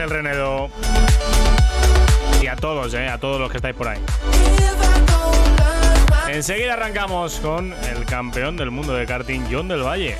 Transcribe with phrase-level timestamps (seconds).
[0.00, 0.70] Ángel Renedo.
[2.40, 3.98] Y a todos, eh, a todos los que estáis por ahí.
[6.28, 10.16] Enseguida arrancamos con el campeón del mundo de karting, John del Valle.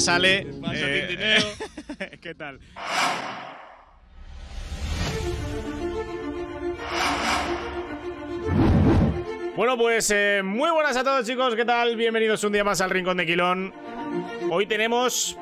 [0.00, 0.46] Sale.
[0.72, 1.38] Eh,
[2.22, 2.58] ¿Qué tal?
[9.56, 11.96] Bueno, pues eh, muy buenas a todos chicos, ¿qué tal?
[11.96, 13.74] Bienvenidos un día más al Rincón de Quilón.
[14.50, 15.36] hoy tenemos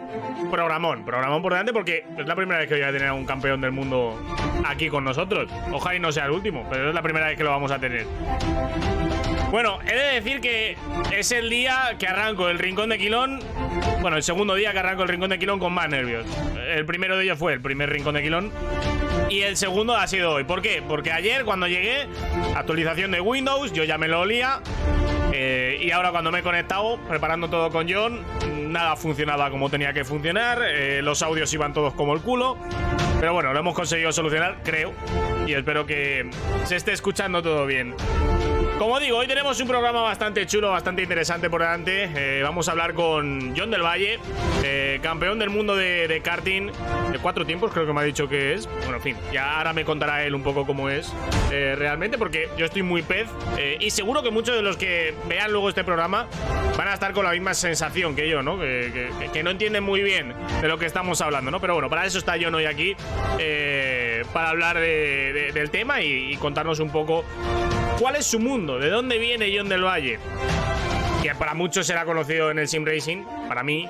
[0.50, 3.24] programón, programón por delante porque es la primera vez que voy a tener a un
[3.24, 4.20] campeón del mundo
[4.66, 5.48] aquí con nosotros.
[5.72, 7.78] Ojalá y no sea el último, pero es la primera vez que lo vamos a
[7.78, 8.06] tener.
[9.50, 10.76] Bueno, he de decir que
[11.10, 13.40] es el día que arranco el Rincón de Quilón.
[14.02, 16.26] Bueno, el segundo día que arranco el Rincón de Quilón con más nervios.
[16.68, 18.52] El primero de ellos fue el primer Rincón de Quilón.
[19.30, 20.44] Y el segundo ha sido hoy.
[20.44, 20.82] ¿Por qué?
[20.86, 22.06] Porque ayer cuando llegué,
[22.54, 24.60] actualización de Windows, yo ya me lo olía.
[25.32, 28.22] Eh, y ahora cuando me he conectado, preparando todo con John,
[28.70, 30.60] nada funcionaba como tenía que funcionar.
[30.62, 32.58] Eh, los audios iban todos como el culo.
[33.18, 34.92] Pero bueno, lo hemos conseguido solucionar, creo.
[35.46, 36.30] Y espero que
[36.64, 37.94] se esté escuchando todo bien.
[38.78, 42.10] Como digo, hoy tenemos un programa bastante chulo, bastante interesante por delante.
[42.14, 44.20] Eh, vamos a hablar con John del Valle,
[44.62, 46.70] eh, campeón del mundo de, karting
[47.10, 48.68] de cuatro tiempos, creo que me ha dicho que es.
[48.82, 51.12] Bueno, en fin, ya ahora me contará él un poco cómo es
[51.50, 53.26] eh, realmente, porque yo estoy muy pez
[53.80, 56.28] y seguro que muchos de los que vean luego este programa
[56.76, 58.60] van a estar con la misma sensación que yo, ¿no?
[58.60, 61.60] Que, no entienden muy bien de lo que estamos hablando, ¿no?
[61.60, 62.94] Pero bueno, para eso está John hoy aquí,
[64.26, 67.24] para hablar del tema y contarnos un poco
[67.98, 70.18] cuál es su mundo, de dónde viene John del Valle.
[71.22, 73.88] Que para muchos será conocido en el Sim Racing, para mí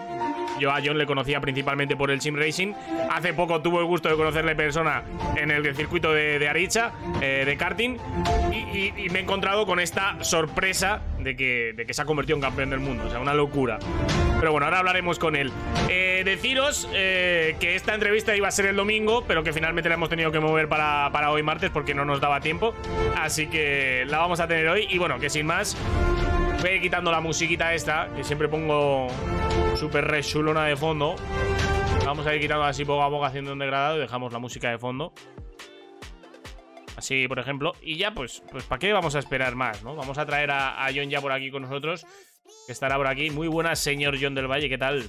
[0.58, 2.72] yo a John le conocía principalmente por el Sim Racing.
[3.10, 5.04] Hace poco tuve el gusto de conocerle persona
[5.36, 7.96] en el circuito de, Aricha, eh, de karting.
[8.52, 12.70] Y, me he encontrado con esta sorpresa de que, de se ha convertido en campeón
[12.70, 13.04] del mundo.
[13.06, 13.78] O sea, una locura.
[14.38, 15.50] Pero bueno, ahora hablaremos con él.
[15.88, 19.94] Eh, deciros eh, que esta entrevista iba a ser el domingo, pero que finalmente la
[19.94, 22.74] hemos tenido que mover para, para hoy martes porque no nos daba tiempo.
[23.16, 24.86] Así que la vamos a tener hoy.
[24.90, 25.76] Y bueno, que sin más,
[26.62, 29.08] voy quitando la musiquita esta, que siempre pongo
[29.78, 31.14] súper re chulona de fondo.
[32.04, 34.70] Vamos a ir quitando así poco a poco haciendo un degradado y dejamos la música
[34.70, 35.12] de fondo.
[36.96, 37.72] Así, por ejemplo.
[37.80, 39.94] Y ya, pues, pues ¿para qué vamos a esperar más, no?
[39.94, 42.04] Vamos a traer a, John ya por aquí con nosotros,
[42.66, 43.30] que estará por aquí.
[43.30, 45.04] Muy buenas, señor John del Valle, ¿qué tal?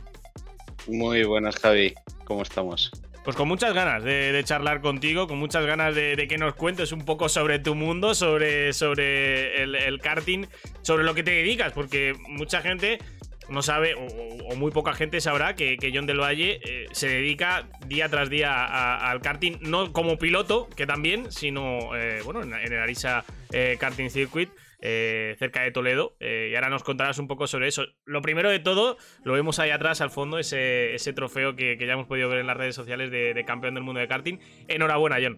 [0.87, 1.95] Muy buenas, Javi.
[2.25, 2.91] ¿Cómo estamos?
[3.23, 7.05] Pues con muchas ganas de, charlar contigo, con muchas ganas de, que nos cuentes un
[7.05, 10.45] poco sobre tu mundo, sobre, sobre el, karting,
[10.83, 12.99] sobre lo que te dedicas, porque mucha gente
[13.49, 18.09] no sabe, o, muy poca gente sabrá que, John del Valle eh, se dedica día
[18.09, 18.65] tras día
[19.09, 24.09] al karting, no como piloto, que también, sino eh, bueno, en, el Arisa eh, Karting
[24.09, 24.49] Circuit.
[24.81, 26.15] cerca de Toledo.
[26.21, 27.85] y ahora nos contarás un poco sobre eso.
[28.05, 31.93] Lo primero de todo, lo vemos ahí atrás al fondo, ese, ese trofeo que, ya
[31.93, 34.39] hemos podido ver en las redes sociales de, de, campeón del mundo de karting.
[34.67, 35.37] Enhorabuena, John.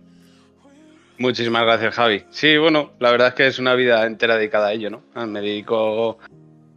[1.17, 2.23] Muchísimas gracias, Javi.
[2.29, 5.27] Sí, bueno, la verdad es que es una vida entera dedicada a ello, ¿no?
[5.27, 6.17] Me dedico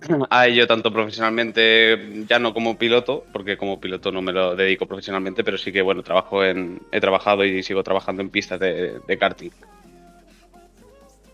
[0.31, 4.87] a ello tanto profesionalmente, ya no como piloto, porque como piloto no me lo dedico
[4.87, 9.17] profesionalmente, pero sí que bueno, trabajo en, he trabajado y sigo trabajando en pistas de,
[9.19, 9.51] karting.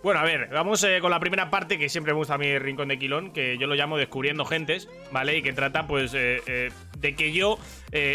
[0.02, 2.60] Bueno, a ver, vamos eh, con la primera parte que siempre me gusta a el
[2.60, 5.36] Rincón de Quilón, que yo lo llamo Descubriendo Gentes, ¿vale?
[5.36, 7.58] Y que trata, pues, eh, eh, de que yo,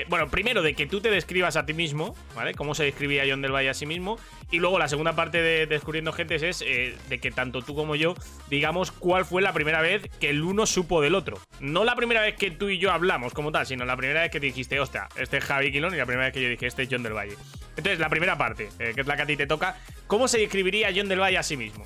[0.07, 2.53] bueno, primero de que tú te describas a ti mismo, ¿vale?
[2.53, 4.17] Cómo se describía John del Valle a sí mismo,
[4.51, 7.95] y luego la segunda parte de Descubriendo Gentes es eh, de que tanto tú como
[7.95, 8.15] yo
[8.49, 11.39] digamos cuál fue la primera vez que el uno supo del otro.
[11.59, 14.31] No la primera vez que tú y yo hablamos como tal, sino la primera vez
[14.31, 16.67] que te dijiste, hostia, este es Javi Quilón y la primera vez que yo dije,
[16.67, 17.35] este es John del Valle.
[17.75, 19.77] Entonces, la primera parte, eh, que es la que a ti te toca,
[20.07, 21.85] ¿cómo se describiría John del Valle a sí mismo?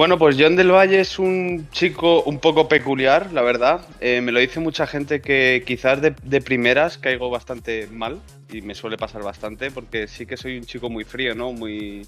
[0.00, 3.86] Bueno, pues John del Valle es un chico un poco peculiar, la verdad.
[4.00, 8.18] Eh, me lo dice mucha gente que quizás de, primeras caigo bastante mal
[8.50, 11.52] y me suele pasar bastante porque sí que soy un chico muy frío, ¿no?
[11.52, 12.06] Muy...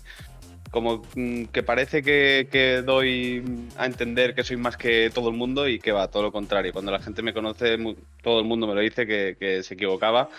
[0.71, 3.45] Como mm, que parece que, doy
[3.77, 6.73] a entender que soy más que todo el mundo y que va, todo lo contrario.
[6.73, 7.77] Cuando la gente me conoce,
[8.23, 10.31] todo el mundo me lo dice que, se equivocaba.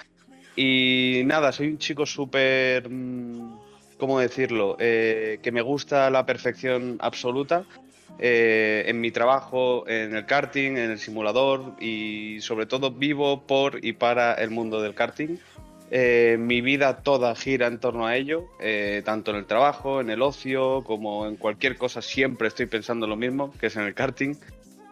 [0.56, 2.90] Y nada, soy un chico súper...
[2.90, 3.63] Mm,
[3.98, 4.76] ¿cómo decirlo?
[4.80, 7.66] Eh, que me gusta la perfección absoluta
[8.20, 13.84] eh, en mi trabajo, en el karting, en el simulador y sobre todo vivo por
[13.84, 15.38] y para el mundo del karting.
[15.92, 18.46] Eh, mi vida toda gira en torno a ello,
[19.06, 23.16] tanto en el trabajo, en el ocio, como en cualquier cosa, siempre estoy pensando lo
[23.16, 24.36] mismo, que es en el karting.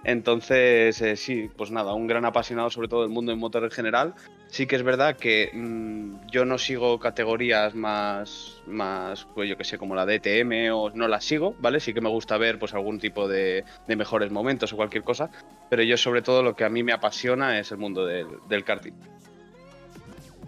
[0.03, 3.72] Entonces, eh, sí, pues nada, un gran apasionado sobre todo del mundo del motor en
[3.72, 4.15] general.
[4.48, 9.63] Sí que es verdad que mm, yo no sigo categorías más, más, pues yo que
[9.63, 11.79] sé, como la DTM o no la sigo, ¿vale?
[11.79, 15.29] Sí que me gusta ver pues algún tipo de, mejores momentos o cualquier cosa,
[15.70, 18.63] pero yo sobre todo lo que a mí me apasiona es el mundo del, del
[18.63, 18.93] karting.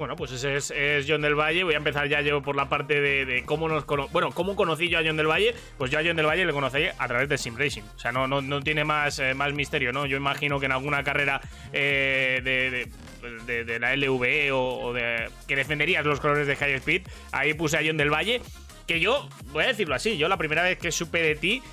[0.04, 1.64] Bueno, pues ese es, John del Valle.
[1.64, 5.00] Voy a empezar ya yo por la parte de, cómo nos Bueno, ¿cómo conocí yo
[5.00, 5.56] a John del Valle?
[5.78, 7.84] Pues yo a John del Valle le conocí a través de Sim Racing.
[7.96, 10.06] O sea, no, no, no tiene más, eh, más misterio, ¿no?
[10.06, 11.40] Yo imagino que en alguna carrera
[11.72, 17.54] eh, de, de, la LVE o, de que defenderías los colores de High Speed, ahí
[17.54, 18.42] puse a John del Valle.
[18.86, 21.64] Que yo, voy a decirlo así, yo la primera vez que supe de ti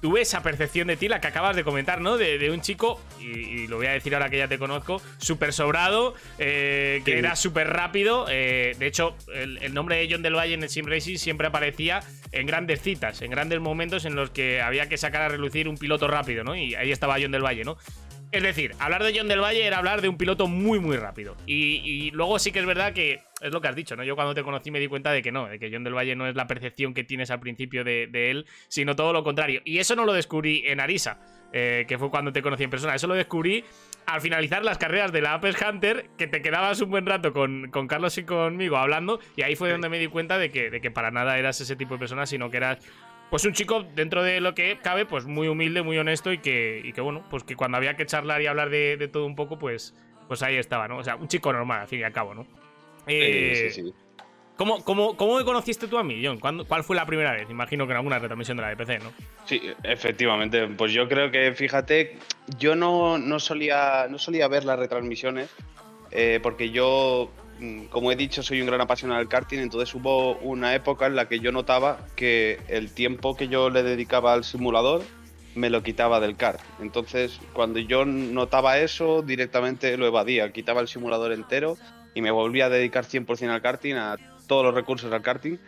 [0.00, 2.16] tuve esa percepción de ti, la que acabas de comentar, ¿no?
[2.16, 6.14] De, un chico, y, lo voy a decir ahora que ya te conozco, súper sobrado,
[6.38, 8.26] eh, que era súper rápido.
[8.30, 12.00] Eh, de hecho, el, nombre de John Del Valle en el Sim Racing siempre aparecía
[12.32, 15.76] en grandes citas, en grandes momentos en los que había que sacar a relucir un
[15.76, 16.56] piloto rápido, ¿no?
[16.56, 17.76] Y ahí estaba John Del Valle, ¿no?
[18.30, 21.34] Es decir, hablar de John Del Valle era hablar de un piloto muy, muy rápido.
[21.46, 24.04] Y, luego sí que es verdad que es lo que has dicho, ¿no?
[24.04, 26.16] Yo cuando te conocí me di cuenta de que no, de que John Del Valle
[26.16, 29.62] no es la percepción que tienes al principio de, él, sino todo lo contrario.
[29.64, 31.20] Y eso no lo descubrí en Arisa,
[31.52, 32.94] eh, que fue cuando te conocí en persona.
[32.94, 33.64] Eso lo descubrí
[34.06, 37.70] al finalizar las carreras de la Apex Hunter, que te quedabas un buen rato con,
[37.70, 40.80] con, Carlos y conmigo hablando, y ahí fue donde me di cuenta de que, de
[40.80, 42.78] que para nada eras ese tipo de persona, sino que eras
[43.30, 46.80] pues un chico dentro de lo que cabe, pues muy humilde, muy honesto y que,
[46.82, 49.58] y que bueno, pues que cuando había que charlar y hablar de, todo un poco,
[49.58, 49.94] pues,
[50.26, 50.98] pues ahí estaba, ¿no?
[50.98, 52.46] O sea, un chico normal, al fin y al cabo, ¿no?
[53.08, 53.94] Eh, sí, sí.
[54.56, 56.38] ¿Cómo, cómo, cómo conociste tú a mí, John?
[56.40, 57.48] ¿Cuál fue la primera vez?
[57.48, 59.12] Imagino que en alguna retransmisión de la EPC, ¿no?
[59.44, 60.66] Sí, efectivamente.
[60.66, 62.16] Pues yo creo que, fíjate,
[62.58, 65.48] yo no, no, solía, no solía ver las retransmisiones
[66.10, 70.36] eh, porque yo Mm, como he dicho, soy un gran apasionado del karting, entonces hubo
[70.38, 74.44] una época en la que yo notaba que el tiempo que yo le dedicaba al
[74.44, 75.02] simulador
[75.54, 76.60] me lo quitaba del kart.
[76.80, 81.76] Entonces, cuando yo notaba eso, directamente lo evadía, quitaba el simulador entero
[82.14, 85.58] y me volvía a dedicar 100% al karting, a todos los recursos al karting.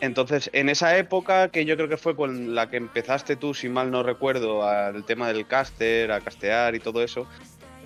[0.00, 3.68] Entonces, en esa época, que yo creo que fue con la que empezaste tú, si
[3.68, 7.26] mal no recuerdo, al tema del caster, a castear y todo eso,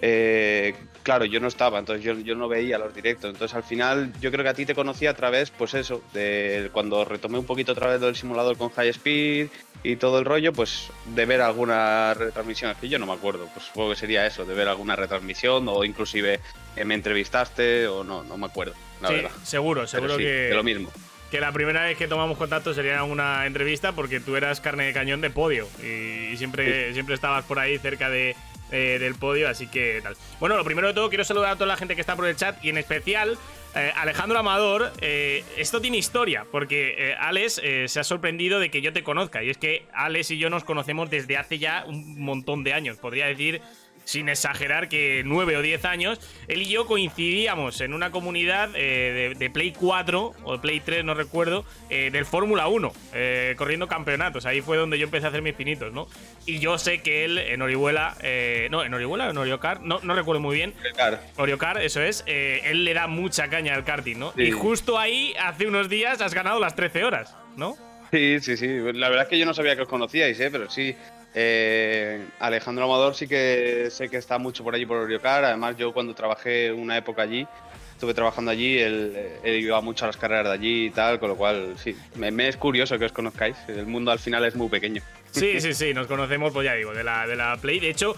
[0.00, 3.30] eh, claro, yo no estaba, entonces yo, no veía los directos.
[3.30, 6.70] Entonces al final yo creo que a ti te conocí a través, pues eso, de
[6.72, 9.48] cuando retomé un poquito a través del simulador con High Speed
[9.82, 12.74] y todo el rollo, pues de ver alguna retransmisión.
[12.80, 15.84] Que yo no me acuerdo, pues supongo que sería eso, de ver alguna retransmisión o
[15.84, 16.40] inclusive
[16.74, 19.30] eh, me entrevistaste o no, no me acuerdo, la sí, verdad.
[19.44, 20.24] Seguro, seguro que...
[20.24, 20.90] De lo mismo
[21.30, 24.92] que la primera vez que tomamos contacto sería una entrevista porque tú eras carne de
[24.92, 28.36] cañón de podio y, siempre, siempre estabas por ahí cerca de,
[28.74, 30.16] eh, del podio, así que tal.
[30.40, 32.34] Bueno, lo primero de todo, quiero saludar a toda la gente que está por el
[32.34, 33.38] chat y en especial
[33.76, 34.90] eh, Alejandro Amador.
[35.00, 39.44] Eh, esto tiene historia, porque Alex se ha sorprendido de que yo te conozca.
[39.44, 42.96] Y es que Alex y yo nos conocemos desde hace ya un montón de años.
[42.96, 43.62] Podría decir
[44.04, 49.34] sin exagerar que nueve o diez años, él y yo coincidíamos en una comunidad eh,
[49.36, 54.46] de, Play 4 o Play 3, no recuerdo, eh, del Fórmula 1, eh, corriendo campeonatos.
[54.46, 56.08] Ahí fue donde yo empecé a hacer mis pinitos, ¿no?
[56.46, 58.16] Y yo sé que él en Orihuela,
[58.70, 60.74] no, en Orihuela o en Oriocar, no, no recuerdo muy bien.
[60.80, 61.20] Oriocar.
[61.36, 64.32] Oriocar, eso es, él le da mucha caña al karting, ¿no?
[64.36, 67.76] Y justo ahí, hace unos días, has ganado las 13 horas, ¿no?
[68.14, 68.68] Sí, sí, sí.
[68.92, 70.48] La verdad es que yo no sabía que os conocíais, ¿eh?
[70.48, 70.94] pero sí,
[71.34, 75.44] eh, Alejandro Amador sí que sé que está mucho por allí por Oriocar.
[75.44, 77.46] Además, yo cuando trabajé una época allí,
[77.92, 81.36] estuve trabajando allí, él, iba mucho a las carreras de allí y tal, con lo
[81.36, 83.56] cual sí, me, es curioso que os conozcáis.
[83.66, 85.02] El mundo al final es muy pequeño.
[85.32, 87.80] Sí, sí, sí, nos conocemos, pues ya digo, de la, de la Play.
[87.80, 88.14] De hecho,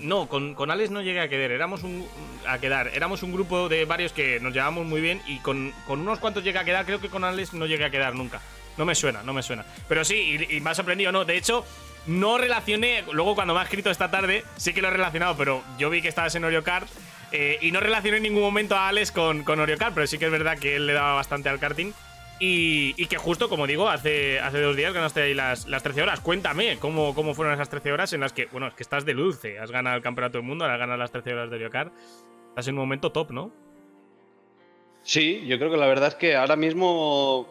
[0.00, 2.08] no, con, con Alex no llegué a quedar, éramos un,
[2.46, 2.90] a quedar.
[2.94, 6.42] Éramos un grupo de varios que nos llevamos muy bien y con, con unos cuantos
[6.42, 8.40] llegué a quedar, creo que con Alex no llegué a quedar nunca.
[8.78, 9.64] No me suena, no me suena.
[9.88, 11.24] Pero sí, y, y me ha sorprendido, ¿no?
[11.24, 11.64] De hecho,
[12.06, 15.62] no relacioné, luego cuando me ha escrito esta tarde, sí que lo he relacionado, pero
[15.78, 16.62] yo vi que estabas en Oreo
[17.32, 20.26] eh, y no relacioné en ningún momento a Alex con, con Oreo pero sí que
[20.26, 21.92] es verdad que él le daba bastante al karting.
[22.38, 26.20] Y, que justo, como digo, hace, hace dos días ganaste ahí las, las 13 horas.
[26.20, 29.14] Cuéntame cómo, cómo fueron esas 13 horas en las que, bueno, es que estás de
[29.14, 29.58] dulce.
[29.58, 31.92] Has ganado el campeonato del mundo, ahora ganas las 13 horas de Oreo
[32.48, 33.52] Estás en un momento top, ¿no?
[35.02, 37.46] Sí, yo creo que la verdad es que ahora mismo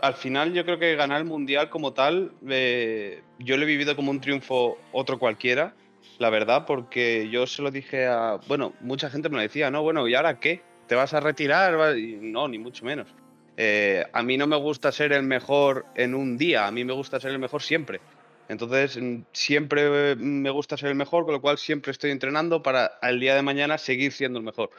[0.00, 3.96] al final yo creo que ganar el mundial como tal, eh, yo lo he vivido
[3.96, 5.74] como un triunfo otro cualquiera,
[6.18, 9.82] la verdad, porque yo se lo dije a, bueno, mucha gente me lo decía, no,
[9.82, 10.62] bueno, ¿y ahora qué?
[10.86, 11.96] ¿Te vas a retirar?
[12.20, 13.08] no, ni mucho menos.
[13.56, 16.92] Eh, a mí no me gusta ser el mejor en un día, a mí me
[16.92, 18.00] gusta ser el mejor siempre.
[18.48, 22.98] Entonces, mm, siempre me gusta ser el mejor, con lo cual siempre estoy entrenando para
[23.02, 24.70] el día de mañana seguir siendo el mejor.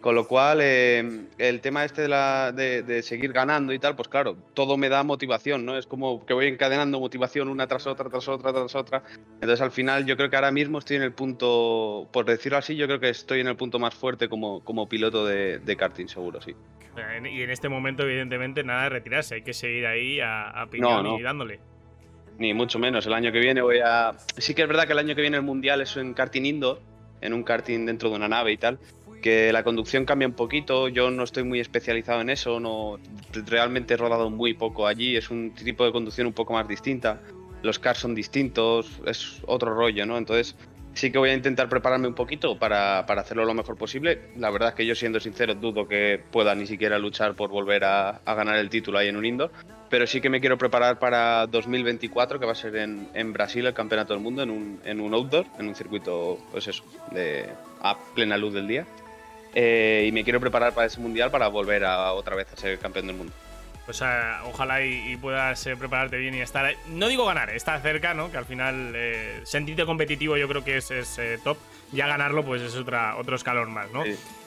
[0.00, 4.08] Con lo cual, em, el tema este de, la, de, seguir ganando y tal, pues
[4.08, 5.76] claro, todo me da motivación, ¿no?
[5.76, 9.02] Es como que voy encadenando motivación una tras otra, tras otra, tras otra.
[9.34, 12.76] Entonces, al final, yo creo que ahora mismo estoy en el punto, por decirlo así,
[12.76, 16.40] yo creo que estoy en el punto más fuerte como, como piloto de, karting, seguro,
[16.42, 16.54] sí.
[17.30, 21.22] Y en este momento, evidentemente, nada de retirarse, hay que seguir ahí a, a y
[21.22, 21.58] dándole.
[22.38, 23.06] Ni mucho menos.
[23.06, 24.12] El año que viene voy a.
[24.36, 26.80] Sí que es verdad que el año que viene el mundial es en karting indoor,
[27.22, 28.78] en un karting dentro de una nave y tal
[29.26, 33.00] que la conducción cambia un poquito, yo no estoy muy especializado en eso, no
[33.32, 37.20] realmente he rodado muy poco allí, es un tipo de conducción un poco más distinta,
[37.60, 40.16] los cars son distintos, es otro rollo, ¿no?
[40.16, 40.54] Entonces,
[40.94, 44.30] Sí que voy a intentar prepararme un poquito para, hacerlo lo mejor posible.
[44.38, 47.84] La verdad es que yo, siendo sincero, dudo que pueda ni siquiera luchar por volver
[47.84, 49.50] a, ganar el título ahí en un indoor.
[49.90, 53.74] Pero sí que me quiero preparar para 2024, que va a ser en, Brasil el
[53.74, 56.82] Campeonato del Mundo, en un, en un outdoor, en un circuito, pues eso,
[57.82, 58.86] a plena luz del día.
[59.58, 62.78] Eh, y me quiero preparar para ese mundial para volver a otra vez a ser
[62.78, 63.32] campeón del mundo.
[63.86, 64.02] Pues
[64.44, 66.74] ojalá y, puedas eh, prepararte bien y estar.
[66.88, 68.32] No digo ganar, estar cerca, ¿no?
[68.32, 71.56] Que al final eh, sentirte competitivo yo creo que es, eh, top.
[71.92, 74.02] Ya ganarlo, pues es otra, otro escalón más, ¿no?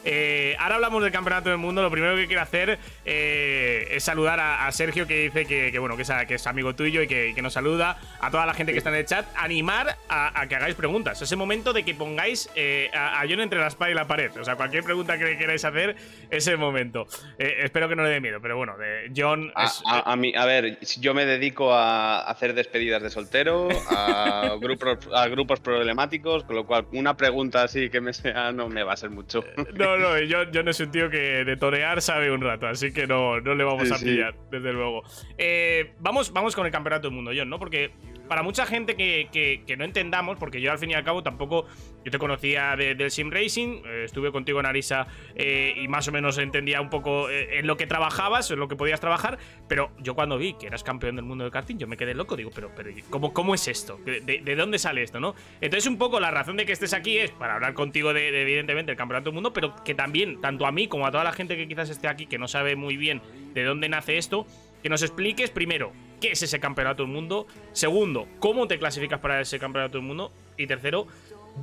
[0.06, 1.82] Eh, ahora hablamos del campeonato del mundo.
[1.82, 6.04] Lo primero que quiero hacer eh, es saludar a, Sergio, que dice que, bueno, que
[6.04, 8.00] es, amigo tuyo y que, nos saluda.
[8.20, 11.22] A toda la gente que está en el chat, animar a, que hagáis preguntas.
[11.22, 14.32] Ese momento de que pongáis eh, a, John entre la espada y la pared.
[14.40, 15.96] O sea, cualquier pregunta que queráis hacer,
[16.30, 17.08] ese momento.
[17.38, 19.52] espero que no le dé miedo, pero bueno, de John.
[19.56, 25.28] a, mí, a ver, yo me dedico a hacer despedidas de soltero, a grupos, a
[25.28, 28.98] grupos problemáticos, con lo cual una pregunta así que me sea no me va a
[28.98, 29.44] ser mucho.
[29.76, 33.08] No, no, yo, yo no he sentido que de torear sabe un rato, así que
[33.08, 35.04] no, no le vamos a pillar, desde luego.
[35.38, 37.60] Eh, vamos, vamos con el campeonato del mundo, John, ¿no?
[37.60, 37.92] Porque
[38.30, 41.66] para mucha gente que, no entendamos, porque yo al fin y al cabo tampoco,
[42.06, 46.12] yo te conocía del Sim Racing, eh, estuve contigo en Arisa eh, y más o
[46.12, 50.16] menos entendía un poco en lo que trabajabas, en lo que podías trabajar, pero yo
[50.16, 52.72] cuando vi que eras campeón del mundo del karting, yo me quedé loco, digo, pero,
[52.76, 54.00] pero ¿cómo, cómo es esto?
[54.06, 55.36] ¿De, ¿De, dónde sale esto, no?
[55.60, 58.92] Entonces un poco la razón de que estés aquí es para hablar contigo de, evidentemente,
[58.92, 61.58] el campeonato del mundo, pero que también, tanto a mí como a toda la gente
[61.58, 63.22] que quizás esté aquí, que no sabe muy bien
[63.54, 64.46] de dónde nace esto,
[64.84, 69.42] que nos expliques primero qué es ese campeonato del mundo, segundo, cómo te clasificas para
[69.42, 71.08] ese campeonato del mundo y tercero,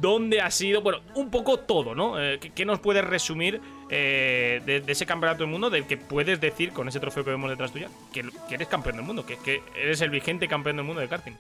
[0.01, 2.21] dónde ha sido, bueno, un poco todo, ¿no?
[2.21, 6.73] Eh, ¿qué, nos puedes resumir eh, de, ese campeonato del mundo del que puedes decir
[6.73, 10.01] con ese trofeo que vemos detrás tuya que, eres campeón del mundo, que, que eres
[10.01, 11.35] el vigente campeón del mundo de karting?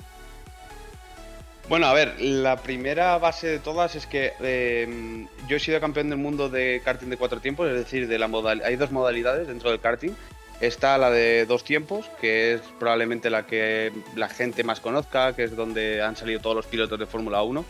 [1.68, 6.10] Bueno, a ver, la primera base de todas es que em, yo he sido campeón
[6.10, 9.48] del mundo de karting de cuatro tiempos, es decir, de la modal hay dos modalidades
[9.48, 10.12] dentro del karting.
[10.60, 15.44] Está la de dos tiempos, que es probablemente la que la gente más conozca, que
[15.44, 17.64] es donde han salido todos los pilotos de Fórmula 1.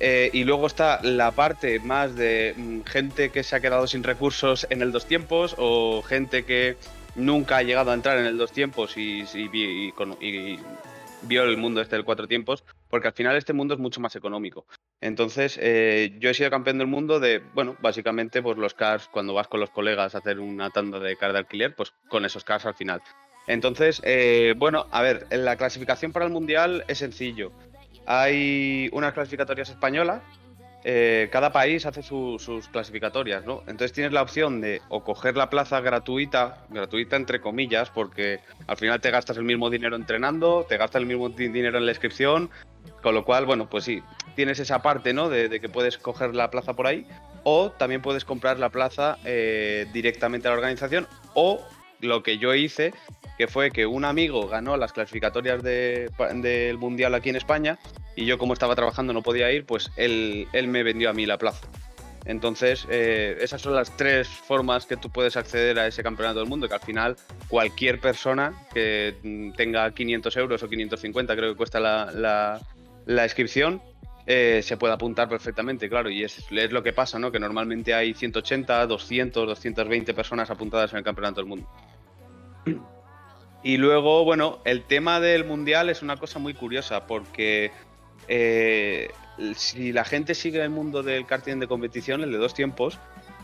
[0.00, 4.02] Eh, y luego está la parte más de mm, gente que se ha quedado sin
[4.02, 6.76] recursos en el dos tiempos o gente que
[7.14, 10.58] nunca ha llegado a entrar en el dos tiempos y, y, y
[11.26, 14.16] vio el mundo este del cuatro tiempos, porque al final este mundo es mucho más
[14.16, 14.66] económico.
[15.00, 19.34] Entonces, eh, yo he sido campeón del mundo de, bueno, básicamente, pues los cars, cuando
[19.34, 22.44] vas con los colegas a hacer una tanda de car de alquiler, pues con esos
[22.44, 23.02] cars al final.
[23.46, 27.52] Entonces, eh, bueno, a ver, en la clasificación para el mundial es sencillo.
[28.06, 30.22] Hay unas clasificatorias españolas
[30.86, 33.60] eh, cada país hace sus clasificatorias, ¿no?
[33.60, 38.76] Entonces tienes la opción de o coger la plaza gratuita, gratuita entre comillas, porque al
[38.76, 42.50] final te gastas el mismo dinero entrenando, te gastas el mismo dinero en la inscripción,
[43.02, 44.02] con lo cual, bueno, pues sí,
[44.36, 45.30] tienes esa parte, ¿no?
[45.30, 47.06] De, que puedes coger la plaza por ahí,
[47.44, 51.66] o también puedes comprar la plaza eh, directamente a la organización, o
[52.00, 52.92] lo que yo hice,
[53.38, 57.78] que fue que un amigo ganó las clasificatorias del Mundial aquí en España
[58.16, 61.26] y yo como estaba trabajando no podía ir, pues él, él me vendió a mí
[61.26, 61.66] la plaza.
[62.26, 66.48] Entonces, eh, esas son las tres formas que tú puedes acceder a ese campeonato del
[66.48, 67.16] mundo, que al final
[67.48, 69.14] cualquier persona que
[69.56, 72.60] tenga 500 euros o 550, creo que cuesta la,
[73.06, 73.82] la, inscripción,
[74.26, 77.30] eh, se puede apuntar perfectamente, claro, y es, es, lo que pasa, ¿no?
[77.30, 81.68] Que normalmente hay 180, 200, 220 personas apuntadas en el campeonato del mundo.
[83.62, 87.72] Y luego, bueno, el tema del mundial es una cosa muy curiosa porque
[88.28, 89.10] eh,
[89.56, 92.98] si la gente sigue el mundo del karting de competición, el de dos tiempos,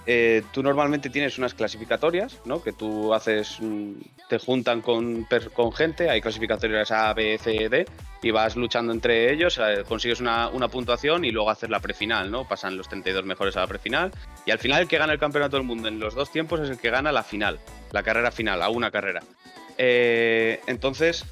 [0.06, 2.62] eh, tú normalmente tienes unas clasificatorias, ¿no?
[2.62, 3.92] Que tú haces, mm,
[4.28, 5.26] te juntan con,
[5.74, 7.86] gente, hay clasificatorias A, B, C, D,
[8.22, 12.30] y vas luchando entre ellos, eh, consigues una, una, puntuación y luego haces la prefinal,
[12.30, 12.48] ¿no?
[12.48, 14.10] Pasan los 32 mejores a la prefinal,
[14.46, 16.70] y al final el que gana el campeonato del mundo en los dos tiempos es
[16.70, 17.60] el que gana la final,
[17.92, 19.22] la carrera final, a una carrera.
[19.76, 21.24] entonces,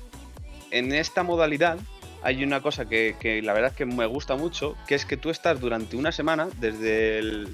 [0.71, 1.79] en esta modalidad,
[2.29, 5.31] hay una cosa que, la verdad es que me gusta mucho, que es que tú
[5.31, 7.47] estás durante una semana, desde,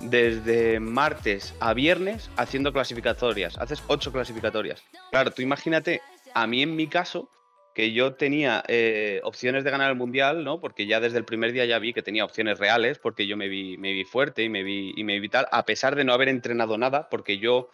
[0.00, 3.56] desde martes a viernes, haciendo clasificatorias.
[3.56, 4.84] Haces ocho clasificatorias.
[5.10, 6.02] Claro, tú imagínate,
[6.34, 7.30] a mí en mi caso,
[7.74, 10.60] que yo tenía eh, opciones de ganar el mundial, ¿no?
[10.60, 13.48] Porque ya desde el primer día ya vi que tenía opciones reales, porque yo me
[13.48, 16.12] vi, me vi fuerte y me vi, y me vi tal, a pesar de no
[16.12, 17.70] haber entrenado nada, porque yo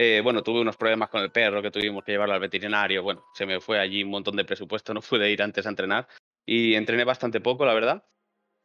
[0.00, 3.02] eh, bueno, tuve unos problemas con el perro que tuvimos que llevarlo al veterinario.
[3.02, 6.06] Bueno, se me fue allí un montón de presupuesto, no pude ir antes a entrenar.
[6.46, 8.04] Y entrené bastante poco, la verdad.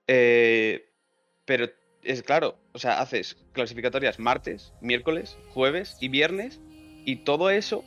[0.08, 0.90] Eh,
[1.46, 1.70] pero
[2.04, 6.62] es claro, o sea, haces clasificatorias martes, miércoles, jueves y viernes.
[7.06, 7.84] Y todo eso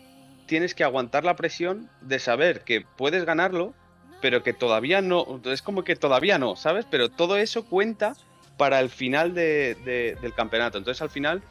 [0.46, 3.74] tienes que aguantar la presión de saber que puedes ganarlo,
[4.20, 6.84] pero que todavía no, es como que todavía no, ¿sabes?
[6.90, 8.16] Pero todo eso cuenta
[8.56, 10.78] para el final del campeonato.
[10.78, 11.42] Entonces al final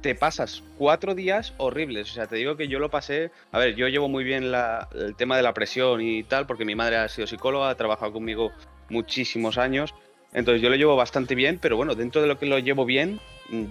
[0.00, 2.10] te pasas cuatro días horribles.
[2.10, 3.30] O sea, te digo que yo lo pasé.
[3.52, 6.74] A ver, yo llevo muy bien el tema de la presión y tal, porque mi
[6.74, 8.52] madre ha sido psicóloga, ha trabajado conmigo
[8.88, 9.94] muchísimos años.
[10.32, 13.18] Entonces yo lo llevo bastante bien, pero bueno, dentro de lo que lo llevo bien,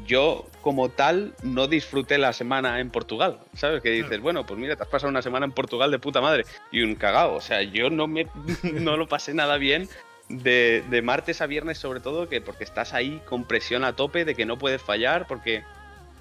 [0.06, 3.82] yo como tal no disfruté la semana en Portugal, ¿sabes?
[3.84, 6.46] Que dices, bueno, pues mira, te has pasado una semana en Portugal de puta madre
[6.72, 8.26] y un cagao, o sea, yo no me
[8.74, 9.88] no lo pasé nada bien
[10.30, 14.26] de, de, martes a viernes sobre todo, que porque estás ahí con presión a tope
[14.26, 15.64] de que no puedes fallar, porque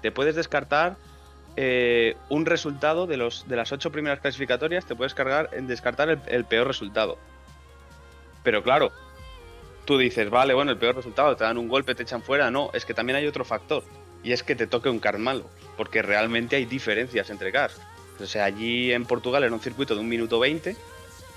[0.01, 0.97] te puedes descartar
[1.55, 6.45] eh, un resultado de, los, de las ocho primeras clasificatorias, te puedes cargar, descartar el,
[6.45, 7.17] peor resultado.
[8.43, 8.91] Pero claro,
[9.85, 12.51] tú dices, vale, bueno, el peor resultado, te dan un golpe, te echan fuera.
[12.51, 13.83] No, es que también hay otro factor,
[14.23, 17.81] y es que te toque un car malo, porque realmente hay diferencias entre cars.
[18.19, 20.75] O sea, allí en Portugal era un circuito de un minuto 20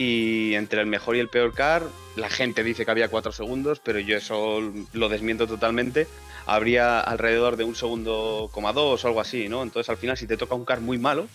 [0.01, 1.83] y entre el mejor y el peor car,
[2.17, 4.61] la gente dice que había cuatro segundos, pero yo eso
[4.95, 6.07] lo desmiento totalmente
[6.47, 9.63] habría alrededor de un segundo coma dos o algo así, ¿no?
[9.63, 11.29] Entonces al final si te toca un car muy malo,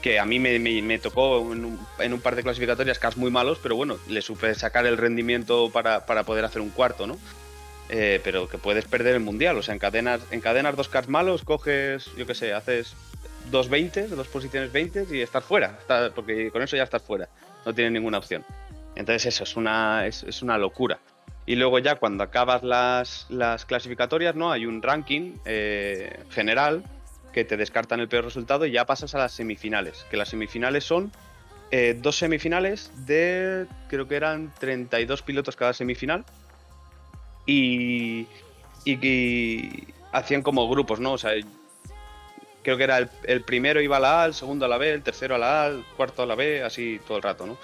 [0.00, 1.64] que a mí me, tocó en
[2.12, 6.06] un, par de clasificatorias cars muy malos, pero bueno, le supe sacar el rendimiento para,
[6.06, 7.18] poder hacer un cuarto, ¿no?
[7.90, 12.10] Eh, pero que puedes perder el mundial, o sea, encadenas, encadenas dos cars malos, coges,
[12.16, 12.94] yo qué sé, haces
[13.50, 15.78] dos 20, dos posiciones 20 y estás fuera,
[16.14, 17.28] porque con eso ya estás fuera,
[17.64, 18.44] no tienes ninguna opción.
[18.96, 20.98] Entonces eso es una, es una locura.
[21.50, 24.52] Y luego ya cuando acabas las, clasificatorias, ¿no?
[24.52, 26.84] Hay un ranking eh, general
[27.32, 30.06] que te descartan el peor resultado y ya pasas a las semifinales.
[30.12, 31.10] Que las semifinales son
[31.72, 36.24] eh, dos semifinales de, creo que eran 32 pilotos cada semifinal.
[37.46, 38.28] Y,
[38.84, 41.14] y, hacían como grupos, ¿no?
[41.14, 41.32] O sea,
[42.62, 45.02] creo que era el, primero iba a la A, el segundo a la B, el
[45.02, 47.56] tercero a la A, el cuarto a la B, así todo el rato, ¿no?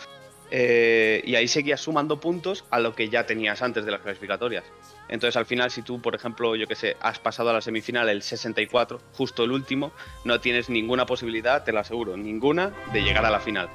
[0.51, 4.65] Eh, y ahí seguías sumando puntos a lo que ya tenías antes de las clasificatorias.
[5.09, 8.09] Entonces al final si tú, por ejemplo, yo que sé, has pasado a la semifinal
[8.09, 9.93] el 64, justo el último,
[10.25, 13.69] no tienes ninguna posibilidad, te lo aseguro, ninguna de llegar a la final.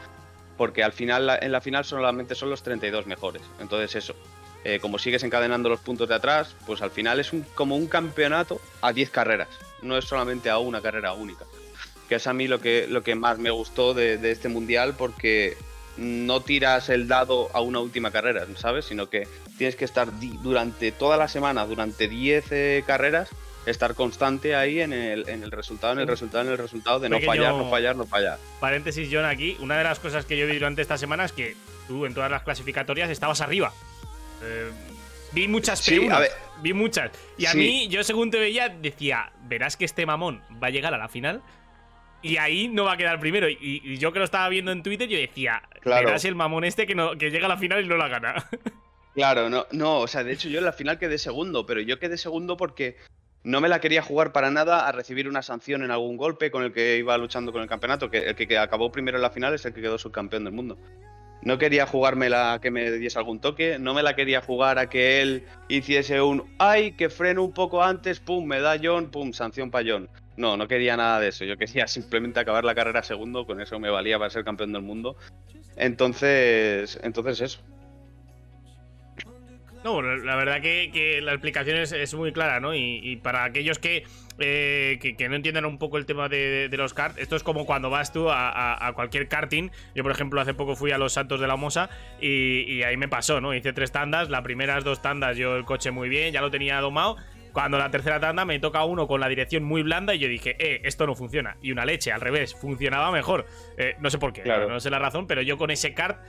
[0.57, 3.41] Porque al final, en la final solamente son los 32 mejores.
[3.59, 4.15] Entonces eso,
[4.63, 8.61] eh, como sigues encadenando los puntos de atrás, pues al final es como un campeonato
[8.81, 9.47] a 10 carreras,
[9.81, 11.45] no es solamente a una carrera única.
[12.09, 14.95] Que es a mí lo que, lo que más me gustó de, de este mundial
[14.97, 15.57] porque
[15.97, 18.85] no tiras el dado a una última carrera, ¿sabes?
[18.85, 20.07] Sino que tienes que estar
[20.41, 23.29] durante toda la semana, durante 10 eh, carreras,
[23.65, 27.09] estar constante ahí en el, en el, resultado, en el resultado, en el resultado, de
[27.09, 28.39] no fallar, no fallar, no fallar.
[28.59, 31.55] Paréntesis, John, aquí, una de las cosas que yo vi durante esta semana es que
[31.87, 33.73] tú en todas las clasificatorias estabas arriba.
[34.43, 34.71] Eh,
[35.31, 36.29] vi muchas preguntas,
[36.61, 37.11] vi muchas.
[37.37, 40.93] Y a mí, yo según te veía, decía, verás que este mamón va a llegar
[40.93, 41.41] a la final
[42.21, 43.49] y ahí no va a quedar primero.
[43.49, 46.07] Y, yo que lo estaba viendo en Twitter, yo decía, claro.
[46.07, 48.47] verás el mamón este que, no, que llega a la final y no la gana.
[49.13, 51.99] Claro, no, no, o sea, de hecho yo en la final quedé segundo, pero yo
[51.99, 52.95] quedé segundo porque
[53.43, 56.63] no me la quería jugar para nada a recibir una sanción en algún golpe con
[56.63, 59.53] el que iba luchando con el campeonato, que el que acabó primero en la final
[59.53, 60.77] es el que quedó subcampeón del mundo.
[61.41, 64.89] No quería jugármela a que me diese algún toque, no me la quería jugar a
[64.89, 69.33] que él hiciese un ay, que freno un poco antes, pum, me da John, pum,
[69.33, 70.09] sanción para John.
[70.37, 71.45] No, no quería nada de eso.
[71.45, 74.83] Yo quería simplemente acabar la carrera segundo, con eso me valía para ser campeón del
[74.83, 75.15] mundo.
[75.75, 77.61] Entonces, entonces eso.
[79.83, 82.75] No, la verdad que, la explicación es, muy clara, ¿no?
[82.75, 83.79] Y, para aquellos
[84.39, 87.65] eh, que, que, no entiendan un poco el tema de, los karts, esto es como
[87.65, 89.69] cuando vas tú a, cualquier karting.
[89.95, 91.89] Yo, por ejemplo, hace poco fui a los Santos de la Mosa
[92.19, 93.53] y, y, ahí me pasó, ¿no?
[93.53, 96.79] Hice tres tandas, las primeras dos tandas yo el coche muy bien, ya lo tenía
[96.79, 97.17] domado.
[97.53, 100.55] Cuando la tercera tanda me toca uno con la dirección muy blanda y yo dije,
[100.57, 101.57] eh, esto no funciona.
[101.61, 103.45] Y una leche, al revés, funcionaba mejor.
[103.77, 106.21] Eh, no sé por qué, no sé la razón, pero yo con ese kart,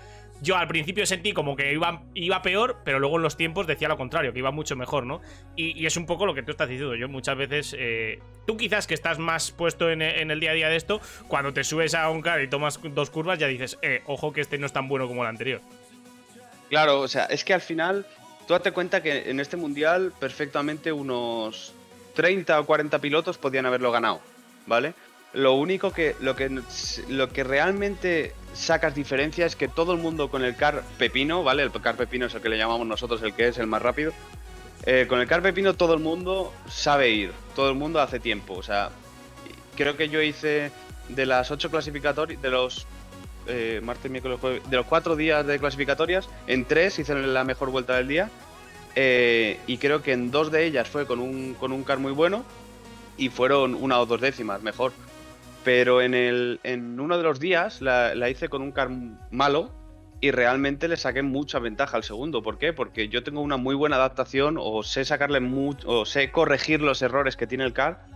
[0.42, 3.86] yo al principio sentí como que iba, iba peor, pero luego en los tiempos decía
[3.86, 5.20] lo contrario, que iba mucho mejor, ¿no?
[5.54, 6.96] Y, es un poco lo que tú estás diciendo.
[6.96, 10.68] Yo muchas veces, eh, tú quizás que estás más puesto en, el día a día
[10.68, 14.02] de esto, cuando te subes a un kart y tomas dos curvas, ya dices, eh,
[14.06, 15.60] ojo que este no es tan bueno como el anterior.
[16.68, 18.04] Claro, o sea, es que al final
[18.48, 21.72] tú date cuenta que en este mundial perfectamente unos
[22.14, 24.20] 30 o 40 pilotos podían haberlo ganado,
[24.66, 24.94] ¿vale?
[25.34, 26.50] Lo único que lo que
[27.08, 31.62] lo que realmente sacas diferencia es que todo el mundo con el car pepino, ¿vale?
[31.62, 34.12] El car pepino es el que le llamamos nosotros el que es el más rápido.
[34.84, 38.54] Eh, con el car pepino todo el mundo sabe ir, todo el mundo hace tiempo,
[38.54, 38.90] o sea,
[39.76, 40.72] creo que yo hice
[41.08, 42.86] de las ocho clasificatorias, de los
[43.46, 47.70] eh, martes, miércoles, jueves, de los cuatro días de clasificatorias, en tres hice la mejor
[47.70, 48.30] vuelta del día.
[48.94, 52.12] Eh, y creo que en dos de ellas fue con un, con un car muy
[52.12, 52.44] bueno
[53.16, 54.92] y fueron una o dos décimas mejor.
[55.64, 58.90] Pero en, el, en uno de los días la, hice con un car
[59.30, 59.70] malo
[60.20, 62.42] y realmente le saqué mucha ventaja al segundo.
[62.42, 62.72] ¿Por qué?
[62.72, 67.02] Porque yo tengo una muy buena adaptación o sé sacarle mucho, o sé corregir los
[67.02, 68.06] errores que tiene el car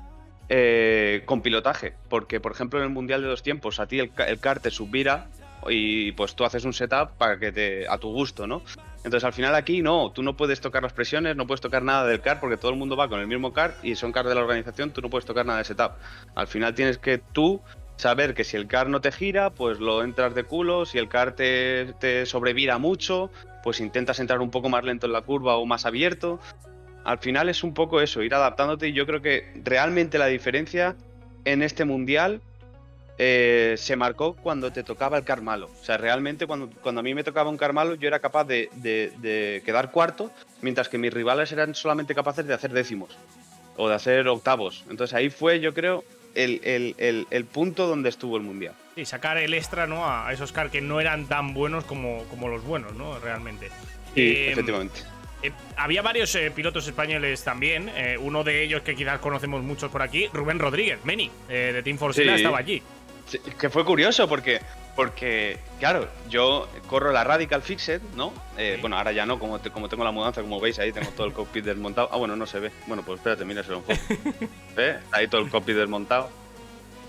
[0.48, 1.94] eh, con pilotaje.
[2.08, 4.70] Porque, por ejemplo, en el Mundial de dos tiempos, a ti el, el car te
[4.70, 5.28] subirá
[5.68, 8.62] y pues tú haces un setup para que te a tu gusto, ¿no?
[9.06, 12.04] Entonces al final aquí no, tú no puedes tocar las presiones, no puedes tocar nada
[12.08, 14.34] del car porque todo el mundo va con el mismo car y son car de
[14.34, 15.92] la organización, tú no puedes tocar nada de setup.
[16.34, 17.62] Al final tienes que tú
[17.94, 21.08] saber que si el car no te gira, pues lo entras de culo, si el
[21.08, 23.30] car te, te sobrevira mucho,
[23.62, 26.40] pues intentas entrar un poco más lento en la curva o más abierto.
[27.04, 30.96] Al final es un poco eso, ir adaptándote y yo creo que realmente la diferencia
[31.44, 32.40] en este mundial
[33.18, 35.70] eh, se marcó cuando te tocaba el car malo.
[35.80, 38.44] O sea, realmente cuando, cuando a mí me tocaba un car malo yo era capaz
[38.44, 43.16] de, de, de quedar cuarto, mientras que mis rivales eran solamente capaces de hacer décimos
[43.76, 44.84] o de hacer octavos.
[44.90, 48.74] Entonces ahí fue, yo creo, el, el, el, el, punto donde estuvo el mundial.
[48.94, 50.06] Y sacar el extra ¿no?
[50.06, 53.18] a esos car que no eran tan buenos como, como los buenos, ¿no?
[53.18, 53.70] Realmente.
[54.14, 55.00] Sí, eh, efectivamente.
[55.42, 57.90] Eh, había varios eh, pilotos españoles también.
[58.20, 62.22] Uno de ellos que quizás conocemos muchos por aquí, Rubén Rodríguez, Meni, de Team Force
[62.22, 62.28] sí.
[62.28, 62.82] estaba allí.
[63.58, 64.60] Que fue curioso porque,
[64.94, 68.32] porque, claro, yo corro la Radical Fixed, ¿no?
[68.56, 68.80] Sí.
[68.80, 71.26] Bueno, ahora ya no, como, te, como tengo la mudanza, como veis ahí, tengo todo
[71.26, 72.08] el cockpit desmontado.
[72.12, 72.70] Ah, bueno, no se ve.
[72.86, 73.98] Bueno, pues espérate, míraselo un poco.
[75.12, 76.30] Ahí todo el cockpit desmontado.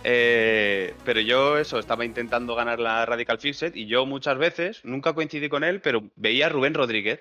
[0.03, 5.13] Eh, pero yo eso, estaba intentando ganar la Radical Fixed y yo muchas veces, nunca
[5.13, 7.19] coincidí con él, pero veía a Rubén Rodríguez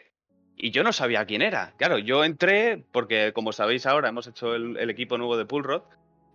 [0.57, 1.75] y yo no sabía quién era.
[1.79, 5.83] Claro, yo entré, porque como sabéis ahora, hemos hecho el, el equipo nuevo de Pullrod.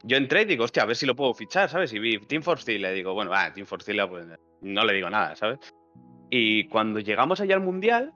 [0.04, 1.94] Yo entré y digo, hostia, a ver si lo puedo fichar, ¿sabes?
[1.94, 4.28] Y vi Team Force le digo, bueno, va, Team Force pues
[4.62, 5.60] no le digo nada, ¿sabes?
[6.30, 8.14] Y cuando llegamos allá al Mundial,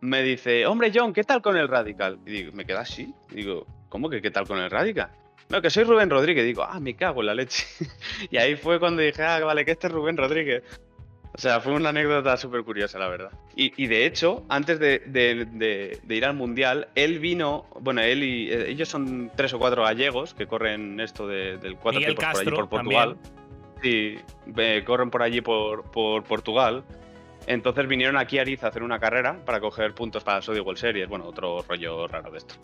[0.00, 2.18] me dice, hombre, John, ¿qué tal con el Radical?
[2.26, 3.14] Y digo, me queda así.
[3.30, 5.10] Digo, ¿cómo que qué tal con el Radical?
[5.48, 6.44] No, que soy Rubén Rodríguez.
[6.44, 7.66] Digo, ah, me cago en la leche.
[8.30, 10.62] y ahí fue cuando dije, ah, vale, que este es Rubén Rodríguez.
[11.34, 13.30] O sea, fue una anécdota súper curiosa, la verdad.
[13.56, 18.02] Y, y, de hecho, antes de, de, de, de, ir al Mundial, él vino, bueno,
[18.02, 22.16] él y eh, ellos son tres o cuatro gallegos que corren esto del cuatro Miguel
[22.16, 23.16] tiempos Castro, por allí, por Portugal.
[23.82, 24.18] Sí,
[24.56, 26.84] eh, corren por allí, por, por, Portugal.
[27.46, 30.78] Entonces vinieron aquí a Ariza a hacer una carrera para coger puntos para Sodi World
[30.78, 32.54] Series, bueno, otro rollo raro de esto.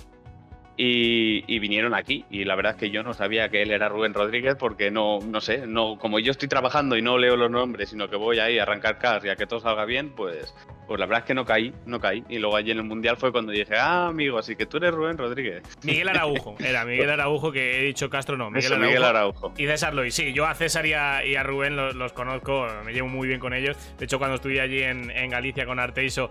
[0.80, 2.24] Y, y, vinieron aquí.
[2.30, 5.18] Y la verdad es que yo no sabía que él era Rubén Rodríguez porque no,
[5.18, 8.38] no sé, no, como yo estoy trabajando y no leo los nombres, sino que voy
[8.38, 10.54] ahí a arrancar cars y a que todo salga bien, pues,
[10.86, 12.22] pues la verdad es que no caí, no caí.
[12.28, 14.92] Y luego allí en el Mundial fue cuando dije, ah, amigo, así que tú eres
[14.92, 15.64] Rubén Rodríguez.
[15.82, 19.54] Miguel Araujo, era Miguel Araujo que he dicho Castro, no, Miguel, Eso, Araujo, Miguel Araujo.
[19.58, 22.68] Y César Lois, sí, yo a César y a, y a Rubén los, los, conozco,
[22.84, 23.76] me llevo muy bien con ellos.
[23.98, 26.30] De hecho, cuando estuve allí en, en Galicia con Arteiso,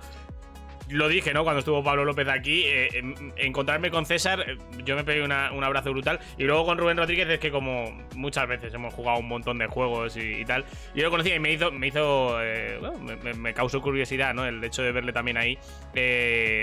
[0.89, 1.43] lo dije, ¿no?
[1.43, 2.89] Cuando estuvo Pablo López aquí, eh,
[3.37, 6.19] encontrarme con César, eh, yo me pegué una, un abrazo brutal.
[6.37, 9.67] Y luego con Rubén Rodríguez es que como muchas veces hemos jugado un montón de
[9.67, 12.79] juegos y, tal, yo lo conocía y me hizo, me hizo, eh,
[13.23, 14.45] me, me, causó curiosidad, ¿no?
[14.45, 15.57] El hecho de verle también ahí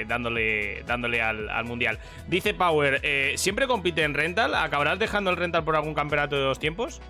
[0.07, 1.99] dándole, dándole al, al, Mundial.
[2.29, 3.01] Dice Power,
[3.37, 4.55] ¿siempre compite en Rental?
[4.55, 7.01] ¿Acabarás dejando el Rental por algún campeonato de dos tiempos?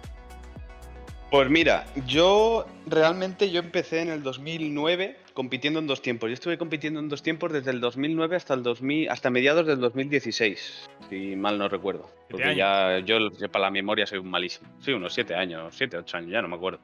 [1.31, 6.31] Pues mira, yo realmente yo empecé en el 2009 compitiendo en dos tiempos.
[6.31, 9.81] Yo estuve compitiendo en dos tiempos desde el 2009 hasta el 2000, hasta mediados del
[9.81, 12.09] 2016, si mal no recuerdo.
[12.31, 14.70] Porque ya yo, yo, para la memoria soy malísimo.
[14.81, 16.81] Sí, unos siete años, siete, ocho años, ya no me acuerdo.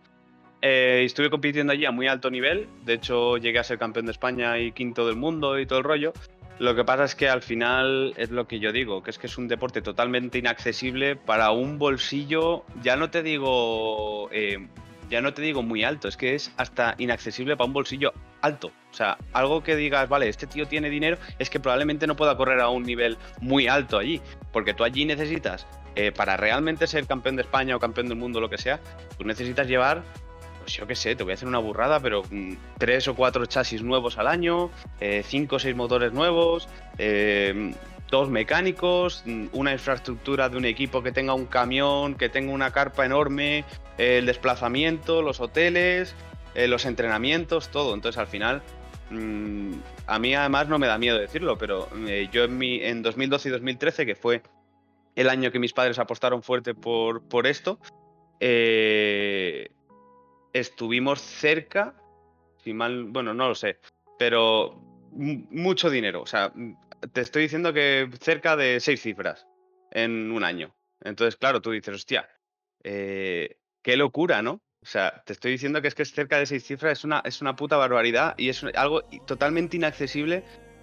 [0.63, 2.69] Eh, estuve compitiendo allí a muy alto nivel.
[2.85, 5.85] De hecho, llegué a ser campeón de España y quinto del mundo y todo el
[5.85, 6.13] rollo.
[6.59, 9.29] Lo que pasa es que al final es lo que yo digo, que es que
[9.29, 14.69] es un deporte totalmente inaccesible para un bolsillo, ya no te digo, eh,
[15.11, 18.69] ya no te digo muy alto, es que es hasta inaccesible para un bolsillo alto.
[18.91, 22.37] O sea, algo que digas, vale, este tío tiene dinero, es que probablemente no pueda
[22.37, 27.07] correr a un nivel muy alto allí, porque tú allí necesitas, eh, para realmente ser
[27.07, 28.81] campeón de España o campeón del mundo, lo que sea,
[29.19, 30.03] tú necesitas llevar
[30.61, 33.47] pues yo qué sé, te voy a hacer una burrada, pero mm, tres o cuatro
[33.47, 34.71] chasis nuevos al año,
[35.01, 36.69] eh, cinco o seis motores nuevos,
[36.99, 37.73] eh,
[38.11, 42.71] dos mecánicos, mm, una infraestructura de un equipo que tenga un camión, que tenga una
[42.73, 43.65] carpa enorme,
[44.01, 46.15] el desplazamiento, los hoteles,
[46.55, 47.95] eh, los entrenamientos, todo.
[47.95, 48.63] Entonces al final,
[49.11, 49.73] mmm,
[50.07, 53.49] a mí además no me da miedo decirlo, pero eh, yo en, mi, en 2012
[53.49, 54.43] y 2013, que fue
[55.17, 57.79] el año que mis padres apostaron fuerte por, por esto,
[58.41, 59.69] eh,
[60.55, 61.95] estuvimos cerca,
[62.65, 63.81] si mal, bueno, no lo sé,
[64.19, 64.81] pero
[65.13, 66.23] mucho dinero.
[66.23, 66.55] O sea,
[67.13, 69.47] te estoy diciendo que cerca de seis cifras
[69.91, 70.75] en un año.
[71.03, 72.27] Entonces, claro, tú dices, hostia,
[72.83, 74.61] eh, qué locura, ¿no?
[74.83, 77.23] O sea, te estoy diciendo que es que es cerca de seis cifras, es una,
[77.25, 80.43] es una puta barbaridad y es algo totalmente inaccesible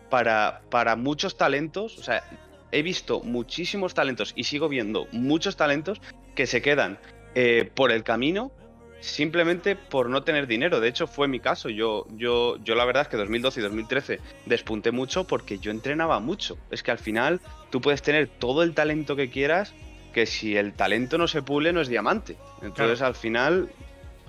[0.10, 1.98] para, para muchos talentos.
[1.98, 2.24] O sea,
[2.72, 6.00] he visto muchísimos talentos y sigo viendo muchos talentos
[6.36, 7.00] que se quedan
[7.34, 8.52] eh, por el camino
[9.00, 10.80] simplemente por no tener dinero.
[10.80, 11.70] De hecho, fue mi caso.
[11.70, 16.20] Yo, yo, yo la verdad es que 2012 y 2013 despunté mucho porque yo entrenaba
[16.20, 16.58] mucho.
[16.72, 19.74] Es que al final tú puedes tener todo el talento que quieras,
[20.18, 22.38] que si el talento no se pule no es diamante.
[22.64, 23.70] Entonces al final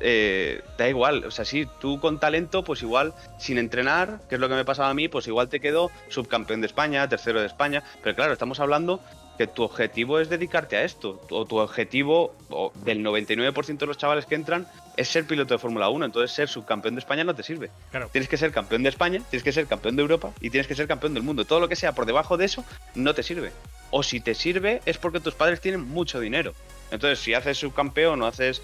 [0.01, 1.25] eh, da igual.
[1.25, 4.67] O sea, sí, tú con talento, pues igual sin entrenar, que es lo que me
[4.67, 7.83] pasaba a mí, pues igual te quedo subcampeón de España, tercero de España.
[8.03, 9.01] Pero claro, estamos hablando
[9.39, 13.97] que tu objetivo es dedicarte a esto, o tu objetivo o del 99% de los
[13.97, 14.67] chavales que entran
[14.99, 17.71] es ser piloto de Fórmula 1, entonces ser subcampeón de España no te sirve.
[17.91, 18.11] Claro.
[18.13, 20.75] Tienes que ser campeón de España, tienes que ser campeón de Europa y tienes que
[20.75, 21.47] ser campeón del mundo.
[21.47, 22.63] Todo lo que sea por debajo de eso
[22.95, 23.53] no te sirve.
[23.91, 26.55] O si te sirve es porque tus padres tienen mucho dinero.
[26.91, 28.63] Entonces, si haces subcampeón o haces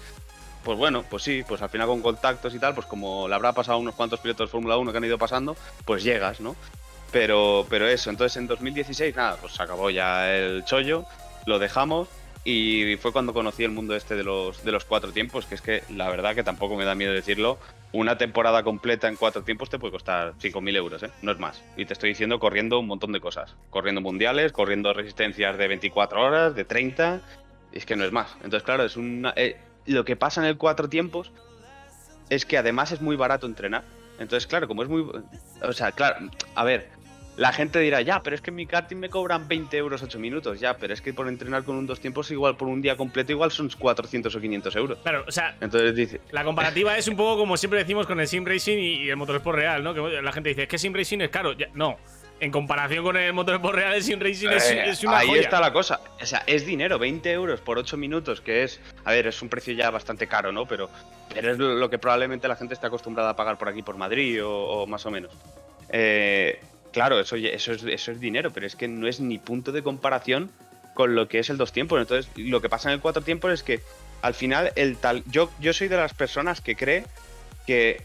[0.65, 3.53] pues bueno, pues sí, pues al final con contactos y tal, pues como le habrá
[3.53, 6.55] pasado a unos cuantos pilotos de Fórmula 1 que han ido pasando, pues llegas, ¿no?
[7.11, 11.05] Pero, pero eso, entonces en 2016, nada, pues se acabó ya el chollo,
[11.45, 12.09] lo dejamos
[12.47, 15.61] y fue cuando conocí el mundo este de los, de los cuatro tiempos, que es
[15.61, 17.57] que la verdad que tampoco me da miedo decirlo,
[17.91, 21.09] una temporada completa en cuatro tiempos te puede costar 5.000 euros, ¿eh?
[21.23, 21.63] no es más.
[21.75, 26.21] Y te estoy diciendo corriendo un montón de cosas, corriendo mundiales, corriendo resistencias de 24
[26.21, 27.21] horas, de 30,
[27.71, 28.35] es que no es más.
[28.35, 29.33] Entonces, claro, es una...
[29.35, 31.31] Eh, lo que pasa en el cuatro tiempos
[32.29, 33.83] es que además es muy barato entrenar.
[34.19, 35.01] Entonces, claro, como es muy...
[35.63, 36.89] O sea, claro, a ver,
[37.37, 40.19] la gente dirá, ya, pero es que en mi karting me cobran 20 euros 8
[40.19, 42.95] minutos, ya, pero es que por entrenar con un dos tiempos, igual por un día
[42.95, 44.97] completo, igual son 400 o 500 euros.
[45.03, 48.27] Claro, o sea, Entonces dice, la comparativa es un poco como siempre decimos con el
[48.27, 49.93] sim racing y, el motorsport real, ¿no?
[49.93, 51.51] Que la gente dice, es que sim racing es caro.
[51.53, 51.97] Ya, no,
[52.39, 55.41] en comparación con el motorsport real, el sim racing es, Eh, es una ahí joya.
[55.41, 55.99] está la cosa.
[56.21, 59.49] O sea, es dinero, 20 euros por 8 minutos, que es, a ver, es un
[59.49, 60.65] precio ya bastante caro, ¿no?
[60.65, 60.89] Pero,
[61.33, 64.43] pero es lo que probablemente la gente está acostumbrada a pagar por aquí, por Madrid
[64.43, 65.31] o, o más o menos.
[65.89, 66.59] Eh,
[66.95, 70.49] claro, eso, es dinero, pero es que no es ni punto de comparación
[70.93, 71.99] con lo que es el dos tiempos.
[71.99, 73.81] Entonces, lo que pasa en el cuatro tiempos es que
[74.21, 75.21] al final el tal.
[75.25, 77.05] Yo, yo soy de las personas que cree
[77.67, 78.01] que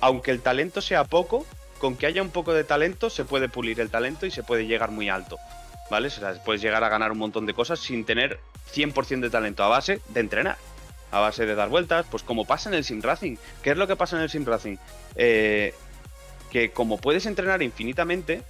[0.00, 1.44] aunque el talento sea poco,
[1.78, 4.68] con que haya un poco de talento se puede pulir el talento y se puede
[4.68, 5.36] llegar muy alto.
[5.90, 6.06] ¿Vale?
[6.06, 8.38] O sea, puedes llegar a ganar un montón de cosas sin tener
[8.72, 10.56] 100% de talento a base de entrenar.
[11.10, 13.36] A base de dar vueltas, pues como pasa en el Sim Racing.
[13.60, 14.76] ¿Qué es lo que pasa en el Sim Racing?
[15.16, 15.74] Eh,
[16.54, 18.42] que como puedes entrenar infinitamente,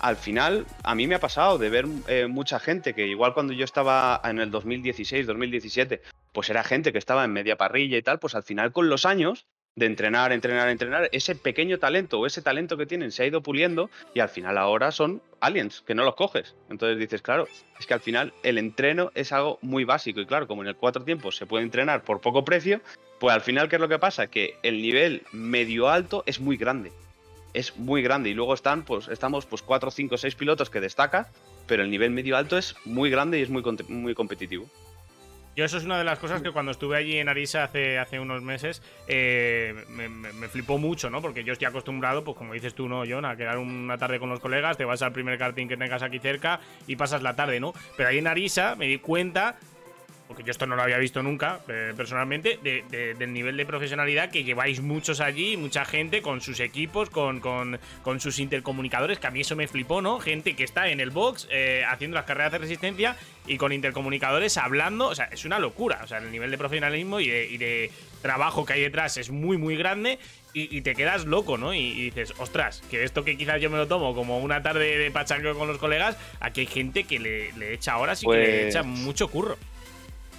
[0.00, 3.52] al final a mí me ha pasado de ver eh, mucha gente que igual cuando
[3.52, 8.02] yo estaba en el 2016, 2017, pues era gente que estaba en media parrilla y
[8.02, 12.26] tal, pues al final con los años de entrenar, entrenar, entrenar, ese pequeño talento o
[12.26, 15.94] ese talento que tienen se ha ido puliendo y al final ahora son aliens, que
[15.94, 16.56] no los coges.
[16.70, 17.46] Entonces dices, claro,
[17.78, 20.76] es que al final el entreno es algo muy básico y claro, como en el
[20.76, 22.80] cuatro tiempos se puede entrenar por poco precio,
[23.20, 24.26] pues al final, ¿qué es lo que pasa?
[24.26, 26.90] Que el nivel medio alto es muy grande.
[27.54, 31.26] Es muy grande y luego están, pues, estamos pues 4, 5, 6 pilotos que destacan,
[31.66, 34.68] pero el nivel medio alto es muy grande y es muy, muy competitivo.
[35.56, 38.18] Yo eso es una de las cosas que cuando estuve allí en Arisa hace, hace
[38.18, 41.22] unos meses eh, me flipó mucho, ¿no?
[41.22, 43.24] Porque yo estoy acostumbrado, pues como dices tú, ¿no, John?
[43.24, 46.18] A quedar una tarde con los colegas, te vas al primer karting que tengas aquí
[46.18, 47.72] cerca y pasas la tarde, ¿no?
[47.96, 49.56] Pero ahí en Arisa me di cuenta,
[50.26, 53.66] porque yo esto no lo había visto nunca eh, personalmente, de- de- del nivel de
[53.66, 59.18] profesionalidad que lleváis muchos allí, mucha gente con sus equipos, con, con- con sus intercomunicadores,
[59.18, 60.18] que a mí eso me flipó, ¿no?
[60.20, 64.56] Gente que está en el box eh, haciendo las carreras de resistencia y con intercomunicadores
[64.56, 67.58] hablando, o sea, es una locura, o sea, el nivel de profesionalismo y de, y
[67.58, 67.90] de
[68.22, 70.18] trabajo que hay detrás es muy, muy grande.
[70.56, 71.74] Y, y te quedas loco, ¿no?
[71.74, 74.98] Y, y dices, ostras, que esto que quizás yo me lo tomo como una tarde
[74.98, 78.32] de pachangueo con los colegas, aquí hay gente que le, le echa horas y que
[78.36, 79.58] le Pues- echa mucho curro.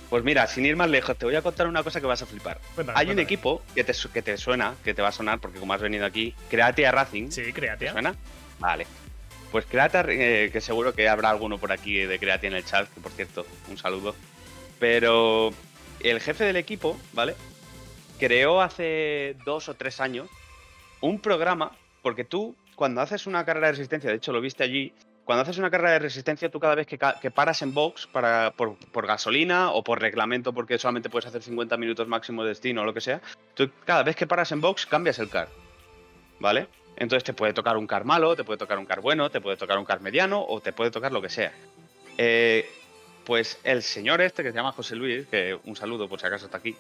[0.09, 2.25] Pues mira, sin ir más lejos, te voy a contar una cosa que vas a
[2.25, 2.59] flipar.
[2.75, 5.59] Cuéntame, Hay un equipo que te, que te suena, que te va a sonar, porque
[5.59, 7.31] como has venido aquí, Creatia Racing.
[7.31, 7.91] Sí, ¿Te créate.
[7.91, 8.15] suena?
[8.59, 8.85] Vale.
[9.51, 12.87] Pues Creatia, eh, que seguro que habrá alguno por aquí de Creatia en el chat,
[12.93, 14.15] que por cierto, un saludo.
[14.79, 15.51] Pero
[16.01, 17.35] el jefe del equipo, ¿vale?
[18.19, 20.29] Creó hace dos o tres años
[21.01, 24.93] un programa, porque tú, cuando haces una carrera de resistencia, de hecho lo viste allí,
[25.25, 26.97] cuando haces una carrera de resistencia, tú cada vez que,
[27.31, 31.75] paras en box para, por, por gasolina o por reglamento, porque solamente puedes hacer 50
[31.77, 33.21] minutos máximo de destino o lo que sea,
[33.55, 35.49] tú cada vez que paras en box cambias el car.
[36.39, 36.67] ¿Vale?
[36.95, 39.57] Entonces te puede tocar un car malo, te puede tocar un car bueno, te puede
[39.57, 41.51] tocar un car mediano o te puede tocar lo que sea.
[42.17, 42.69] Eh,
[43.25, 46.45] pues el señor este que se llama José Luis, que un saludo por si acaso
[46.45, 46.75] está aquí,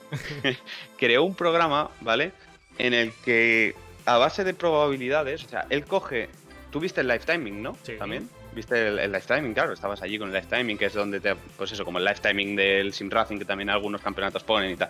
[0.97, 2.31] creó un programa, ¿vale?
[2.77, 3.75] En el que
[4.05, 6.29] a base de probabilidades, o sea, él coge,
[6.75, 7.77] tú viste el live timing, ¿no?
[7.83, 7.93] Sí.
[7.97, 8.29] También.
[8.53, 9.53] ¿Viste el, el live timing?
[9.53, 12.03] Claro, estabas allí con el live timing, que es donde te, pues eso, como el
[12.03, 14.89] live timing del Sim Racing, que también algunos campeonatos ponen y tal.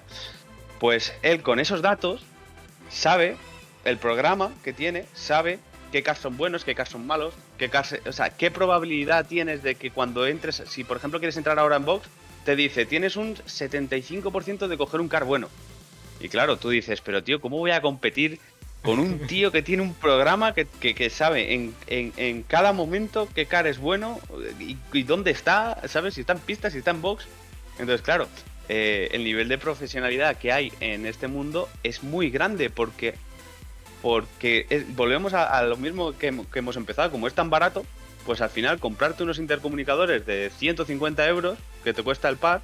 [0.79, 2.23] Pues él con esos datos
[2.89, 3.37] sabe
[3.83, 5.59] el programa que tiene, sabe
[5.91, 9.61] qué cars son buenos, qué cars son malos, qué cars, o sea, qué probabilidad tienes
[9.61, 12.07] de que cuando entres, si por ejemplo quieres entrar ahora en box,
[12.45, 15.49] te dice, tienes un 75% de coger un car bueno.
[16.19, 18.39] Y claro, tú dices, pero tío, ¿cómo voy a competir
[18.85, 21.53] con un tío que tiene un programa que, sabe
[21.87, 24.19] en, cada momento qué car es bueno
[24.59, 26.13] y, dónde está, ¿sabes?
[26.13, 27.25] Si está en pistas, si está en box.
[27.79, 28.27] Entonces, claro,
[28.69, 33.15] eh, el nivel de profesionalidad que hay en este mundo es muy grande porque,
[34.01, 37.85] porque volvemos a, lo mismo que, que hemos empezado, como es tan barato,
[38.25, 42.61] pues al final comprarte unos intercomunicadores de 150 euros que te cuesta el par,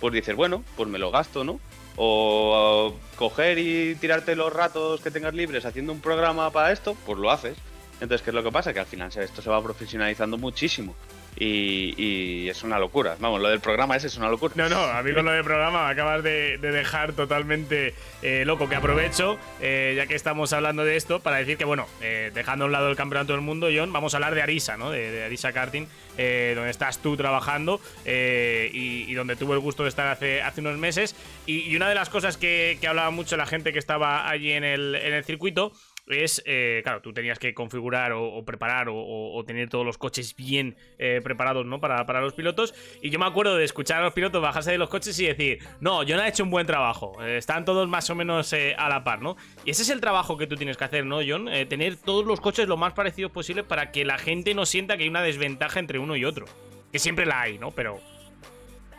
[0.00, 1.60] pues dices, bueno, pues me lo gasto, ¿no?
[1.96, 7.18] O coger y tirarte los ratos que tengas libres haciendo un programa para esto, pues
[7.18, 7.56] lo haces.
[8.00, 8.74] Entonces, ¿qué es lo que pasa?
[8.74, 10.94] Que al final esto se va profesionalizando muchísimo.
[11.38, 13.16] Y, es una locura.
[13.20, 14.54] Vamos, lo del programa ese es una locura.
[14.56, 18.68] No, no, a mí con lo del programa acabas de, dejar totalmente eh, loco.
[18.68, 22.64] Que aprovecho, eh, ya que estamos hablando de esto, para decir que, bueno, eh, dejando
[22.64, 24.90] a un lado el campeonato del mundo, John, vamos a hablar de Arisa, ¿no?
[24.90, 30.42] De, Arisa Karting, donde estás tú trabajando y, donde tuve el gusto de estar hace,
[30.42, 31.14] hace unos meses.
[31.44, 34.64] Y, una de las cosas que, que, hablaba mucho la gente que estaba allí en
[34.64, 35.72] el, en el circuito
[36.06, 40.76] es, eh, claro, tú tenías que configurar o, preparar o, tener todos los coches bien
[40.98, 41.80] eh, preparados, ¿no?
[41.80, 42.74] Para, para, los pilotos.
[43.02, 45.58] Y yo me acuerdo de escuchar a los pilotos bajarse de los coches y decir,
[45.80, 48.88] no, yo no he hecho un buen trabajo, eh, están todos más o menos a
[48.88, 49.36] la par, ¿no?
[49.64, 51.48] Y ese es el trabajo que tú tienes que hacer, ¿no, John?
[51.68, 55.04] tener todos los coches lo más parecidos posible para que la gente no sienta que
[55.04, 56.46] hay una desventaja entre uno y otro.
[56.92, 57.72] Que siempre la hay, ¿no?
[57.72, 58.00] Pero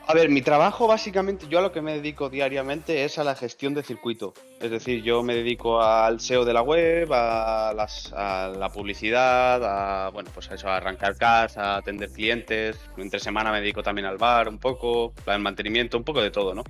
[0.08, 3.36] a ver, mi trabajo básicamente, yo a lo que me dedico diariamente es a la
[3.36, 4.34] gestión de circuito.
[4.62, 9.62] Es decir, yo me dedico al SEO de la web, a, la publicidad,
[10.06, 12.80] a, bueno, pues a eso, a arrancar cars, a atender clientes.
[12.96, 16.56] Entre semana me dedico también al bar un poco, al mantenimiento, un poco de todo,
[16.56, 16.64] ¿no?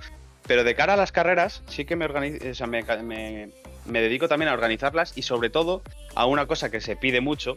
[0.47, 3.51] Pero de cara a las carreras, sí que me, organizo, o sea, me,
[3.85, 5.83] me dedico también a organizarlas y sobre todo
[6.15, 7.55] a una cosa que se pide mucho,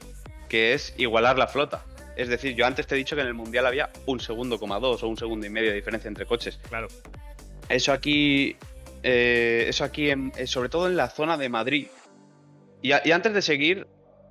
[0.50, 1.82] que es igualar la flota.
[2.16, 4.78] Es decir, yo antes te he dicho que en el Mundial había un segundo, coma
[4.78, 6.58] dos o un segundo y medio de diferencia entre coches.
[6.68, 6.88] Claro.
[7.68, 8.56] Eso aquí,
[9.02, 11.86] eh, eso aquí, eh, sobre todo en la zona de Madrid.
[12.82, 13.86] Y, antes de seguir,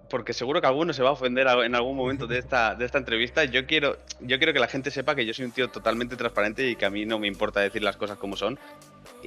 [0.09, 2.97] porque seguro que alguno se va a ofender en algún momento de esta, de esta
[2.97, 6.15] entrevista, yo quiero, yo quiero que la gente sepa que yo soy un tío totalmente
[6.15, 8.59] transparente y que a mí no me importa decir las cosas como son.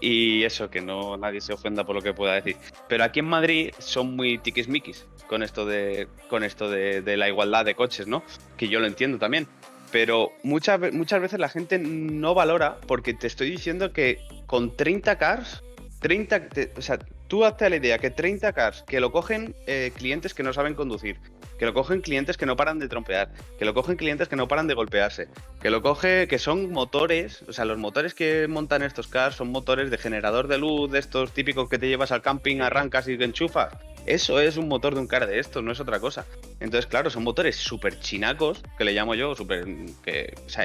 [0.00, 2.56] Y eso, que no nadie se ofenda por lo que pueda decir.
[2.88, 7.64] Pero aquí en Madrid son muy tiquismiquis con esto de con esto de, la igualdad
[7.64, 8.22] de coches, ¿no?
[8.56, 9.46] Que yo lo entiendo también.
[9.90, 15.18] Pero muchas, muchas veces la gente no valora porque te estoy diciendo que con 30
[15.18, 15.62] cars,
[16.02, 16.98] 30, o sea,
[17.28, 20.74] tú hazte la idea que 30 cars que lo cogen eh, clientes que no saben
[20.74, 21.18] conducir,
[21.58, 24.48] que lo cogen clientes que no paran de trompear, que lo cogen clientes que no
[24.48, 25.28] paran de golpearse,
[25.60, 29.50] que lo coge, que son motores, o sea, los motores que montan estos cars son
[29.50, 33.16] motores de generador de luz, de estos típicos que te llevas al camping, arrancas y
[33.16, 33.72] te enchufas.
[34.04, 36.26] Eso es un motor de un car de esto, no es otra cosa.
[36.58, 39.64] Entonces, claro, son motores súper chinacos, que le llamo yo, súper.
[40.02, 40.34] que.
[40.44, 40.64] O sea,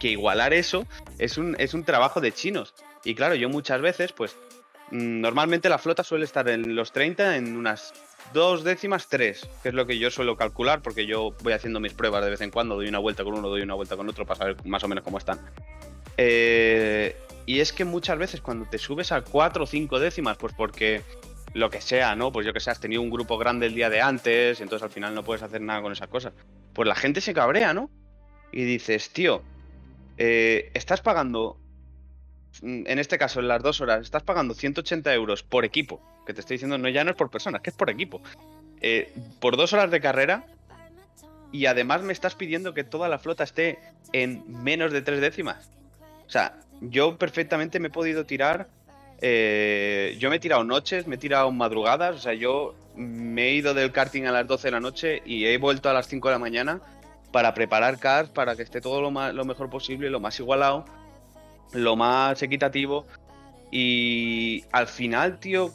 [0.00, 0.86] que igualar eso
[1.18, 2.74] es un, es un trabajo de chinos.
[3.06, 4.36] Y claro, yo muchas veces, pues,
[4.90, 7.94] mm, normalmente la flota suele estar en los 30 en unas
[8.34, 11.92] dos décimas, tres, que es lo que yo suelo calcular, porque yo voy haciendo mis
[11.92, 14.26] pruebas de vez en cuando, doy una vuelta con uno, doy una vuelta con otro
[14.26, 15.38] para saber más o menos cómo están.
[16.16, 20.52] Eh, y es que muchas veces cuando te subes a cuatro o cinco décimas, pues
[20.54, 21.02] porque
[21.54, 22.32] lo que sea, ¿no?
[22.32, 24.82] Pues yo que sé, has tenido un grupo grande el día de antes, y entonces
[24.82, 26.32] al final no puedes hacer nada con esas cosas.
[26.72, 27.88] Pues la gente se cabrea, ¿no?
[28.50, 29.42] Y dices, tío,
[30.18, 31.60] eh, estás pagando,
[32.62, 36.40] en este caso, en las dos horas, estás pagando 180 euros por equipo que te
[36.40, 38.20] estoy diciendo no ya no es por personas, que es por equipo.
[38.82, 40.44] Eh, por dos horas de carrera
[41.52, 43.78] y además me estás pidiendo que toda la flota esté
[44.12, 45.70] en menos de tres décimas.
[46.26, 48.66] O sea, yo perfectamente me he podido tirar.
[49.22, 52.16] Eh, yo me he tirado noches, me he tirado madrugadas.
[52.16, 55.46] O sea, yo me he ido del karting a las 12 de la noche y
[55.46, 56.80] he vuelto a las 5 de la mañana
[57.32, 60.84] para preparar cars para que esté todo lo, más, lo mejor posible, lo más igualado,
[61.72, 63.06] lo más equitativo.
[63.70, 65.72] Y al final, tío,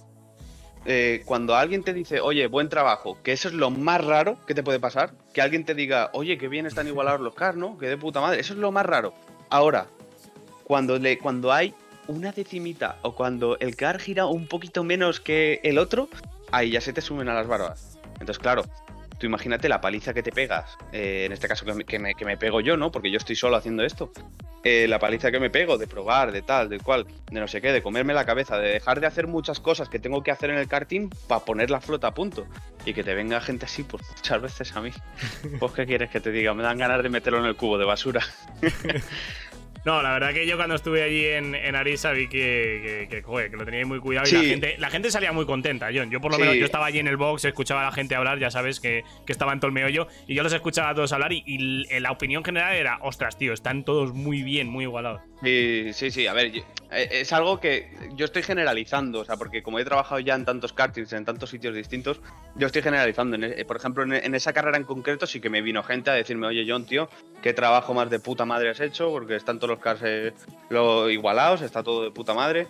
[0.85, 4.55] eh, cuando alguien te dice, oye, buen trabajo, que eso es lo más raro que
[4.55, 7.77] te puede pasar, que alguien te diga, oye, que bien están igualados los cars, ¿no?
[7.77, 9.13] Que de puta madre, eso es lo más raro.
[9.49, 9.87] Ahora,
[10.63, 11.73] cuando, le, cuando hay
[12.07, 16.09] una decimita o cuando el car gira un poquito menos que el otro,
[16.51, 17.99] ahí ya se te suben a las barbas.
[18.13, 18.63] Entonces, claro,
[19.22, 22.38] tú imagínate la paliza que te pegas, eh, en este caso que me, que me,
[22.38, 22.91] pego yo, ¿no?
[22.91, 24.11] Porque yo estoy solo haciendo esto.
[24.63, 27.61] Eh, la paliza que me pego de probar, de tal, de cual, de no sé
[27.61, 30.49] qué, de comerme la cabeza, de dejar de hacer muchas cosas que tengo que hacer
[30.49, 32.47] en el karting para poner la flota a punto.
[32.84, 34.91] Y que te venga gente así, pues muchas veces a mí.
[35.59, 36.55] Pues, ¿qué quieres que te diga?
[36.55, 38.22] Me dan ganas de meterlo en el cubo de basura.
[39.84, 43.23] No, la verdad que yo cuando estuve allí en, Arisa vi que, que,
[43.57, 46.11] lo teníais muy cuidado y la, gente, la gente salía muy contenta, John.
[46.11, 48.38] Yo por lo menos yo estaba allí en el box, escuchaba a la gente hablar,
[48.38, 51.32] ya sabes que, estaba en todo el meollo, y yo los escuchaba a todos hablar
[51.32, 55.21] y, la opinión general era, ostras, tío, están todos muy bien, muy igualados.
[55.41, 56.27] Sí, sí, sí.
[56.27, 60.19] A ver, eh, es algo que yo estoy generalizando, o sea, porque como he trabajado
[60.19, 62.19] ya en tantos kartings, en tantos sitios distintos,
[62.55, 63.37] yo estoy generalizando.
[63.37, 66.47] E, por ejemplo, en, esa carrera en concreto sí que me vino gente a decirme,
[66.47, 67.09] oye, John, tío,
[67.41, 69.09] ¿qué trabajo más de puta madre has hecho?
[69.09, 70.33] Porque están todos los cars eh,
[70.69, 72.67] lo igualados, está todo de puta madre.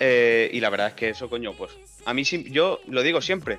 [0.00, 1.70] Eh, y la verdad es que eso, coño, pues
[2.04, 3.58] a mí sí, yo lo digo siempre.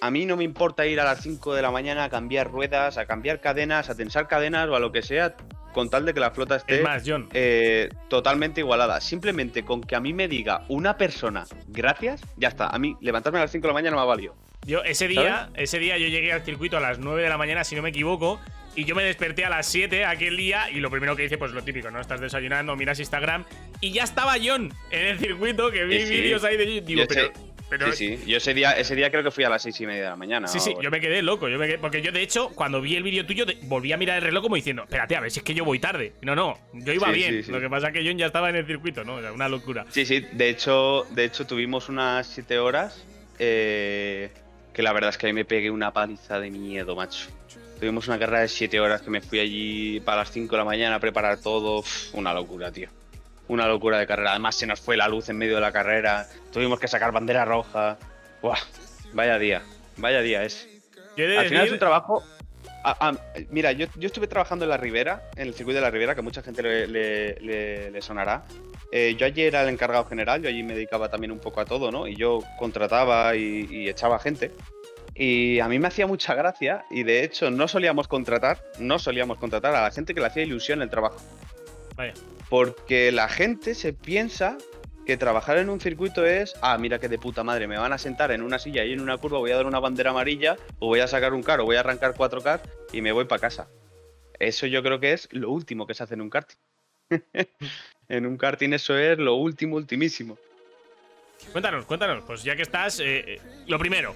[0.00, 2.98] A mí no me importa ir a las 5 de la mañana a cambiar ruedas,
[2.98, 5.36] a cambiar cadenas, a tensar cadenas o a lo que sea,
[5.72, 6.82] con tal de que la flota esté
[7.32, 9.00] eh, totalmente igualada.
[9.00, 12.66] Simplemente con que a mí me diga una persona gracias, ya está.
[12.68, 14.34] A mí levantarme a las 5 de la mañana no me ha valido.
[14.66, 17.62] Yo ese día, ese día yo llegué al circuito a las 9 de la mañana,
[17.62, 18.40] si no me equivoco,
[18.74, 21.52] y yo me desperté a las 7 aquel día y lo primero que hice, pues
[21.52, 22.00] lo típico, ¿no?
[22.00, 23.44] Estás desayunando, miras Instagram
[23.80, 27.32] y ya estaba John en el circuito, que vi vídeos ahí de Digo, pero,
[27.92, 28.24] sí, sí.
[28.26, 30.16] Yo ese día, ese día creo que fui a las seis y media de la
[30.16, 30.48] mañana.
[30.48, 31.48] Sí, sí, yo me quedé loco.
[31.48, 34.18] Yo me quedé, porque yo, de hecho, cuando vi el vídeo tuyo, volví a mirar
[34.18, 36.12] el reloj como diciendo, espérate, a ver si es que yo voy tarde.
[36.22, 37.44] No, no, yo iba bien.
[37.48, 39.18] Lo que pasa es que John ya estaba en el circuito, ¿no?
[39.18, 39.84] Era una locura.
[39.90, 40.24] Sí, sí.
[40.32, 43.04] De hecho, de hecho tuvimos unas siete horas
[43.38, 44.30] eh,
[44.72, 47.28] que la verdad es que a mí me pegué una paliza de miedo, macho.
[47.78, 50.64] Tuvimos una carrera de siete horas que me fui allí para las 5 de la
[50.64, 51.84] mañana a preparar todo.
[52.12, 52.88] una locura, tío
[53.48, 54.30] una locura de carrera.
[54.30, 56.26] Además, se nos fue la luz en medio de la carrera.
[56.52, 57.98] Tuvimos que sacar bandera roja.
[58.42, 58.58] Buah,
[59.12, 59.62] vaya día,
[59.96, 60.68] vaya día es.
[61.16, 62.22] Al final es un trabajo.
[63.50, 66.42] mira, yo, estuve trabajando en la Ribera, en el circuito de la Ribera, que mucha
[66.42, 68.44] gente le, sonará.
[68.90, 71.66] Eh, yo allí era el encargado general, yo allí me dedicaba también un poco a
[71.66, 72.06] todo, ¿no?
[72.06, 74.52] Y yo contrataba y, y echaba gente.
[75.14, 79.36] Y a mí me hacía mucha gracia y de hecho no solíamos contratar, no solíamos
[79.38, 81.18] contratar a la gente que le hacía ilusión el trabajo.
[81.98, 82.14] Vaya.
[82.48, 84.56] Porque la gente se piensa
[85.04, 87.98] que trabajar en un circuito es, ah, mira que de puta madre, me van a
[87.98, 90.86] sentar en una silla y en una curva, voy a dar una bandera amarilla, o
[90.86, 93.40] voy a sacar un car, o voy a arrancar cuatro cars y me voy para
[93.40, 93.68] casa.
[94.38, 96.56] Eso yo creo que es lo último que se hace en un karting.
[98.08, 100.38] en un karting eso es lo último, ultimísimo.
[101.52, 104.14] Cuéntanos, cuéntanos, pues ya que estás, eh, eh, lo primero,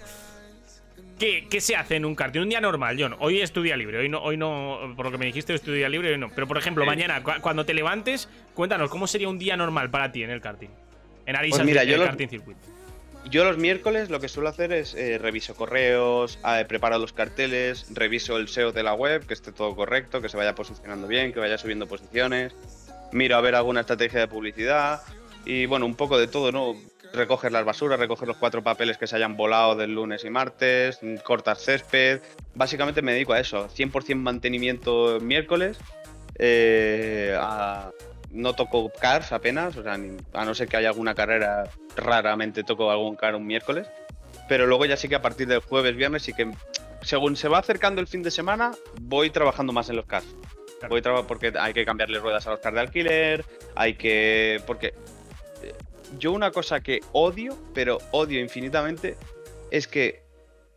[1.22, 2.40] ¿Qué, se hace en un karting?
[2.40, 3.14] Un día normal, John.
[3.20, 3.98] Hoy es tu día libre.
[3.98, 6.10] Hoy no, hoy no, por lo que me dijiste, es tu día libre.
[6.10, 6.30] Hoy no.
[6.34, 10.24] Pero por ejemplo, mañana, cuando te levantes, cuéntanos, ¿cómo sería un día normal para ti
[10.24, 10.70] en el karting?
[11.24, 12.56] En Arisa, pues mira, yo el karting circuit.
[13.30, 17.86] Yo los miércoles lo que suelo hacer es eh, reviso correos, eh, preparo los carteles,
[17.90, 21.32] reviso el SEO de la web, que esté todo correcto, que se vaya posicionando bien,
[21.32, 22.52] que vaya subiendo posiciones,
[23.12, 25.02] miro a ver alguna estrategia de publicidad
[25.44, 26.74] y bueno, un poco de todo, ¿no?
[27.12, 31.00] Recoger las basuras, recoger los cuatro papeles que se hayan volado del lunes y martes,
[31.24, 32.20] cortar césped.
[32.54, 35.78] Básicamente me dedico a eso, 100% mantenimiento miércoles.
[36.38, 37.38] Eh,
[38.30, 39.94] no toco cars apenas, o sea,
[40.32, 41.64] a no ser que haya alguna carrera,
[41.96, 43.88] raramente toco algún car un miércoles.
[44.48, 46.50] Pero luego ya sí que a partir del jueves, viernes, sí que
[47.02, 50.26] según se va acercando el fin de semana, voy trabajando más en los cars.
[50.88, 53.44] Voy porque hay que cambiarle ruedas a los cars de alquiler,
[53.76, 54.60] hay que.
[54.66, 54.94] Porque
[56.18, 59.16] yo una cosa que odio, pero odio infinitamente,
[59.70, 60.22] es que,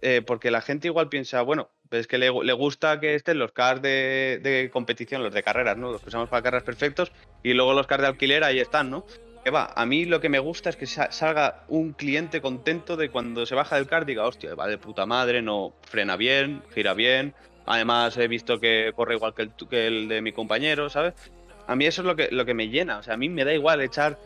[0.02, 3.82] eh, porque la gente igual piensa, bueno, es que le, gusta que estén los cars
[3.82, 5.92] de, competición, los de carreras, ¿no?
[5.92, 7.12] Los que usamos para carreras perfectos,
[7.44, 9.06] y luego los cars de alquiler ahí están, ¿no?
[9.44, 13.10] Que va, a mí lo que me gusta es que salga un cliente contento de
[13.10, 16.96] cuando se baja del car, diga, hostia, va de puta madre, no frena bien, gira
[16.96, 21.14] bien, además he visto que corre igual que el, que el de mi compañero, ¿sabes?
[21.68, 23.46] A mí eso es lo que, lo que me llena, o sea, a mí me
[23.46, 24.18] da igual echar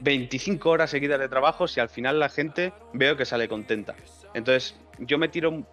[0.00, 3.94] 25 horas seguidas de trabajo si al final la gente veo que sale contenta.
[4.34, 5.66] Entonces, yo me tiro,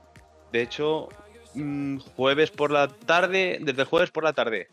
[0.52, 1.10] de hecho,
[1.54, 4.70] mm, jueves por la tarde, desde jueves por la tarde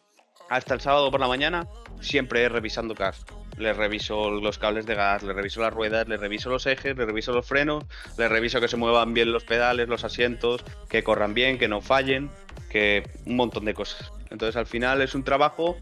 [0.48, 1.66] hasta el sábado por la mañana,
[2.00, 3.24] siempre revisando cars.
[3.56, 7.06] Le reviso los cables de gas, le reviso las ruedas, le reviso los ejes, le
[7.06, 7.84] reviso los frenos,
[8.18, 11.80] le reviso que se muevan bien los pedales, los asientos, que corran bien, que no
[11.80, 12.30] fallen,
[12.68, 14.10] que un montón de cosas.
[14.30, 15.78] Entonces al final es un trabajo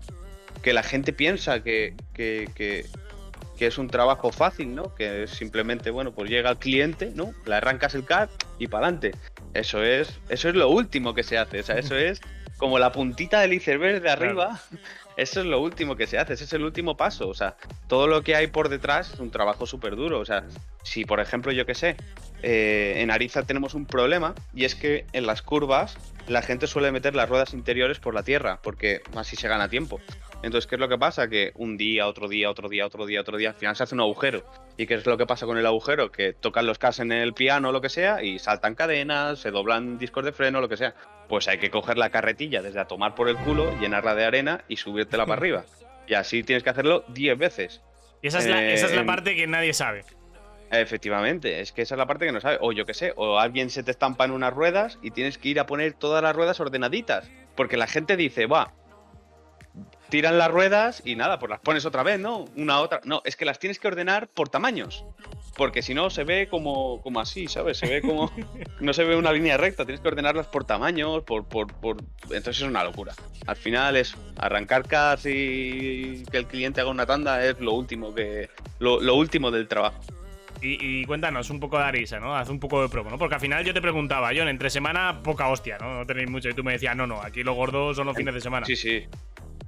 [0.63, 2.87] que la gente piensa que, que que
[3.67, 4.95] es un trabajo fácil, ¿no?
[4.95, 7.33] Que es simplemente, bueno, pues llega el cliente, ¿no?
[7.47, 9.13] Le arrancas el car y para adelante.
[9.55, 12.21] Eso es, eso es lo último que se hace, o sea, eso es
[12.61, 14.61] como la puntita del iceberg de arriba.
[15.17, 17.29] Eso es lo último que se hace, ese es el último paso.
[17.29, 17.57] O sea,
[17.89, 20.21] todo lo que hay por detrás es un trabajo súper duro.
[20.21, 20.45] O sea,
[20.83, 21.97] si por ejemplo, yo que sé,
[22.43, 25.97] eh, en Ariza tenemos un problema y es que en las curvas
[26.29, 30.01] la gente suele meter las ruedas interiores por la tierra, porque así se gana tiempo.
[30.43, 31.29] Entonces, ¿qué es lo que pasa?
[31.29, 33.95] Que un día, otro día, otro día, otro día, otro día, al final se hace
[33.95, 34.43] un agujero.
[34.79, 36.11] ¿Y qué es lo que pasa con el agujero?
[36.11, 39.51] Que tocan los cas en el piano o lo que sea y saltan cadenas, se
[39.51, 40.95] doblan discos de freno, lo que sea.
[41.29, 44.65] Pues hay que coger la carretilla desde a tomar por el culo, llenarla de arena
[44.67, 45.65] y subírtela para arriba.
[46.07, 47.83] Y así tienes que hacerlo 10 veces.
[48.21, 50.05] Y esa es, la, esa es la eh, parte que nadie sabe.
[50.73, 52.59] Efectivamente, es que esa es la parte que no sabe.
[52.61, 55.51] O yo qué sé, o alguien se te estampa en unas ruedas y tienes que
[55.51, 57.31] ir a poner todas las ruedas ordenaditas.
[57.55, 58.73] Porque la gente dice, va,
[60.11, 62.45] tiran las ruedas y nada, pues las pones otra vez, ¿no?
[62.57, 63.01] Una otra.
[63.05, 65.05] No, es que las tienes que ordenar por tamaños.
[65.57, 67.79] Porque si no, se ve como, como así, ¿sabes?
[67.79, 68.31] Se ve como.
[68.81, 71.99] no se ve una línea recta, tienes que ordenarlas por tamaños, por, por, por.
[72.25, 73.15] Entonces es una locura.
[73.47, 78.15] Al final es arrancar cars y que el cliente haga una tanda es lo último
[78.15, 78.49] que.
[78.79, 80.01] lo, lo último del trabajo.
[80.63, 82.37] Y, cuéntanos un poco de Arisa, ¿no?
[82.37, 83.19] Haz un poco de promo, ¿no?
[83.19, 86.01] Porque al final yo te preguntaba, John, entre semana poca hostia, ¿no?
[86.01, 86.51] No tenéis mucho.
[86.51, 88.67] Y tú me decías, no, no, aquí lo gordo son los fines de semana.
[88.67, 89.07] Sí, sí.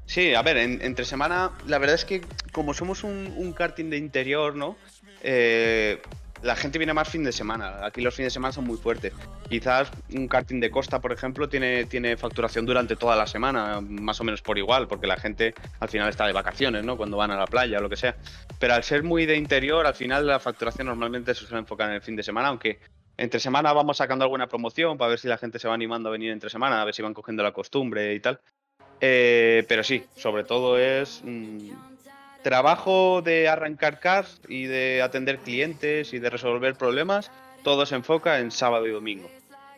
[0.07, 2.21] Sí, a ver, entre semana, la verdad es que
[2.53, 4.77] como somos un, karting de interior, ¿no?
[5.23, 6.01] Eh,
[6.43, 7.87] la gente viene más fin de semana.
[7.87, 9.13] Aquí los fines de semana son muy fuertes.
[9.49, 14.21] Quizás un karting de costa, por ejemplo, tiene, tiene facturación durante toda la semana, más
[14.21, 16.97] o menos por igual, porque la gente al final está de vacaciones, ¿no?
[16.97, 18.17] Cuando van a la playa o lo que sea.
[18.59, 21.97] Pero al ser muy de interior, al final la facturación normalmente se suele enfocar en
[21.97, 22.81] el fin de semana, aunque
[23.17, 26.13] entre semana vamos sacando alguna promoción para ver si la gente se va animando a
[26.13, 28.41] venir entre semana, a ver si van cogiendo la costumbre y tal.
[29.05, 31.71] Eh, pero sí, sobre todo es mm,
[32.43, 37.31] trabajo de arrancar cars y de atender clientes y de resolver problemas.
[37.65, 39.29] Todo se enfoca en sábado y domingo.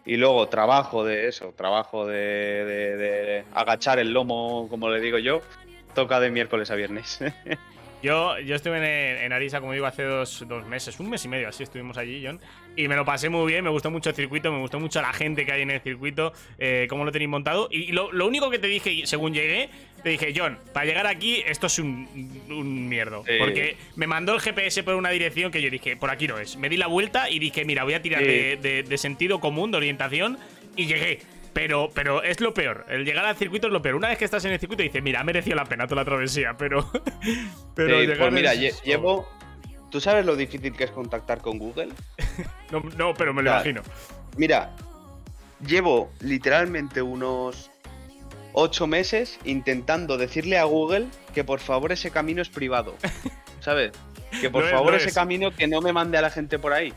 [0.05, 5.41] Y luego trabajo de eso, trabajo de agachar el lomo, como le digo yo,
[5.95, 7.21] toca de miércoles a viernes.
[8.05, 11.49] Yo, yo estuve en, en, Arisa, como digo, hace dos, meses, un mes y medio,
[11.49, 12.39] así estuvimos allí, John.
[12.77, 15.15] Y me lo pasé muy bien, me gustó mucho el circuito, me gustó mucho la
[15.15, 17.67] gente que hay en el circuito, eh, cómo lo tenéis montado.
[17.71, 19.71] Y lo, único que te dije, según llegué,
[20.03, 22.07] te dije, John, para llegar aquí, esto es un,
[22.51, 23.25] un mierdo.
[23.39, 26.59] Porque me mandó el GPS por una dirección que yo dije, por aquí no es.
[26.59, 29.79] Me di la vuelta y dije, mira, voy a tirar de, de sentido común, de
[29.79, 30.37] orientación,
[30.77, 31.21] y llegué.
[31.55, 32.85] Pero, pero es lo peor.
[32.89, 33.95] El llegar al circuito es lo peor.
[33.95, 36.05] Una vez que estás en el circuito dices, mira, ha merecido la pena toda la
[36.05, 36.91] travesía, pero.
[37.75, 39.29] pero pues mira, llevo.
[39.91, 41.91] ¿Tú sabes lo difícil que es contactar con Google?
[42.99, 43.83] no, pero me lo imagino.
[44.37, 44.75] Mira,
[45.65, 47.71] llevo literalmente unos
[48.53, 52.97] ocho meses intentando decirle a Google que por favor ese camino es privado.
[53.61, 53.93] ¿Sabes?
[54.41, 56.93] Que por favor ese camino que no me mande a la gente por ahí.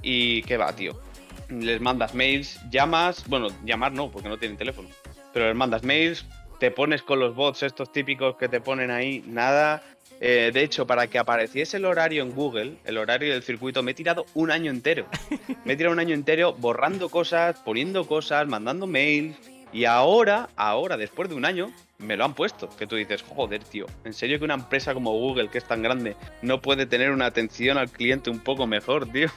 [0.00, 1.05] Y qué va, tío
[1.48, 4.88] les mandas mails, llamas, bueno, llamar no, porque no tienen teléfono,
[5.32, 6.26] pero les mandas mails,
[6.58, 9.82] te pones con los bots estos típicos que te ponen ahí, nada.
[10.20, 13.90] Eh, de hecho, para que apareciese el horario en Google, el horario del circuito, me
[13.90, 15.06] he tirado un año entero.
[15.64, 19.36] Me he tirado un año entero borrando cosas, poniendo cosas, mandando mails.
[19.72, 22.68] Y ahora, ahora, después de un año, me lo han puesto.
[22.78, 25.82] Que tú dices, joder, tío, ¿en serio que una empresa como Google, que es tan
[25.82, 29.28] grande, no puede tener una atención al cliente un poco mejor, tío?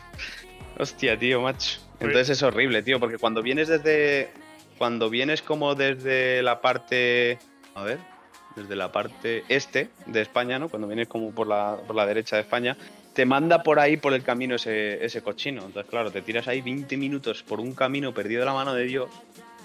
[0.80, 1.82] Hostia, tío, macho.
[2.00, 4.30] Entonces es horrible, tío, porque cuando vienes desde.
[4.78, 7.38] Cuando vienes como desde la parte.
[7.76, 8.00] A ver.
[8.56, 10.70] Desde la parte este de España, ¿no?
[10.70, 12.78] Cuando vienes como por la, por la derecha de España,
[13.14, 15.66] te manda por ahí por el camino ese, ese cochino.
[15.66, 18.86] Entonces, claro, te tiras ahí 20 minutos por un camino perdido de la mano de
[18.86, 19.10] Dios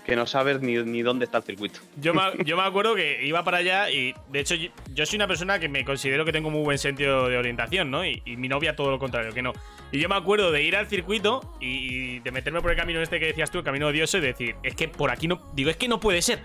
[0.05, 1.81] que no sabes ni, ni, dónde está el circuito.
[1.97, 5.27] Yo me, yo me acuerdo que iba para allá y, de hecho, yo, soy una
[5.27, 8.05] persona que me considero que tengo muy buen sentido de orientación, ¿no?
[8.05, 9.53] Y, mi novia todo lo contrario, que no.
[9.93, 13.19] Y yo me acuerdo de ir al circuito y, de meterme por el camino este
[13.19, 15.41] que decías tú, el camino odioso, y decir, es que por aquí no.
[15.55, 16.41] Digo, es que no puede ser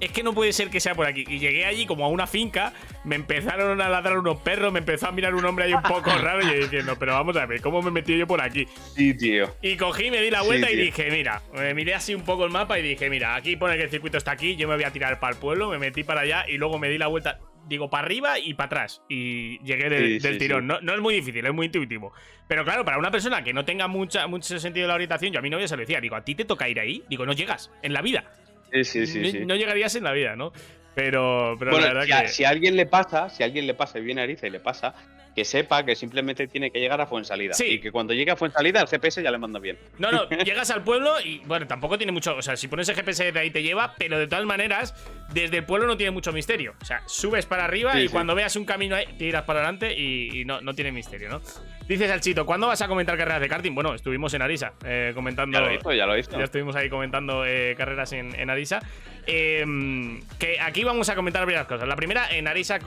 [0.00, 1.24] es que no puede ser que sea por aquí.
[1.28, 2.72] Y llegué allí como a una finca,
[3.04, 6.10] me empezaron a ladrar unos perros, me empezó a mirar un hombre ahí un poco
[6.20, 8.66] raro y yo diciendo, pero vamos a ver, ¿cómo me metí yo por aquí?
[8.94, 9.54] Sí, tío.
[9.62, 12.50] Y cogí, me di la vuelta y dije, mira, me miré así un poco el
[12.50, 14.90] mapa y dije, mira, aquí pone que el circuito está aquí, yo me voy a
[14.90, 17.38] tirar para el pueblo, me metí para allá y luego me di la vuelta
[17.68, 19.02] digo, para arriba y para atrás.
[19.08, 20.66] Y llegué del tirón.
[20.66, 22.12] No, no, es muy difícil, es muy intuitivo.
[22.46, 25.38] Pero claro, para una persona que no tenga mucha, mucho sentido de la orientación, yo
[25.38, 27.04] a mi novia se lo decía, digo, ¿a ti te toca ir ahí?
[27.08, 28.24] Digo, no llegas en la vida.
[28.72, 30.52] Sí, sí, sí, no, llegarías en la vida, ¿no?
[30.94, 32.28] Pero, pero la verdad si, que...
[32.28, 34.50] si a alguien le pasa, si a alguien le pasa y viene a Ariza y
[34.50, 34.94] le pasa,
[35.38, 37.54] que sepa que simplemente tiene que llegar a Fuensalida.
[37.54, 37.64] Sí.
[37.66, 39.78] Y que cuando llegue a Fuensalida, el GPS ya le manda bien.
[39.96, 42.34] No, no, llegas al pueblo y, bueno, tampoco tiene mucho.
[42.34, 44.96] O sea, si pones el GPS de ahí te lleva, pero de todas maneras,
[45.32, 46.74] desde el pueblo no tiene mucho misterio.
[46.82, 50.44] O sea, subes para arriba y cuando veas un camino ahí, tiras para adelante y,
[50.44, 51.40] no, no tiene misterio, ¿no?
[51.86, 53.76] Dices al Chito, ¿cuándo vas a comentar carreras de karting?
[53.76, 55.56] Bueno, estuvimos en Arisa eh, comentando.
[55.56, 56.36] Ya lo hizo, ya lo hizo.
[56.36, 58.80] Ya estuvimos ahí comentando eh, carreras en, en Arisa.
[59.24, 61.86] Em, que aquí vamos a comentar varias cosas.
[61.86, 62.80] La primera, en Arisa,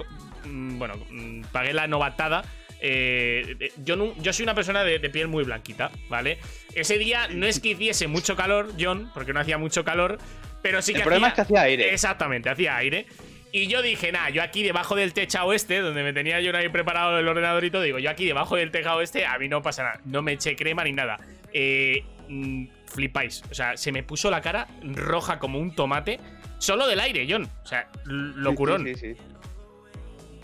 [0.45, 2.43] bueno, mm, pagué la novatada.
[2.83, 6.39] Eh, yo, yo soy una persona de, piel muy blanquita, ¿vale?
[6.73, 10.17] Ese día no es que hiciese mucho calor, John, porque no hacía mucho calor,
[10.63, 11.93] pero sí que El problema es que hacía aire.
[11.93, 13.05] Exactamente, hacía aire.
[13.53, 16.69] Y yo dije, nada, yo aquí debajo del techado este, donde me tenía yo ahí
[16.69, 20.01] preparado el ordenadorito, digo, yo aquí debajo del tejado este, a mí no pasa nada.
[20.05, 21.17] No me eché crema ni nada.
[21.53, 23.43] Eh, mm, flipáis.
[23.51, 26.19] O sea, se me puso la cara roja como un tomate.
[26.59, 27.49] Solo del aire, John.
[27.63, 28.85] O sea, locurón.
[28.85, 29.21] Sí, sí, sí.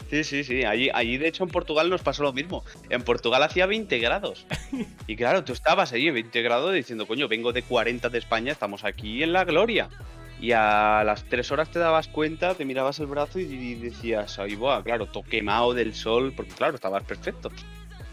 [0.09, 0.63] Sí, sí, sí.
[0.63, 2.63] Allí, allí, de hecho, en Portugal nos pasó lo mismo.
[2.89, 4.45] En Portugal hacía 20 grados.
[5.05, 8.51] Y claro, tú estabas allí en 20 grados diciendo, coño, vengo de 40 de España,
[8.51, 9.89] estamos aquí en la gloria.
[10.39, 14.55] y a las tres horas te dabas cuenta, te mirabas el brazo y decías, ay,
[14.55, 17.51] buah, claro, todo quemado del sol, porque claro, estabas perfecto.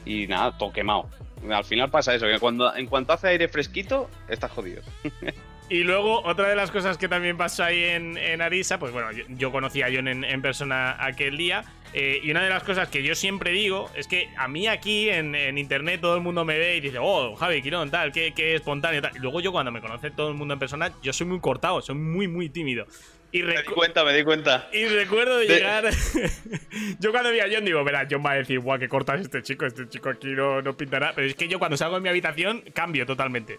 [0.05, 1.09] Y nada, todo quemado.
[1.51, 4.82] Al final pasa eso, que cuando, en cuanto hace aire fresquito, estás jodido.
[5.71, 9.51] Y luego, otra de las cosas que también pasó ahí en, Arisa, pues bueno, yo,
[9.51, 11.65] conocí a John en, persona aquel día.
[11.95, 15.09] Eh, y una de las cosas que yo siempre digo es que a mí aquí
[15.09, 19.01] en, internet todo el mundo me ve y dice, oh, Javi Quirón, tal, qué, espontáneo,
[19.01, 19.17] tal.
[19.17, 21.81] Y luego yo cuando me conoce todo el mundo en persona, yo soy muy cortado,
[21.81, 22.87] soy muy, muy tímido.
[23.33, 24.69] Y me di cuenta, me di cuenta.
[24.73, 25.91] Y recuerdo de llegar.
[27.01, 29.43] yo cuando vi a John digo, verá, John va a decir, guau, qué cortas este
[29.43, 31.12] chico, este chico aquí no, no pintará.
[31.15, 33.59] Pero es que yo cuando salgo de mi habitación cambio totalmente.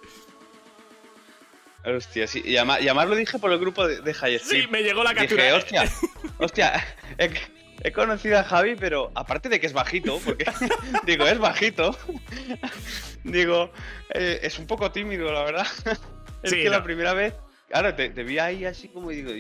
[1.86, 2.42] Hostia, sí.
[2.44, 5.56] Y además, lo dije por el grupo de, de Sí, me llegó la captura.
[5.56, 5.84] hostia,
[6.38, 6.86] hostia,
[7.18, 10.46] he, conocido a Javi, pero aparte de que es bajito, porque
[11.06, 11.96] digo, es bajito,
[13.24, 13.72] digo,
[14.14, 15.68] eh, es un poco tímido, la verdad.
[16.44, 17.36] es que la primera vez,
[17.70, 19.32] claro, te, te, vi ahí así como y digo,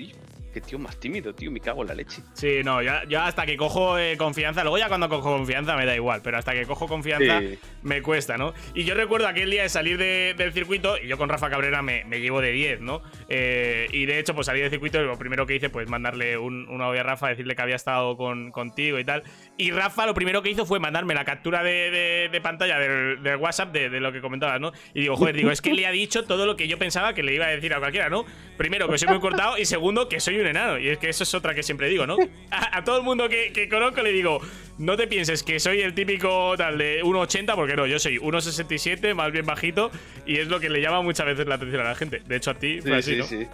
[0.55, 2.21] qué tío más tímido, tío, me cago en la leche.
[2.31, 5.85] Sí, no, ya, ya hasta que cojo eh, confianza, luego ya cuando cojo confianza me
[5.85, 7.41] da igual, pero hasta que cojo confianza
[7.83, 8.53] me cuesta, ¿no?
[8.73, 12.05] Y yo recuerdo aquel día de salir del circuito, y yo con Rafa Cabrera me,
[12.05, 13.01] llevo de 10, ¿no?
[13.27, 16.37] Eh, y de hecho, pues salí del circuito y lo primero que hice, pues mandarle
[16.37, 19.23] un, un audio a Rafa, decirle que había estado con, contigo y tal.
[19.57, 23.89] Y Rafa lo primero que hizo fue mandarme la captura de, pantalla del, WhatsApp de,
[24.01, 24.73] lo que comentabas, ¿no?
[24.93, 27.23] Y digo, joder, digo, es que le ha dicho todo lo que yo pensaba que
[27.23, 28.25] le iba a decir a cualquiera, ¿no?
[28.57, 30.77] Primero, que soy muy cortado y segundo, que soy un enano.
[30.77, 32.17] Y es que eso es otra que siempre digo, ¿no?
[32.51, 34.41] A, todo el mundo que, conozco le digo,
[34.77, 39.15] no te pienses que soy el típico tal de 1,80, porque no, yo soy 1,67,
[39.15, 39.89] más bien bajito,
[40.25, 42.21] y es lo que le llama muchas veces la atención a la gente.
[42.25, 43.47] De hecho, a ti fue sí, así, sí,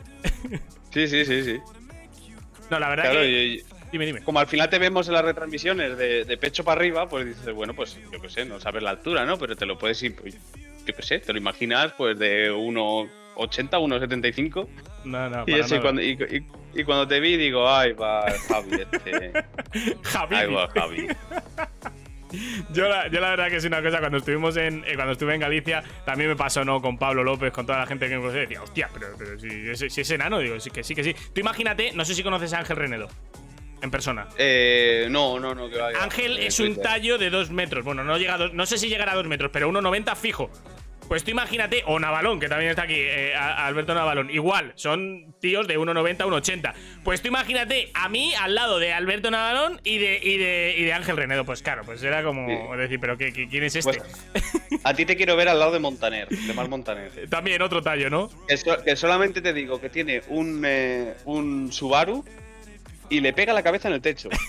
[0.92, 1.08] Sí.
[1.08, 1.60] sí, sí, sí,
[2.72, 3.64] No, la verdad que...
[3.92, 4.22] Dime, dime.
[4.22, 7.74] Como al final te vemos en las retransmisiones de, pecho para arriba, pues dices, bueno,
[7.74, 9.38] pues yo qué sé, no sabes la altura, ¿no?
[9.38, 10.38] Pero te lo puedes ir, pues,
[10.86, 14.68] yo qué sé, te lo imaginas pues de 1,80, 1,75.
[15.04, 19.34] No, no, y, cuando, y, cuando te vi, digo, ay, va, Javi, este.
[20.04, 20.36] Javi.
[20.36, 21.08] Ay, va, Javi.
[22.74, 25.34] Yo la, yo la, verdad que es una cosa, cuando estuvimos en eh, cuando estuve
[25.34, 26.82] en Galicia, también me pasó, ¿no?
[26.82, 29.90] Con Pablo López, con toda la gente que me conocía, decía, hostia, pero, pero si,
[29.90, 31.14] si, es enano, digo, sí que sí, que sí.
[31.34, 33.10] Tú imagínate, no sé si conoces a Ángel Renedo
[33.82, 34.28] en persona.
[34.38, 35.70] Eh, no, no, no.
[35.70, 36.04] Que vaya.
[36.04, 37.84] Ángel es un tallo de dos metros.
[37.84, 40.52] Bueno, no, llega no sé si llegará a dos metros, pero 1,90 fijo.
[41.12, 44.30] Pues tú imagínate, o Navalón, que también está aquí, eh, Alberto Navalón.
[44.30, 46.74] Igual, son tíos de 1,90, 1,80.
[47.04, 50.86] Pues tú imagínate a mí al lado de Alberto Navalón y de, y de, y
[50.86, 51.44] de Ángel Renedo.
[51.44, 54.02] Pues claro, pues era como decir, ¿pero qué, quién es este?
[54.32, 57.12] Pues, a ti te quiero ver al lado de Montaner, de Mar Montaner.
[57.30, 58.30] También otro tallo, ¿no?
[58.48, 62.24] Que, solamente te digo que tiene un, eh, un Subaru
[63.12, 64.30] y le pega la cabeza en el techo.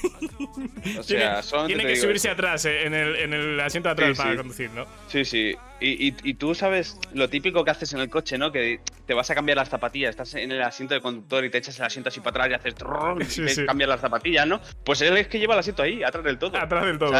[0.98, 4.36] O sea, tiene, que subirse atrás, eh, en, el, en, el, asiento de atrás para
[4.36, 4.84] conducir, ¿no?
[5.08, 5.54] Sí, sí.
[5.80, 8.52] Y, y, tú sabes lo típico que haces en el coche, ¿no?
[8.52, 11.58] Que te vas a cambiar las zapatillas, estás en el asiento de conductor y te
[11.58, 14.60] echas el asiento así para atrás y haces y cambias las zapatillas, ¿no?
[14.84, 16.56] Pues él es que lleva el asiento ahí, atrás del todo.
[16.56, 17.14] Atrás del todo.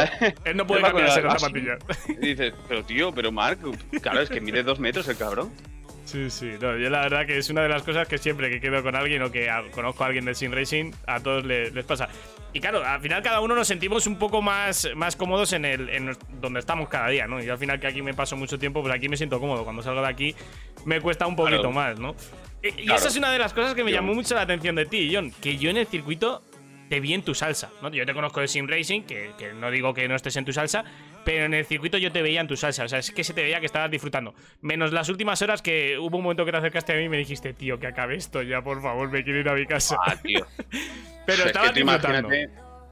[0.45, 1.79] Él no puede cambiarse las zapatillas.
[2.09, 3.59] Y dices, pero tío, pero Mark,
[4.01, 5.53] claro, es que mide dos metros el cabrón.
[6.13, 8.61] Sí, sí, no, yo la verdad que es una de las cosas que siempre que
[8.61, 12.07] quedo con alguien o que conozco a alguien del Sim Racing, a todos les, pasa.
[12.53, 15.89] Y claro, al final cada uno nos sentimos un poco más, más cómodos en el
[15.89, 17.43] en donde estamos cada día, ¿no?
[17.43, 19.65] Y al final que aquí me paso mucho tiempo, pues aquí me siento cómodo.
[19.65, 20.37] Cuando salgo de aquí
[20.85, 22.15] me cuesta un poquito más, ¿no?
[22.63, 25.11] Y, esa es una de las cosas que me llamó mucho la atención de ti,
[25.15, 26.43] John, que yo en el circuito
[26.93, 27.89] te vi en tu salsa, ¿no?
[27.89, 30.53] Yo te conozco de Sim Racing, que, que no digo que no estés en tu
[30.53, 30.85] salsa,
[31.25, 32.85] pero en el circuito yo te veía en tu salsa.
[32.85, 34.35] O sea, es que se te veía que estabas disfrutando.
[34.61, 37.17] Menos las últimas horas que hubo un momento que te acercaste a mí y me
[37.17, 39.97] dijiste, tío, que acabe esto ya, por favor, me quiero ir a mi casa.
[40.07, 40.47] Ah, tío.
[41.27, 42.29] pero estabas disfrutando.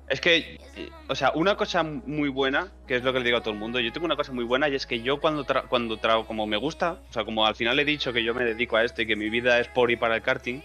[0.08, 0.58] Es que,
[1.06, 3.60] o sea, una cosa muy buena, que es lo que le digo a todo el
[3.60, 6.46] mundo, yo tengo una cosa muy buena y es que yo cuando, cuando trabajo, como
[6.46, 9.02] me gusta, o sea, como al final he dicho que yo me dedico a esto
[9.02, 10.62] y que mi vida es por y para el karting,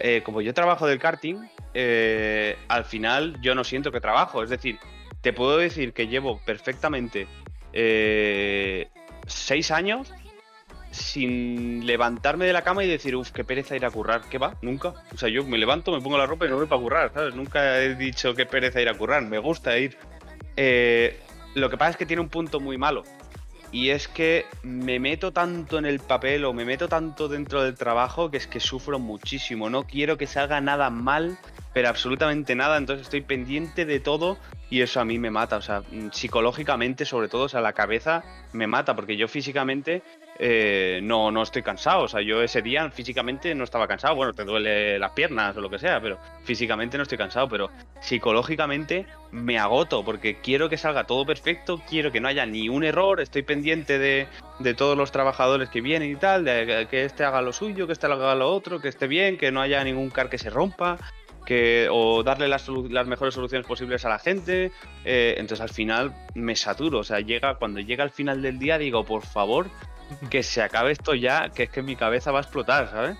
[0.00, 1.36] eh, como yo trabajo del karting,
[1.74, 4.78] eh, al final yo no siento que trabajo, es decir,
[5.20, 7.26] te puedo decir que llevo perfectamente
[7.72, 8.88] eh,
[9.26, 10.12] seis años
[10.94, 14.22] sin levantarme de la cama y decir, uff, qué pereza ir a currar.
[14.30, 14.54] ¿Qué va?
[14.62, 14.94] Nunca.
[15.12, 17.34] O sea, yo me levanto, me pongo la ropa y no voy para currar, ¿sabes?
[17.34, 19.22] Nunca he dicho qué pereza ir a currar.
[19.22, 19.98] Me gusta ir.
[20.56, 21.18] Eh,
[21.54, 23.02] lo que pasa es que tiene un punto muy malo.
[23.72, 27.74] Y es que me meto tanto en el papel o me meto tanto dentro del
[27.74, 29.68] trabajo que es que sufro muchísimo.
[29.68, 31.36] No quiero que salga nada mal,
[31.74, 32.78] pero absolutamente nada.
[32.78, 34.38] Entonces estoy pendiente de todo
[34.70, 35.56] y eso a mí me mata.
[35.56, 38.94] O sea, psicológicamente, sobre todo, o sea, la cabeza me mata.
[38.94, 40.02] Porque yo físicamente
[40.38, 42.04] eh, no, no estoy cansado.
[42.04, 44.14] O sea, yo ese día físicamente no estaba cansado.
[44.14, 47.48] Bueno, te duele las piernas o lo que sea, pero físicamente no estoy cansado.
[47.48, 47.70] Pero
[48.00, 52.84] psicológicamente me agoto porque quiero que salga todo perfecto, quiero que no haya ni un
[52.84, 54.28] error, estoy pendiente de,
[54.60, 57.94] de todos los trabajadores que vienen y tal, de que este haga lo suyo, que
[57.94, 60.98] este haga lo otro, que esté bien, que no haya ningún car que se rompa.
[61.44, 64.72] Que, o darle las, las mejores soluciones posibles a la gente.
[65.04, 67.00] Eh, entonces al final me saturo.
[67.00, 69.66] O sea, llega, cuando llega al final del día digo, por favor,
[70.30, 73.16] que se acabe esto ya, que es que mi cabeza va a explotar, ¿sabes?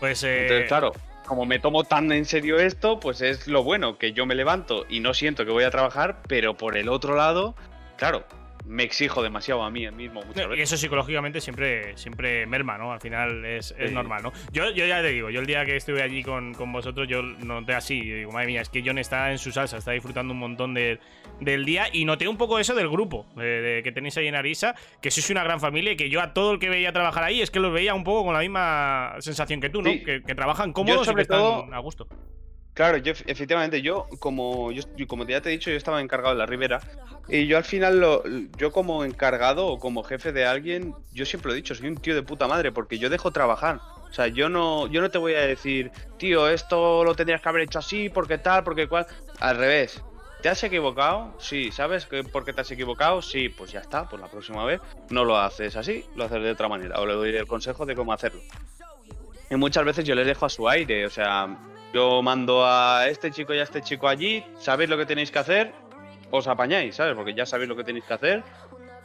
[0.00, 0.42] Pues eh...
[0.42, 0.92] Entonces, claro,
[1.26, 4.86] como me tomo tan en serio esto, pues es lo bueno, que yo me levanto
[4.88, 7.54] y no siento que voy a trabajar, pero por el otro lado,
[7.96, 8.24] claro,
[8.68, 12.92] me exijo demasiado a mí mismo muchas Y eso psicológicamente siempre, siempre merma, ¿no?
[12.92, 13.94] Al final es, es Sí.
[13.94, 14.32] normal, ¿no?
[14.52, 17.22] Yo, yo ya te digo, yo el día que estuve allí con, con vosotros, yo
[17.22, 20.32] noté así, y digo, madre mía, es que John está en su salsa, está disfrutando
[20.34, 21.00] un montón de-
[21.40, 24.34] del día y noté un poco eso del grupo de, de- que tenéis ahí en
[24.34, 27.24] Arisa, que sois una gran familia y que yo a todo el que veía trabajar
[27.24, 29.90] ahí es que los veía un poco con la misma sensación que tú, ¿no?
[29.90, 30.02] Sí.
[30.04, 32.06] Que, que trabajan cómodos y sobre que están todo- a gusto.
[32.78, 36.38] Claro, yo efectivamente, yo como yo, como ya te he dicho, yo estaba encargado de
[36.38, 36.78] la Ribera
[37.26, 38.22] y yo al final lo,
[38.56, 41.96] yo como encargado o como jefe de alguien, yo siempre lo he dicho, soy un
[41.96, 43.80] tío de puta madre porque yo dejo trabajar.
[44.08, 47.48] O sea, yo no yo no te voy a decir, tío, esto lo tendrías que
[47.48, 49.08] haber hecho así, porque tal, porque cual.
[49.40, 50.00] Al revés.
[50.40, 51.34] ¿Te has equivocado?
[51.40, 53.20] Sí, ¿sabes por qué te has equivocado?
[53.22, 56.52] Sí, pues ya está, pues la próxima vez no lo haces así, lo haces de
[56.52, 58.40] otra manera o le doy el consejo de cómo hacerlo.
[59.50, 61.48] Y muchas veces yo les dejo a su aire, o sea,
[61.92, 65.38] yo mando a este chico y a este chico allí, sabéis lo que tenéis que
[65.38, 65.72] hacer,
[66.30, 67.14] os apañáis, ¿sabes?
[67.14, 68.42] Porque ya sabéis lo que tenéis que hacer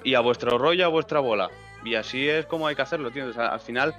[0.04, 1.50] y a vuestro rollo, a vuestra bola.
[1.86, 3.28] Y así es como hay que hacerlo, tío.
[3.28, 3.96] O sea, al final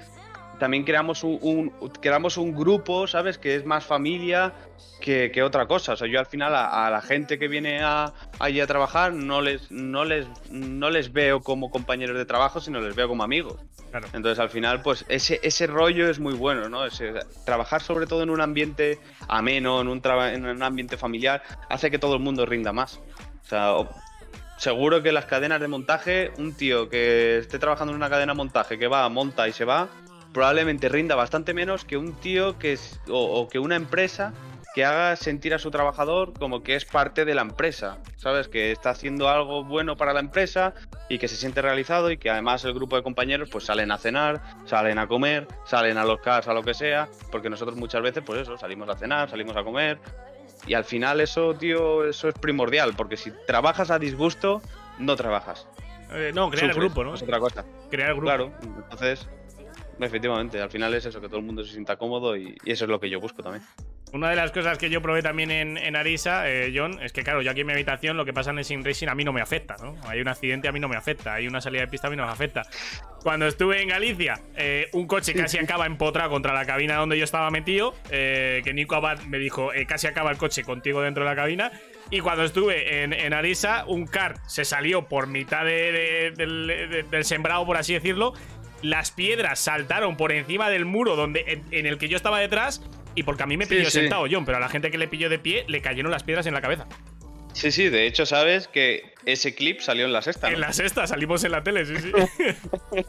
[0.58, 3.38] también creamos un, un- creamos un grupo, ¿sabes?
[3.38, 4.52] Que es más familia
[5.00, 5.92] que, que otra cosa.
[5.92, 9.12] O sea, yo al final a, a la gente que viene a, allí a trabajar
[9.12, 13.22] no les, no, les, no les veo como compañeros de trabajo, sino les veo como
[13.24, 13.60] amigos.
[13.90, 14.08] Claro.
[14.12, 16.84] Entonces al final, pues ese, ese rollo es muy bueno, ¿no?
[16.84, 17.12] Ese-
[17.44, 18.98] trabajar sobre todo en un ambiente
[19.28, 23.00] ameno, en un, en un ambiente familiar, hace que todo el mundo rinda más.
[23.44, 23.74] O sea,
[24.56, 28.36] seguro que las cadenas de montaje, un tío que esté trabajando en una cadena de
[28.36, 29.88] montaje, que va, monta y se va,
[30.34, 34.34] probablemente rinda bastante menos que un tío que es, o, o que una empresa
[34.74, 38.48] que haga sentir a su trabajador como que es parte de la empresa, ¿sabes?
[38.48, 40.74] Que está haciendo algo bueno para la empresa
[41.08, 43.98] y que se siente realizado y que además el grupo de compañeros pues salen a
[43.98, 48.02] cenar, salen a comer, salen a los cars, a lo que sea, porque nosotros muchas
[48.02, 50.00] veces pues eso, salimos a cenar, salimos a comer
[50.66, 54.60] y al final eso, tío, eso es primordial, porque si trabajas a disgusto,
[54.98, 55.68] no trabajas.
[56.10, 57.14] Eh, no, crear el grupo, ¿no?
[57.14, 57.64] Es otra cosa.
[57.90, 58.26] Crear el grupo.
[58.26, 59.28] Claro, entonces,
[60.00, 62.90] efectivamente, al final es eso, que todo el mundo se sienta cómodo y, eso es
[62.90, 63.64] lo que yo busco también.
[64.12, 67.24] Una de las cosas que yo probé también en, en Arisa, eh, John, es que
[67.24, 69.24] claro, yo aquí en mi habitación lo que pasa en el Sim Racing a mí
[69.24, 69.96] no me afecta, ¿no?
[70.06, 72.16] Hay un accidente a mí no me afecta, hay una salida de pista a mí
[72.16, 72.62] no me afecta.
[73.24, 77.24] Cuando estuve en Galicia, eh, un coche casi acaba empotrado contra la cabina donde yo
[77.24, 81.24] estaba metido, eh, que Nico Abad me dijo, eh, casi acaba el coche contigo dentro
[81.24, 81.72] de la cabina.
[82.10, 86.34] Y cuando estuve en, en Arisa, un car se salió por mitad de-
[87.10, 88.34] del sembrado, por así decirlo.
[88.84, 92.82] Las piedras saltaron por encima del muro donde, en, en el que yo estaba detrás.
[93.16, 94.00] Y porque a mí me pilló sí.
[94.00, 96.46] sentado, John, pero a la gente que le pilló de pie le cayeron las piedras
[96.46, 96.86] en la cabeza.
[97.54, 100.48] Sí, sí, de hecho, sabes que ese clip salió en la sexta.
[100.48, 100.54] ¿no?
[100.54, 102.12] En la sexta salimos en la tele, sí, sí.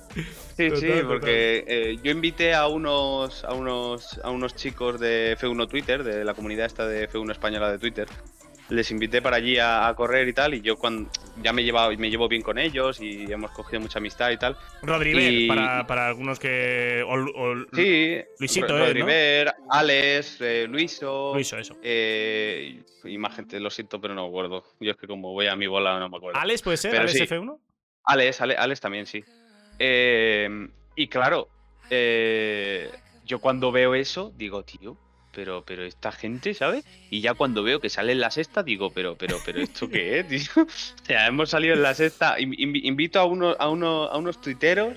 [0.55, 5.35] Sí, Total, sí, porque eh, yo invité a unos, a unos a unos chicos de
[5.37, 8.07] F1 Twitter, de la comunidad esta de F1 española de Twitter.
[8.69, 11.07] Les invité para allí a, a correr y tal, y yo cuando
[11.43, 14.57] ya me llevado, me llevo bien con ellos y hemos cogido mucha amistad y tal.
[14.81, 17.03] Rodriver, Y- para, para algunos que.
[17.07, 21.77] o- o- Sí, Luisito, Ro- ¿eh, Rodriver, Alex, eh, Luiso, Luiso, eso.
[21.83, 24.63] eh, y más gente, lo siento, pero no me acuerdo.
[24.79, 26.39] Yo es que como voy a mi bola no me acuerdo.
[26.39, 26.89] ¿Alex puede ser?
[26.89, 27.23] Pero ¿Alex sí.
[27.23, 27.59] F1?
[28.05, 29.23] Alex, Ale- Alex también, sí.
[29.77, 31.49] Eh, y claro,
[31.91, 32.89] eh,
[33.25, 34.97] yo cuando veo eso, digo, tío,
[35.35, 36.85] pero, pero esta gente, ¿sabes?
[37.11, 40.19] Y ya cuando veo que sale en la sexta, digo, pero, pero, pero, ¿esto qué
[40.19, 40.63] es, tío?
[40.63, 42.39] O sea, hemos salido en la sexta.
[42.39, 44.93] in- in- invito a, uno, a, uno, a unos tuiteros.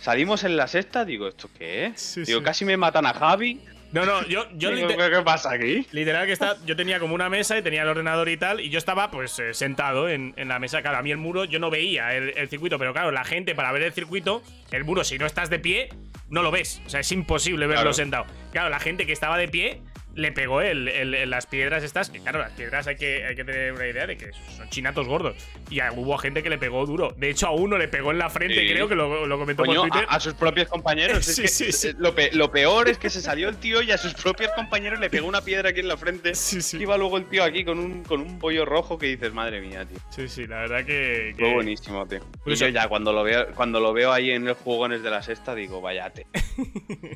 [0.00, 2.00] Salimos en la sexta, digo, ¿esto qué es?
[2.00, 2.44] Sí, digo, sí.
[2.44, 3.60] casi me matan a Javi.
[3.92, 5.86] No, no, yo, yo Digo, ¿qué, qué pasa aquí?
[5.92, 8.68] literal que está, yo tenía como una mesa y tenía el ordenador y tal, y
[8.68, 10.82] yo estaba pues eh, sentado en, en la mesa.
[10.82, 13.54] Claro, a mí el muro yo no veía el, el circuito, pero claro, la gente
[13.54, 15.88] para ver el circuito, el muro, si no estás de pie,
[16.28, 16.82] no lo ves.
[16.86, 17.94] O sea, es imposible verlo Claro.
[17.94, 18.26] sentado.
[18.52, 19.80] Claro, la gente que estaba de pie
[20.18, 22.10] le pegó el, el- las piedras estas.
[22.10, 25.06] Que claro, las piedras hay que, hay que tener una idea de que son chinatos
[25.06, 25.36] gordos.
[25.70, 27.14] Y hubo gente que le pegó duro.
[27.16, 28.72] De hecho, a uno le pegó en la frente, Sí.
[28.72, 30.06] creo que lo, lo comentó Coño, por Twitter.
[30.10, 31.26] a, a sus propios compañeros.
[31.26, 31.88] Es Sí, que, sí, sí.
[31.88, 34.50] eh, Lo, pe- lo peor es que se salió el tío y a sus propios
[34.52, 36.34] compañeros le pegó una piedra aquí en la frente.
[36.34, 36.78] Sí, sí.
[36.78, 39.60] Y iba luego el tío aquí con un, con un bollo rojo que dices, madre
[39.60, 39.98] mía, tío.
[40.10, 41.34] Sí, sí, la verdad que.
[41.36, 42.20] que- Fue buenísimo, tío.
[42.44, 45.22] Y yo ya cuando lo veo, cuando lo veo ahí en los jugones de la
[45.22, 46.26] sexta, digo, vayate.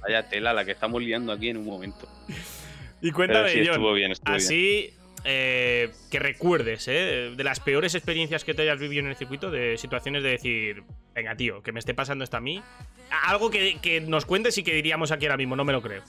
[0.02, 2.08] Vaya tela la que estamos liando aquí en un momento.
[3.02, 4.46] Y cuéntame, sí, John, estuvo bien, estuvo bien.
[4.46, 4.90] así
[5.24, 7.32] eh, que recuerdes, ¿eh?
[7.36, 10.82] De las peores experiencias que te hayas vivido en el circuito, de situaciones de decir,
[11.14, 12.62] venga, tío, que me esté pasando esto a mí.
[13.26, 16.02] Algo que, que nos cuentes y que diríamos aquí ahora mismo, no me lo creo.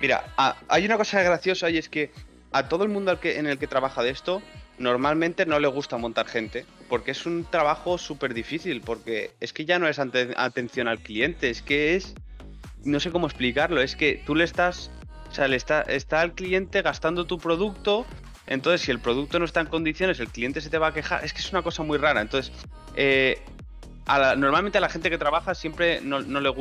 [0.00, 2.10] Mira, a- hay una cosa graciosa y es que
[2.52, 4.42] a todo el mundo al que, en el que trabaja de esto,
[4.78, 9.64] normalmente no le gusta montar gente, porque es un trabajo súper difícil, porque es que
[9.64, 12.14] ya no es ante- atención al cliente, es que es,
[12.84, 14.90] no sé cómo explicarlo, es que tú le estás,
[15.32, 15.82] o sea, le está,
[16.22, 18.04] el cliente gastando tu producto,
[18.46, 21.24] entonces si el producto no está en condiciones, el cliente se te va a quejar,
[21.24, 22.52] es que es una cosa muy rara, entonces...
[22.94, 23.42] eh,
[24.36, 26.52] normalmente a la gente que trabaja siempre no, le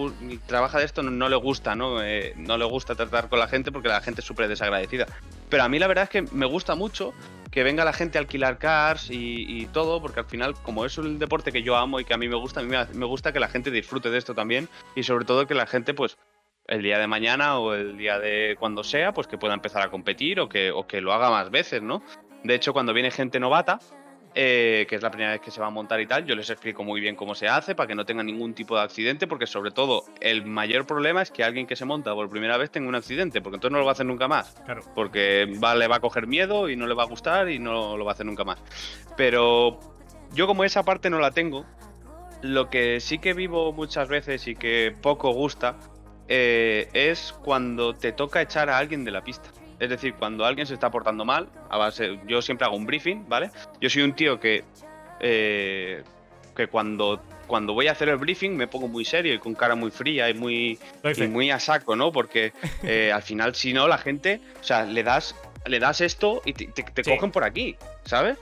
[0.45, 2.01] trabaja de esto no, le gusta, ¿no?
[2.01, 5.07] Eh, no le gusta tratar con la gente porque la gente es súper desagradecida.
[5.49, 7.13] Pero a mí la verdad es que me gusta mucho
[7.49, 11.19] que venga la gente a alquilar cars y, todo, porque al final, como es un
[11.19, 13.39] deporte que yo amo y que a mí me gusta, a mí me gusta que
[13.39, 16.17] la gente disfrute de esto también y sobre todo que la gente, pues,
[16.67, 19.89] el día de mañana o el día de cuando sea, pues que pueda empezar a
[19.89, 22.01] competir o que, o que lo haga más veces, ¿no?
[22.43, 23.79] De hecho, cuando viene gente novata,
[24.33, 26.49] eh, que es la primera vez que se va a montar y tal, yo les
[26.49, 29.45] explico muy bien cómo se hace para que no tengan ningún tipo de accidente, porque
[29.45, 32.87] sobre todo el mayor problema es que alguien que se monta por primera vez tenga
[32.87, 34.81] un accidente, porque entonces no lo va a hacer nunca más, Claro.
[34.95, 37.97] porque va, le va a coger miedo y no le va a gustar y no
[37.97, 38.63] lo va a hacer nunca más.
[39.17, 39.79] Pero
[40.33, 41.65] yo como esa parte no la tengo,
[42.41, 45.75] lo que sí que vivo muchas veces y que poco gusta
[46.33, 49.49] eh, es cuando te toca echar a alguien de la pista.
[49.81, 53.27] Es decir, cuando alguien se está portando mal, a base, yo siempre hago un briefing,
[53.27, 53.49] ¿vale?
[53.81, 54.63] Yo soy un tío que,
[55.19, 56.03] eh,
[56.55, 59.75] que cuando, cuando voy a hacer el briefing me pongo muy serio y con cara
[59.75, 60.79] muy fría y muy,
[61.17, 62.11] y muy a saco, ¿no?
[62.11, 62.53] Porque
[62.83, 66.53] eh, al final, si no, la gente, o sea, le das, le das esto y
[66.53, 67.11] te, te- te Sí.
[67.15, 67.75] cogen por aquí,
[68.05, 68.37] ¿sabes?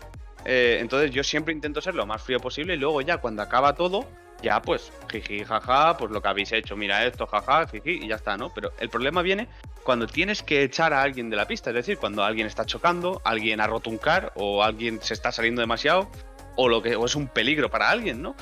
[0.46, 3.74] Eh, entonces yo siempre intento ser lo más frío posible y luego ya cuando acaba
[3.76, 4.06] todo,
[4.42, 8.16] ya pues, jiji, jaja, pues lo que habéis hecho, mira esto, jaja, jiji, y ya
[8.16, 8.54] está, ¿no?
[8.54, 9.48] Pero el problema viene
[9.84, 13.22] cuando tienes que echar a alguien de la pista, es decir, cuando alguien está chocando,
[13.24, 16.10] alguien ha roto un car o alguien se está saliendo demasiado
[16.56, 18.36] o lo que o es un peligro para alguien, ¿no?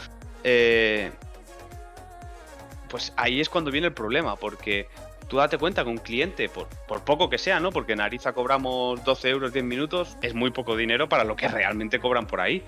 [0.43, 1.11] Eh,
[2.89, 4.87] pues ahí es cuando viene el problema, porque
[5.27, 7.71] tú date cuenta que un cliente, por, por poco que sea, ¿no?
[7.71, 11.47] Porque en Ariza cobramos 12 euros 10 minutos, es muy poco dinero para lo que
[11.47, 12.63] realmente cobran por ahí.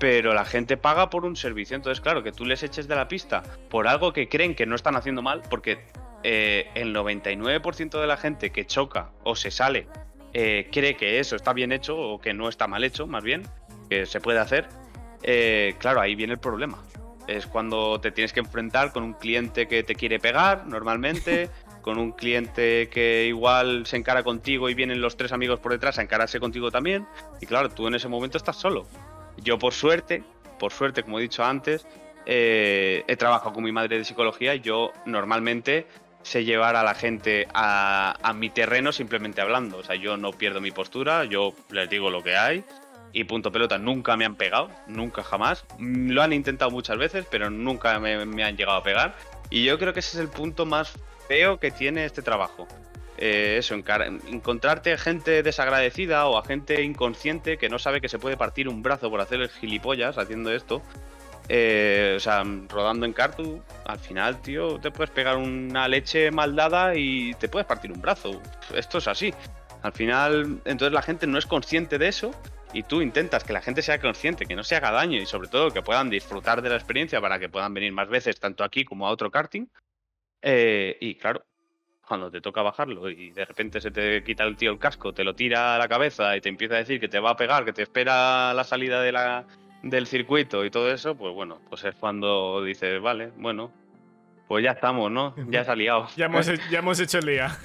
[0.00, 3.06] Pero la gente paga por un servicio, entonces claro, que tú les eches de la
[3.06, 5.78] pista por algo que creen que no están haciendo mal, porque
[6.24, 9.86] eh, el 99% de la gente que choca o se sale
[10.32, 13.42] eh, cree que eso está bien hecho o que no está mal hecho, más bien,
[13.88, 14.68] que se puede hacer,
[15.22, 16.78] eh, claro, ahí viene el problema.
[17.26, 21.50] Es cuando te tienes que enfrentar con un cliente que te quiere pegar normalmente,
[21.82, 25.98] con un cliente que igual se encara contigo y vienen los tres amigos por detrás
[25.98, 27.06] a encararse contigo también.
[27.40, 28.86] Y claro, tú en ese momento estás solo.
[29.38, 30.22] Yo por suerte,
[30.58, 31.86] por suerte, como he dicho antes,
[32.26, 35.86] eh, he trabajado con mi madre de psicología y yo normalmente
[36.22, 39.78] sé llevar a la gente a, mi terreno simplemente hablando.
[39.78, 42.64] O sea, yo no pierdo mi postura, yo les digo lo que hay
[43.12, 43.78] y punto pelota.
[43.78, 45.64] Nunca me han pegado, nunca jamás.
[45.78, 49.16] Mm, Lo han intentado muchas veces, pero nunca me, me han llegado a pegar.
[49.48, 50.92] Y yo creo que ese es el punto más
[51.26, 52.68] feo que tiene este trabajo.
[53.20, 58.38] Eh, eso, encontrarte gente desagradecida o a gente inconsciente que no sabe que se puede
[58.38, 60.82] partir un brazo por hacer el gilipollas haciendo esto.
[61.50, 66.56] Eh, o sea, rodando en cartu, al final, tío, te puedes pegar una leche mal
[66.56, 68.40] dada y te puedes partir un brazo.
[68.74, 69.34] Esto es así.
[69.82, 72.30] Al final, entonces la gente no es consciente de eso
[72.72, 75.48] y tú intentas que la gente sea consciente, que no se haga daño y sobre
[75.48, 78.84] todo que puedan disfrutar de la experiencia para que puedan venir más veces tanto aquí
[78.84, 79.66] como a otro karting.
[80.42, 81.44] Eh, y claro,
[82.10, 85.22] cuando te toca bajarlo y de repente se te quita el tío el casco, te
[85.22, 87.64] lo tira a la cabeza y te empieza a decir que te va a pegar,
[87.64, 89.44] que te espera la salida de la,
[89.84, 93.70] del circuito y todo eso, pues bueno, pues es cuando dices, vale, bueno,
[94.48, 95.36] pues ya estamos, ¿no?
[95.50, 96.08] Ya se ha liado.
[96.16, 97.56] Ya hemos, ya hemos hecho el día.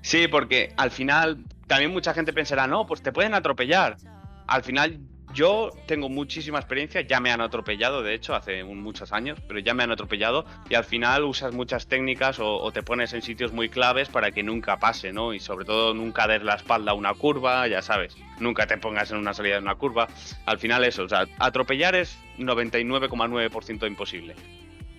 [0.00, 3.98] Sí, porque al final también mucha gente pensará, no, pues te pueden atropellar.
[4.46, 4.98] Al final
[5.34, 9.58] yo tengo muchísima experiencia, ya me han atropellado, de hecho, hace un- muchos años, pero
[9.60, 13.52] ya me han atropellado y al final usas muchas técnicas o, te pones en sitios
[13.52, 15.34] muy claves para que nunca pase, ¿no?
[15.34, 19.10] Y sobre todo nunca des la espalda a una curva, ya sabes, nunca te pongas
[19.10, 20.08] en una salida de una curva.
[20.46, 24.34] Al final eso, o sea, atropellar es 99,9% imposible.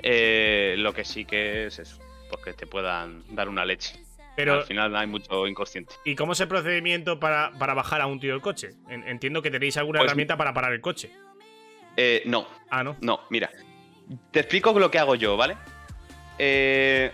[0.03, 1.97] Eh, lo que sí que es eso,
[2.29, 4.04] porque te puedan dar una leche.
[4.35, 5.95] Pero, Al final hay mucho inconsciente.
[6.03, 8.71] ¿Y cómo es el procedimiento para, para bajar a un tío del coche?
[8.89, 11.11] En- entiendo que tenéis alguna Pues- herramienta para parar el coche.
[11.97, 12.97] Eh, no, Ah, ¿no?
[13.01, 13.49] no, mira.
[14.31, 15.55] Te explico lo que hago yo, ¿vale?
[16.37, 17.11] Eh,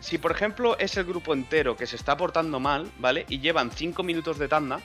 [0.00, 3.24] si por ejemplo es el grupo entero que se está portando mal, ¿vale?
[3.28, 4.80] Y llevan 5 minutos de tanda,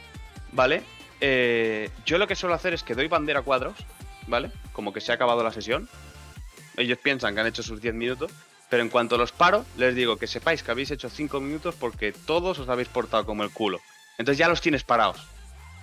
[0.54, 0.84] ¿vale?
[1.20, 3.76] Eh, yo lo que suelo hacer es que doy bandera a cuadros,
[4.28, 4.50] ¿vale?
[4.72, 5.88] Como que se ha acabado la sesión.
[6.78, 8.32] Ellos piensan que han hecho sus 10 minutos.
[8.72, 12.14] Pero en cuanto los paro, les digo que sepáis que habéis hecho 5 minutos porque
[12.14, 13.82] todos os habéis portado como el culo.
[14.18, 15.28] Entonces ya los tienes parados.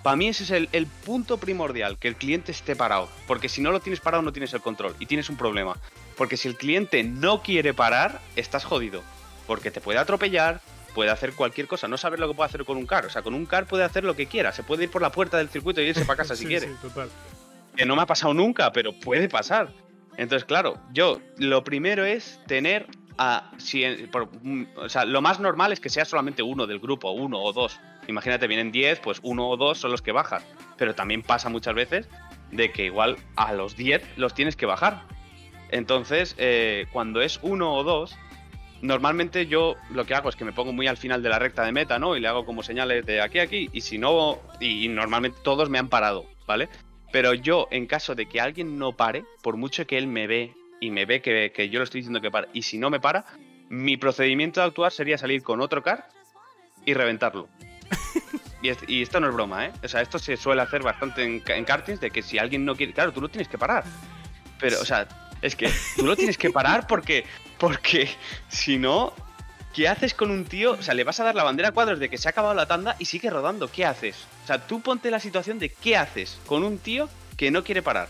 [0.02, 3.10] Para mí ese es el, el punto primordial, que el cliente esté parado.
[3.26, 5.76] Porque si no lo tienes parado no tienes el control y tienes un problema.
[6.16, 9.02] Porque si el cliente no quiere parar, estás jodido.
[9.46, 10.62] Porque te puede atropellar,
[10.94, 11.88] puede hacer cualquier cosa.
[11.88, 13.04] No sabes lo que puede hacer con un car.
[13.04, 14.50] O sea, con un car puede hacer lo que quiera.
[14.52, 16.74] Se puede ir por la puerta del circuito y irse para casa si quiere sí,
[16.80, 17.10] total.
[17.76, 19.68] que no me ha pasado nunca, pero puede pasar.
[20.18, 23.50] Entonces, claro, yo lo primero es tener a.
[23.56, 24.28] Si, por-
[24.76, 27.80] o sea, lo más normal es que sea solamente uno del grupo, uno o dos.
[28.08, 30.44] Imagínate, vienen 10, pues uno o dos son los que bajas.
[30.76, 32.08] Pero también pasa muchas veces
[32.50, 35.02] de que igual a los 10 los tienes que bajar.
[35.70, 38.16] Entonces, eh, cuando es uno o dos,
[38.80, 41.62] normalmente yo lo que hago es que me pongo muy al final de la recta
[41.64, 42.16] de meta, ¿no?
[42.16, 43.68] Y le hago como señales de aquí aquí.
[43.72, 46.68] Y si no, y normalmente todos me han parado, ¿vale?
[47.12, 50.54] Pero yo, en caso de que alguien no pare, por mucho que él me ve
[50.80, 53.00] y me ve que, que yo lo estoy diciendo que pare, y si no me
[53.00, 53.24] para,
[53.70, 56.08] mi procedimiento de actuar sería salir con otro car
[56.84, 57.48] y reventarlo.
[58.60, 59.72] Y, es- y esto no es broma, ¿eh?
[59.84, 62.74] O sea, esto se suele hacer bastante en, en kartings, de que si alguien no
[62.74, 62.92] quiere...
[62.92, 63.84] Claro, tú lo tienes que parar.
[64.58, 65.06] Pero, o sea,
[65.42, 67.24] es que tú lo tienes que parar porque,
[67.56, 68.08] porque
[68.48, 69.12] si no,
[69.78, 70.72] ¿qué haces con un tío?
[70.72, 72.52] O sea, le vas a dar la bandera a cuadros de que se ha acabado
[72.52, 73.70] la tanda y sigue rodando.
[73.70, 74.16] ¿Qué haces?
[74.42, 77.80] O sea, tú ponte la situación de qué haces con un tío que no quiere
[77.80, 78.08] parar.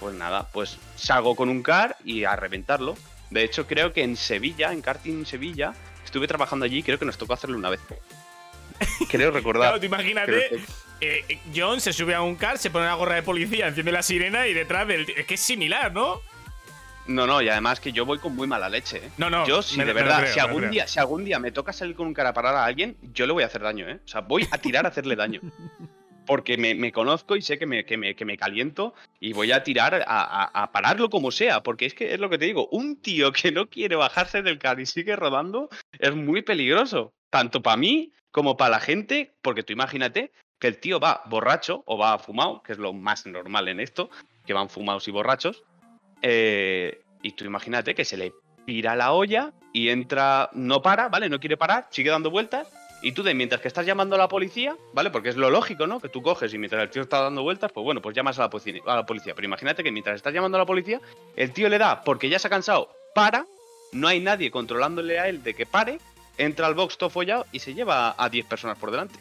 [0.00, 2.96] Pues nada, pues salgo con un car y a reventarlo.
[3.30, 5.72] De hecho, creo que en Sevilla, en karting Sevilla,
[6.04, 7.80] estuve trabajando allí y creo que nos tocó hacerlo una vez.
[9.08, 9.68] Creo recordar.
[9.68, 10.56] Claro, tú imagínate, que-
[11.00, 13.92] eh, eh, John se sube a un car, se pone una gorra de policía, enciende
[13.92, 15.08] la sirena y detrás del.
[15.16, 16.20] Es que es similar, ¿no?
[17.06, 19.10] No, no, y además que yo voy con muy mala leche, ¿eh?
[19.18, 19.46] No, no.
[19.46, 21.94] Yo, si me- de verdad, creo, si, algún día, si algún día me toca salir
[21.94, 24.00] con un cara a parar a alguien, yo le voy a hacer daño, ¿eh?
[24.04, 25.40] O sea, voy a tirar a hacerle daño.
[26.26, 29.52] Porque me, me conozco y sé que me, que, me, que me caliento y voy
[29.52, 31.62] a tirar a, a- a pararlo como sea.
[31.62, 34.58] Porque es que es lo que te digo, un tío que no quiere bajarse del
[34.58, 37.12] car y sigue rodando es muy peligroso.
[37.28, 41.82] Tanto para mí como para la gente, porque tú imagínate que el tío va borracho
[41.84, 44.08] o va fumado, que es lo más normal en esto,
[44.46, 45.62] que van fumados y borrachos.
[46.26, 48.32] Eh, y tú imagínate que se le
[48.64, 51.28] pira la olla y entra, no para, ¿vale?
[51.28, 52.66] No quiere parar, sigue dando vueltas.
[53.02, 55.10] Y tú, de mientras que estás llamando a la policía, ¿vale?
[55.10, 56.00] Porque es lo lógico, ¿no?
[56.00, 58.42] Que tú coges y mientras el tío está dando vueltas, pues bueno, pues llamas a
[58.42, 59.34] la, policía, a la policía.
[59.34, 60.98] Pero imagínate que mientras estás llamando a la policía,
[61.36, 63.44] el tío le da, porque ya se ha cansado, para,
[63.92, 65.98] no hay nadie controlándole a él de que pare,
[66.38, 69.18] entra al box todo follado y se lleva a 10 personas por delante.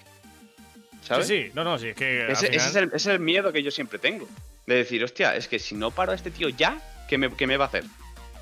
[1.02, 1.28] ¿Sabes?
[1.28, 2.32] Sí, sí, no, no, sí, es que.
[2.32, 4.26] Ese, es el, ese es el miedo que yo siempre tengo.
[4.66, 7.48] De decir, hostia, es que si no paro a este tío ya, ¿qué me, qué
[7.48, 7.84] me va a hacer?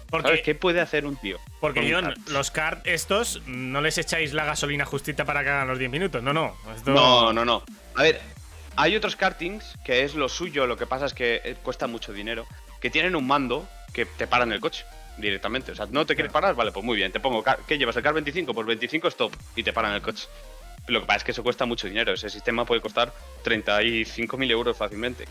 [0.10, 0.42] porque, ¿Sabes?
[0.44, 1.38] ¿Qué puede hacer un tío?
[1.62, 2.18] porque kart?
[2.30, 6.22] los kart estos no les echáis la gasolina justita para que hagan los 10 minutos.
[6.22, 6.56] No, no.
[6.76, 6.92] Esto...
[6.92, 7.64] No, no, no.
[7.96, 8.20] A ver,
[8.76, 12.12] hay otros kartings que es lo suyo, lo que pasa es que eh, cuesta mucho
[12.12, 12.46] dinero,
[12.82, 14.84] que tienen un mando que te paran el coche
[15.18, 15.72] directamente.
[15.72, 16.56] O sea, ¿no te quieres parar?
[16.56, 17.96] Vale, pues muy bien, te pongo, car- ¿qué llevas?
[17.96, 18.54] ¿El car 25?
[18.54, 20.28] Pues 25 stop y te paran el coche.
[20.88, 22.12] Lo que pasa es que eso cuesta mucho dinero.
[22.12, 23.14] Ese sistema puede costar
[23.46, 25.26] 35.000 euros fácilmente.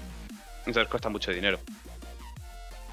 [0.64, 1.58] Entonces cuesta mucho dinero.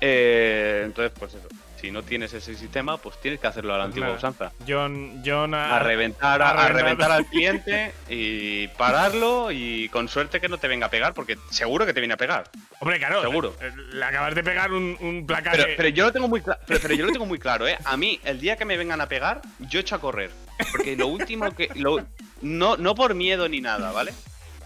[0.02, 1.48] Eh, entonces, pues eso.
[1.80, 4.18] Si no tienes ese sistema, pues tienes que hacerlo a la antigua Claro.
[4.18, 4.52] usanza.
[4.68, 7.11] John, John ha- A reventar, a reventar.
[7.11, 11.86] al cliente y pararlo y con suerte que no te venga a pegar, porque seguro
[11.86, 12.49] que te viene a pegar.
[12.80, 13.22] Hombre, claro.
[13.22, 13.56] Seguro.
[13.61, 15.57] eh, Le acabas de pegar un, un placaje.
[15.57, 17.78] Pero, pero yo lo tengo muy claro, pero, pero yo lo tengo muy claro, ¿eh?
[17.86, 20.32] A mí, el día que me vengan a pegar, yo echo a correr.
[20.72, 21.69] Porque lo último que.
[21.76, 22.03] lo-
[22.41, 24.14] no, no por miedo ni nada, ¿vale?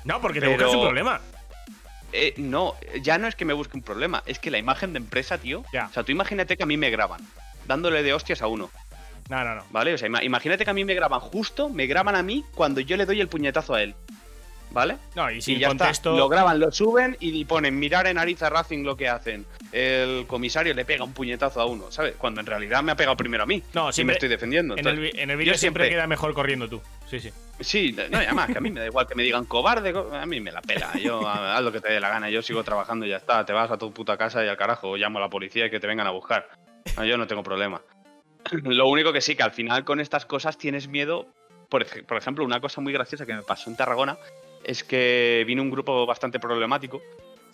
[0.05, 1.19] no, porque te pero- buscas un problema.
[2.13, 4.97] Eh, no, ya no es que me busque un problema, es que la imagen de
[4.97, 5.63] empresa, tío.
[5.73, 5.87] Ya.
[5.87, 7.21] O sea, tú imagínate que a mí me graban,
[7.67, 8.69] dándole de hostias a uno,
[9.29, 9.63] No, no, no.
[9.71, 9.93] ¿vale?
[9.93, 12.81] O sea, ima- imagínate que a mí me graban justo, me graban a mí cuando
[12.81, 13.95] yo le doy el puñetazo a él,
[14.71, 14.97] ¿vale?
[15.15, 16.09] No, y Y sin ya contexto.
[16.11, 16.19] está.
[16.19, 19.45] Lo graban, lo suben y ponen mirar en nariz a Racing lo que hacen.
[19.71, 22.15] El comisario le pega un puñetazo a uno, ¿sabes?
[22.17, 23.61] Cuando en realidad me ha pegado primero a mí.
[23.73, 24.75] No, y me siempre- estoy defendiendo.
[24.77, 26.81] En el, en el vídeo siempre, siempre- queda mejor corriendo tú.
[27.09, 27.29] Sí, sí.
[27.59, 30.09] Sí, no, y además que a mí me da igual que me digan cobarde, co-
[30.13, 30.91] a mí me la pela.
[30.97, 33.45] Yo haz lo que te dé la gana, yo sigo trabajando y ya está.
[33.45, 35.79] Te vas a tu puta casa y al carajo, llamo a la policía y que
[35.79, 36.47] te vengan a buscar.
[37.05, 37.81] Yo no tengo problema.
[38.63, 41.27] Lo único que sí, que al final con estas cosas tienes miedo.
[41.69, 44.17] Por, por ejemplo, una cosa muy graciosa que me pasó en Tarragona
[44.63, 47.01] es que vino un grupo bastante problemático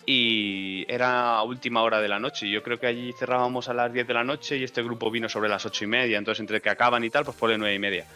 [0.06, 2.48] y era a última hora de la noche.
[2.48, 5.28] Yo creo que allí cerrábamos a las 10 de la noche y este grupo vino
[5.28, 6.18] sobre las 8 y media.
[6.18, 8.06] Entonces, entre que acaban y tal, pues ponle 9 y media.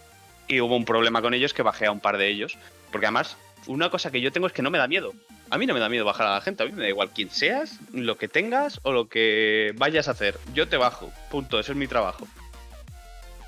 [0.48, 2.56] y hubo un problema con ellos que bajé a un par de ellos.
[2.90, 3.36] Porque además,
[3.66, 5.12] una cosa que yo tengo es que no me da miedo.
[5.50, 7.10] A mí no me da miedo bajar a la gente, a mí me da igual
[7.14, 10.38] quién seas, lo que tengas o lo que vayas a hacer.
[10.54, 12.26] Yo te bajo, punto, eso es mi trabajo.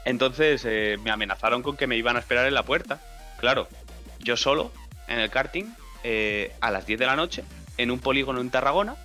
[0.05, 3.01] Entonces eh, me amenazaron con que me iban a esperar en la puerta.
[3.39, 3.69] Claro,
[4.19, 4.71] yo solo,
[5.09, 5.67] en el karting,
[6.03, 7.45] eh, a las 10 de la noche,
[7.79, 8.97] en un polígono en Tarragona,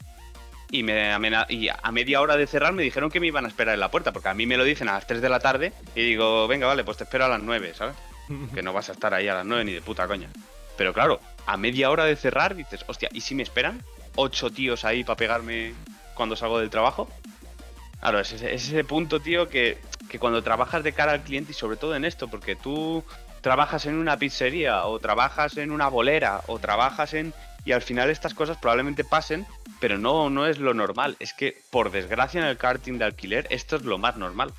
[0.72, 1.12] y, me
[1.50, 3.90] y a media hora de cerrar me dijeron que me iban a esperar en la
[3.90, 6.48] puerta, porque a mí me lo dicen a las 3 de la tarde y digo,
[6.48, 7.96] venga, vale, pues te espero a las 9, ¿sabes?
[8.54, 10.30] que no vas a estar ahí a las 9 ni de puta coña.
[10.78, 13.84] Pero claro, a media hora de cerrar dices, hostia, ¿y si me esperan?
[14.16, 15.74] ¿Ocho tíos ahí para pegarme
[16.14, 17.10] cuando salgo del trabajo?
[18.00, 19.78] Claro, es ese, punto, tío, que,
[20.10, 23.04] que cuando trabajas de cara al cliente y sobre todo en esto, porque tú
[23.42, 27.34] trabajas en una pizzería o trabajas en una bolera o trabajas en...
[27.66, 29.46] Y al final estas cosas probablemente pasen,
[29.80, 31.16] pero no, no es lo normal.
[31.20, 34.54] Es que, por desgracia, en el karting de alquiler, esto es lo más normal.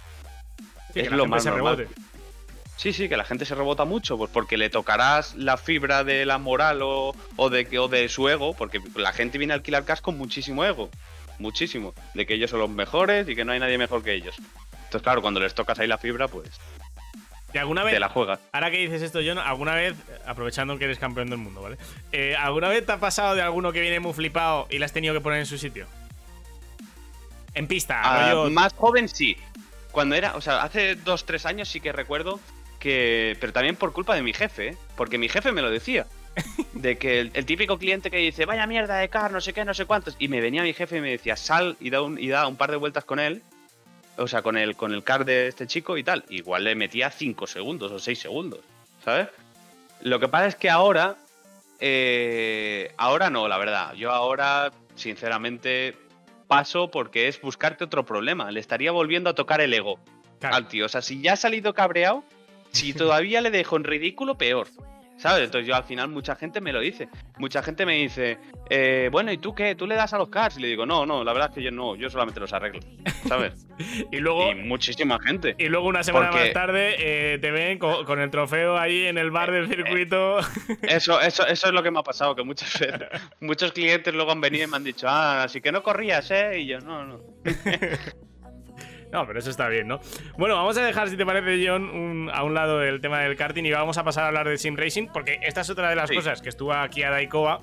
[0.94, 1.88] es lo más normal.
[2.76, 6.24] Sí, sí, que la gente se rebota mucho, pues porque le tocarás la fibra de
[6.24, 7.14] la moral o,
[7.50, 10.88] de, o de su ego, porque la gente viene a alquilar casco con muchísimo ego,
[11.38, 14.34] muchísimo, de que ellos son los mejores y que no hay nadie mejor que ellos.
[14.72, 16.48] Entonces, claro, cuando les tocas ahí la fibra, pues
[17.52, 18.40] ¿Y alguna vez, te la juegas.
[18.52, 19.94] Ahora que dices esto, John, alguna vez,
[20.26, 21.76] aprovechando que eres campeón del mundo, ¿vale?
[22.12, 24.92] Eh, ¿Alguna vez te ha pasado de alguno que viene muy flipado y le has
[24.92, 25.86] tenido que poner en su sitio?
[27.54, 29.36] En pista, ah, Más joven sí.
[29.90, 32.38] Cuando era, o sea, hace dos, tres años sí que recuerdo
[32.78, 33.36] que.
[33.40, 34.76] Pero también por culpa de mi jefe, ¿eh?
[34.96, 36.06] porque mi jefe me lo decía.
[36.74, 39.74] De que el, típico cliente que dice, vaya mierda de car, no sé qué, no
[39.74, 40.14] sé cuántos.
[40.18, 42.56] Y me venía mi jefe y me decía, sal y da un, y da un
[42.56, 43.42] par de vueltas con él.
[44.16, 46.24] O sea, con el, con el car de este chico y tal.
[46.28, 48.60] Igual le metía 5 segundos o 6 segundos.
[49.04, 49.28] ¿Sabes?
[50.02, 51.16] Lo que pasa es que ahora.
[51.78, 53.94] Eh, ahora no, la verdad.
[53.94, 55.96] Yo ahora, sinceramente,
[56.46, 58.50] paso porque es buscarte otro problema.
[58.50, 59.98] Le estaría volviendo a tocar el ego
[60.42, 60.86] al tío.
[60.86, 62.24] O sea, si ya ha salido cabreado,
[62.72, 64.68] si todavía le dejo en ridículo, peor.
[65.20, 65.44] ¿Sabes?
[65.44, 67.10] Entonces yo al final mucha gente me lo dice.
[67.38, 68.38] Mucha gente me dice,
[68.70, 69.74] eh, bueno, ¿y tú qué?
[69.74, 70.56] ¿Tú le das a los cars?
[70.56, 72.80] Y le digo, no, no, la verdad es que yo no, yo solamente los arreglo.
[73.28, 73.66] ¿Sabes?
[74.10, 74.50] y luego...
[74.50, 75.54] Y muchísima gente.
[75.58, 79.30] Y luego una semana más tarde eh, te ven con, el trofeo ahí en el
[79.30, 80.38] bar del circuito.
[80.82, 83.08] Eso, eso, eso es lo que me ha pasado, que muchas veces,
[83.40, 86.60] muchos clientes luego han venido y me han dicho, ah, así que no corrías, ¿eh?
[86.60, 87.20] Y yo, no, no.
[89.12, 90.00] No, pero eso está bien, ¿no?
[90.38, 93.64] Bueno, vamos a dejar, si te parece, John, a un lado el tema del karting
[93.64, 96.10] y vamos a pasar a hablar de Sim Racing, porque esta es otra de las
[96.10, 97.60] cosas que estuvo aquí a Daikova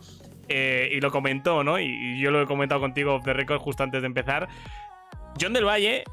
[0.50, 1.80] eh, y lo comentó, ¿no?
[1.80, 4.48] Y, yo lo he comentado contigo off the record justo antes de empezar.
[5.40, 6.04] John del Valle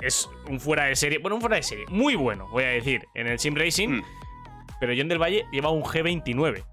[0.00, 3.04] es un fuera de serie, bueno, un fuera de serie, muy bueno, voy a decir,
[3.14, 4.04] en el Sim Racing, mm.
[4.78, 6.64] pero John del Valle lleva un G29.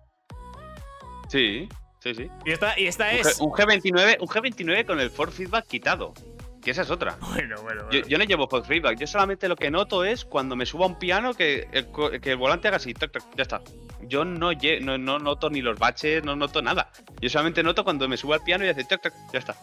[1.27, 1.69] Sí,
[1.99, 2.27] sí, sí.
[2.45, 3.39] Y esta, y esta es.
[3.39, 6.13] un G29, un G29 con el Ford Feedback quitado.
[6.61, 7.17] Que esa es otra.
[7.19, 7.89] Bueno, bueno.
[7.89, 8.99] Yo, no llevo post feedback.
[8.99, 12.67] Yo solamente lo que noto es cuando me subo a un piano que el, volante
[12.67, 12.93] haga así,
[13.35, 13.61] ya está.
[14.03, 16.91] Yo no, no, noto ni los baches, no noto nada.
[17.19, 19.55] Yo solamente noto cuando me subo al piano y hace toc, ya está.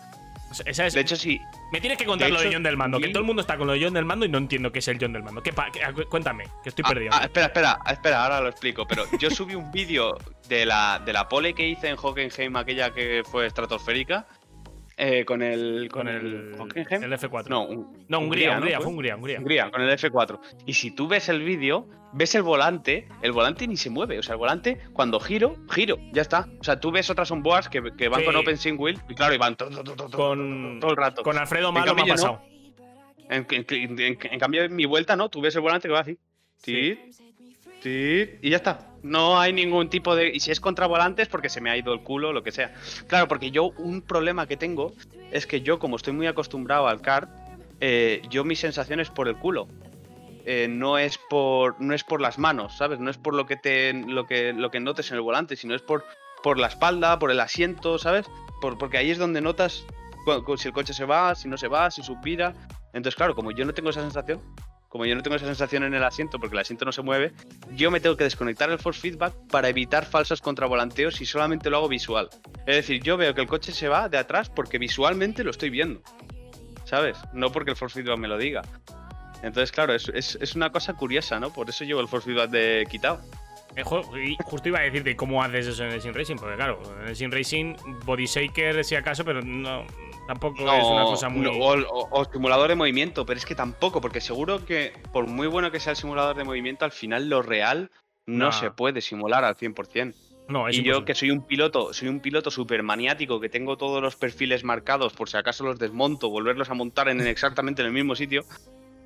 [0.65, 1.41] esa es, de hecho, sí.
[1.73, 2.99] Me tienes que contar lo de John del mando.
[2.99, 4.81] Que todo el mundo está con lo de John del mando y no entiendo qué
[4.81, 5.43] es el John del mando.
[5.43, 5.53] ¿Qué
[6.09, 7.11] cuéntame, que estoy ah, perdido.
[7.15, 8.87] Ah, espera, espera, espera, ahora lo explico.
[8.89, 10.17] Pero yo subí un vídeo
[10.49, 14.27] de la, de la pole que hice en Hockenheim, aquella que fue estratosférica.
[15.01, 15.89] Eh, con el.
[15.93, 17.47] Con, el, el F4.
[17.49, 17.69] No,
[18.09, 19.71] no Hungría, Hungría, fue Hungría, Hungría.
[19.71, 20.41] con el F4.
[20.67, 24.19] Y si tú ves el vídeo, ves el volante, el volante ni se mueve.
[24.19, 26.49] O sea, el volante, cuando giro, giro, ya está.
[26.61, 29.39] O sea, tú ves otras onboards que, que van con Open Wheel y claro, y
[29.39, 31.23] van todo, todo, con, todo el rato.
[31.23, 32.43] Con Alfredo Malo me ha pasado.
[33.31, 33.45] En,
[34.41, 35.29] cambio, en mi vuelta, ¿no?
[35.29, 36.19] Tú ves el volante que va así.
[36.57, 36.99] Sí.
[37.81, 38.91] Sí, y ya está.
[39.09, 40.29] No hay ningún tipo de.
[40.29, 42.75] Y si es contra volantes, porque se me ha ido el culo, lo que sea.
[43.07, 44.93] Claro, porque yo un problema que tengo
[45.33, 47.31] es que yo, como estoy muy acostumbrado al kart,
[47.81, 49.67] eh, yo mi sensación es por el culo.
[50.45, 51.81] Eh, no es por.
[51.81, 53.01] no es por las manos, ¿sabes?
[53.01, 53.93] No es por lo que te.
[53.95, 56.05] lo que, lo que notes en el volante, sino es por,
[56.43, 58.27] por la espalda, por el asiento, ¿sabes?
[58.61, 59.85] Por, porque ahí es donde notas
[60.57, 62.55] si el coche se va, si no se va, si suspira.
[62.93, 64.41] Entonces, claro, como yo no tengo esa sensación,
[64.89, 67.33] como yo no tengo esa sensación en el asiento porque el asiento no se mueve,
[67.75, 71.79] yo me tengo que desconectar el force feedback para evitar falsos contravolanteos y solamente lo
[71.79, 72.29] hago visual.
[72.67, 75.71] Es decir, yo veo que el coche se va de atrás porque visualmente lo estoy
[75.71, 76.03] viendo.
[76.85, 77.19] ¿Sabes?
[77.35, 78.63] No porque el force feedback me lo diga.
[79.43, 81.53] Entonces, claro, es, una cosa curiosa, ¿no?
[81.53, 83.21] Por eso llevo el force feedback de quitado.
[83.77, 86.81] Eh, justo iba a decir de cómo haces eso en el Sim Racing, porque claro,
[87.01, 87.75] en el Sim Racing,
[88.05, 89.87] Body Shaker si acaso, pero no,
[90.29, 91.47] tampoco es una cosa muy.
[91.49, 95.81] o, simulador de movimiento, pero es que tampoco, porque seguro que por muy bueno que
[95.81, 97.91] sea el simulador de movimiento, al final lo real
[98.27, 100.15] no, se puede simular al 100%.
[100.49, 104.03] No, y yo que soy un piloto, soy un piloto súper maniático, que tengo todos
[104.03, 107.95] los perfiles marcados por si acaso los desmonto, volverlos a montar en exactamente en el
[107.95, 108.43] mismo sitio,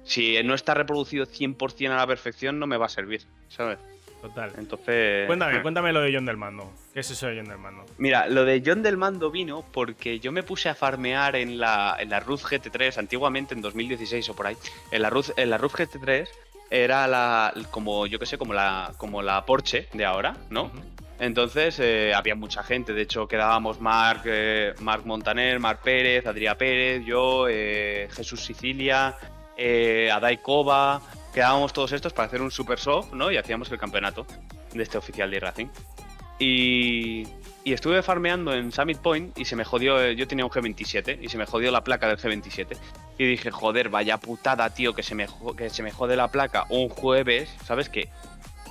[0.04, 3.78] si no está reproducido 100% a la perfección, no me va a servir, ¿sabes?
[4.22, 4.52] Total.
[4.56, 5.26] Entonces.
[5.26, 6.72] Cuéntame, cuéntame lo de John del Mando.
[6.94, 7.84] ¿Qué es eso de John del Mando?
[7.98, 11.96] Mira, lo de John del Mando vino porque yo me puse a farmear en la,
[11.98, 14.56] en la Ruth GT3, antiguamente en 2016 o por ahí.
[14.92, 16.28] En la Ruth, en la Ruth GT3
[16.70, 17.52] era la.
[17.72, 20.70] como, yo qué sé, como la, como la Porsche de ahora, ¿no?
[21.18, 26.56] Entonces eh, había mucha gente, de hecho quedábamos Marc, eh, Marc Montaner, Marc Pérez, Adrià
[26.56, 29.16] Pérez, yo, eh, Jesús Sicilia,
[29.56, 31.00] eh, Adai Kova,
[31.32, 33.30] quedábamos todos estos para hacer un super soft, ¿no?
[33.30, 34.26] Y hacíamos el campeonato
[34.72, 35.66] de este oficial de Racing.
[36.38, 37.26] Y,
[37.64, 41.18] y estuve farmeando en Summit Point y se me jodió, eh, yo tenía un G27
[41.20, 42.76] y se me jodió la placa del G27.
[43.18, 45.26] Y dije, joder, vaya putada, tío, que se me,
[45.56, 48.08] que se me jode la placa un jueves, ¿sabes qué?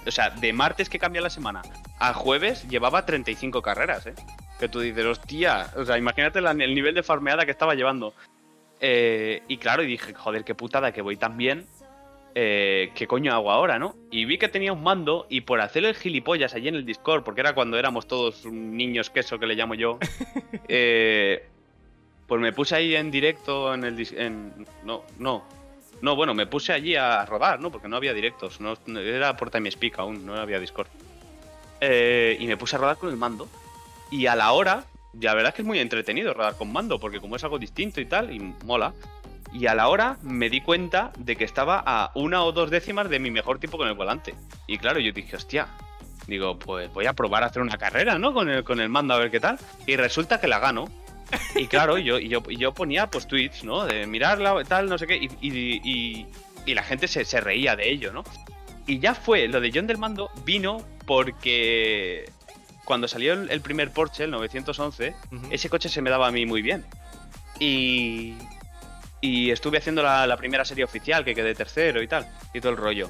[0.05, 1.61] O sea, de martes que cambia la semana
[1.99, 4.15] a jueves llevaba 35 carreras, ¿eh?
[4.59, 8.13] Que tú dices, hostia, o sea, imagínate el nivel de farmeada que estaba llevando.
[8.79, 11.67] Eh, y claro, y dije, joder, qué putada que voy tan bien.
[12.35, 13.95] Eh, ¿Qué coño hago ahora, no?
[14.09, 17.23] Y vi que tenía un mando y por hacer el gilipollas allí en el Discord,
[17.23, 19.99] porque era cuando éramos todos niños queso que le llamo yo,
[20.67, 21.47] eh,
[22.27, 24.07] pues me puse ahí en directo en el...
[24.17, 25.43] En, no, no.
[26.01, 27.71] No, bueno, me puse allí a rodar, ¿no?
[27.71, 30.87] Porque no había directos, no, era por TimeSpeak aún, no había Discord.
[31.79, 33.47] Eh, y me puse a rodar con el mando.
[34.09, 34.85] Y a la hora,
[35.19, 38.01] la verdad es que es muy entretenido rodar con mando, porque como es algo distinto
[38.01, 38.93] y tal, y mola.
[39.53, 43.10] Y a la hora me di cuenta de que estaba a una o dos décimas
[43.10, 44.34] de mi mejor tiempo con el volante.
[44.68, 45.68] Y claro, yo dije, hostia,
[46.28, 48.34] digo, pues voy a probar a hacer una carrera, ¿no?
[48.34, 49.60] Con el, con el mando a ver qué tal.
[49.86, 50.86] Y resulta que la gano.
[51.56, 53.86] Y claro, yo, yo, yo ponía pues tweets, ¿no?
[53.86, 55.18] De mirarla, tal, no sé qué.
[55.18, 56.28] Y, y- y-
[56.65, 58.23] y la gente se, se reía de ello, ¿no?
[58.88, 62.30] Y ya fue, lo de John del Mando vino porque
[62.86, 65.48] cuando salió el, el primer Porsche, el 911, Ujú.
[65.49, 66.86] ese coche se me daba a mí muy bien.
[67.60, 68.34] Y,
[69.22, 72.72] y estuve haciendo la, la primera serie oficial, que quedé tercero y tal, y todo
[72.72, 73.10] el rollo.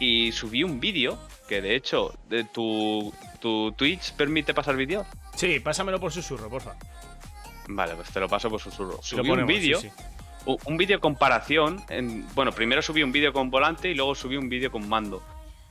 [0.00, 1.18] Y subí un vídeo,
[1.48, 5.04] que de hecho, de tu, tu Twitch permite pasar vídeo.
[5.34, 6.74] Sí, pásamelo por susurro, porfa.
[7.68, 9.00] Vale, pues te lo paso por susurro.
[9.02, 10.04] Subí un vídeo, sí, sí.
[10.46, 11.80] u- un vídeo comparación.
[11.88, 15.22] En, bueno, primero subí un vídeo con volante y luego subí un vídeo con mando.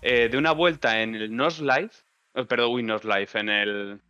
[0.02, 1.90] eh, de una vuelta en el Nos Live,
[2.36, 4.02] eh, perdón, uy, Nos Live, en el.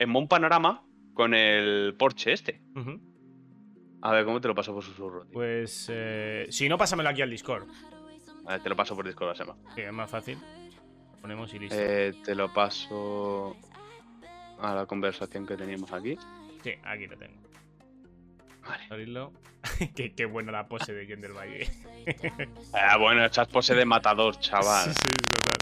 [0.00, 0.82] En Mon Panorama
[1.14, 2.60] con el Porsche este.
[4.00, 5.22] A ver, ¿cómo te lo paso por susurro?
[5.24, 5.32] tío?
[5.32, 7.66] Pues eh, si no, pásamelo aquí al Discord.
[8.44, 9.56] Vale, te lo paso por Discord, Sema.
[9.74, 10.38] Sí, es más fácil.
[11.20, 11.76] Ponemos y listo.
[11.78, 13.56] Eh, te lo paso
[14.60, 16.16] a la conversación que teníamos aquí.
[16.62, 17.34] Sí, aquí lo tengo.
[18.66, 18.84] Vale.
[18.90, 19.32] Abrirlo.
[19.96, 21.68] qué, qué buena la pose de John del Valle.
[22.72, 24.84] Ah, bueno, echas pose de matador, chaval.
[24.84, 25.56] Sí, sí, total.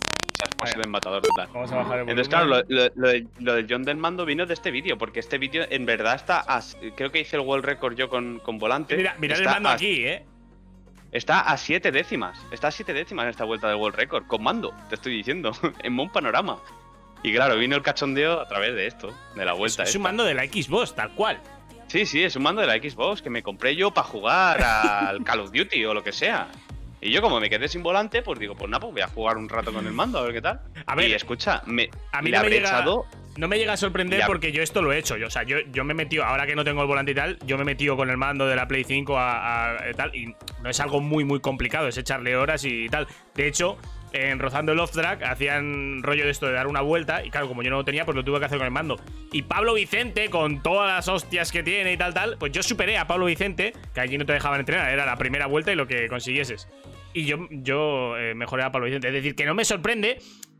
[0.77, 1.49] De matador, total.
[1.53, 2.09] Vamos a bajar el.
[2.09, 4.99] Entonces, claro, lo, lo- lo de, lo de John del Mando vino de este vídeo,
[4.99, 6.41] porque este vídeo en verdad está.
[6.47, 6.63] a-
[6.97, 8.97] creo que hice el world record yo con, con volante.
[8.97, 10.25] Mira, mirad el mando a- aquí, ¿eh?
[11.13, 12.39] Está a 7 décimas.
[12.51, 15.53] Está a 7 décimas en esta vuelta del world record, con mando, te estoy diciendo,
[15.83, 16.59] en Mon Panorama.
[17.23, 19.83] Y claro, vino el cachondeo a través de esto, de la Es, vuelta.
[19.85, 20.09] es un esta.
[20.09, 21.41] mando de la Xbox, tal cual.
[21.87, 25.23] Sí, sí, es un mando de la Xbox que me compré yo para jugar al
[25.25, 26.49] Call of Duty o lo que sea.
[27.07, 29.37] Y yo, como me quedé sin volante, pues digo, pues nada, pues voy a jugar
[29.37, 30.61] un rato con el mando, a ver qué tal.
[30.87, 33.07] A ver, y escucha, me, a mí le no me llega- echado.
[33.37, 35.19] No me llega a sorprender porque yo esto lo he hecho.
[35.19, 37.15] Yo, o sea, yo, yo me he metido, ahora que no tengo el volante y
[37.15, 40.15] tal, yo me he metido con el mando de la Play 5 a, a- tal.
[40.17, 43.07] Y no es algo muy, muy complicado, es echarle horas y tal.
[43.35, 43.77] De hecho,
[44.15, 47.23] en Rozando el Off Track hacían rollo de esto de dar una vuelta.
[47.27, 48.99] Y claro, como yo no lo tenía, pues lo tuve que hacer con el mando.
[49.31, 52.97] Y Pablo Vicente, con todas las hostias que tiene y tal, tal, pues yo superé
[52.97, 55.87] a Pablo Vicente, que allí no te dejaban entrenar, era la primera vuelta y lo
[55.87, 56.69] que consiguieses.
[57.17, 59.09] Y yo, yo eh, mejoré a Pablo Vicente.
[59.09, 60.19] Es decir, que no me sorprende,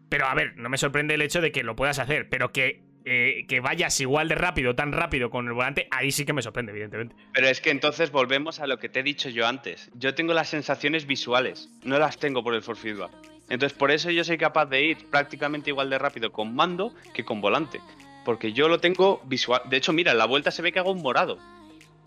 [0.09, 2.81] pero a ver, no me sorprende el hecho de que lo puedas hacer, pero que,
[3.05, 6.41] eh, que vayas igual de rápido, tan rápido con el volante, ahí sí que me
[6.41, 7.15] sorprende, evidentemente.
[7.35, 9.91] Pero es que entonces volvemos a lo que te he dicho yo antes.
[9.97, 13.11] Yo tengo las sensaciones visuales, no las tengo por el force feedback.
[13.51, 17.23] Entonces por eso yo soy capaz de ir prácticamente igual de rápido con mando que
[17.23, 17.83] con volante.
[18.25, 19.61] Porque yo lo tengo visual.
[19.67, 21.39] De hecho, mira, en la vuelta se ve que hago un morado.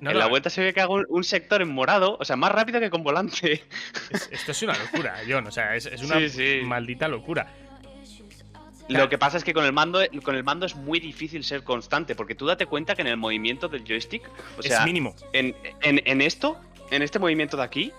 [0.02, 2.26] No, en no, la vuelta se ve que hago un- un sector en morado, o
[2.26, 3.64] sea, más rápido que con volante.
[4.12, 5.46] es- esto es una locura, John.
[5.48, 6.62] O sea, es, es una Sí, sí.
[6.66, 7.48] maldita locura.
[8.88, 11.64] Lo que pasa es que con el mando, con el mando es muy difícil ser
[11.64, 14.24] constante, porque tú date cuenta que en el movimiento del joystick,
[14.58, 15.16] o sea, mínimo.
[15.32, 16.58] en, en- en esto,
[16.90, 17.92] en este movimiento de aquí,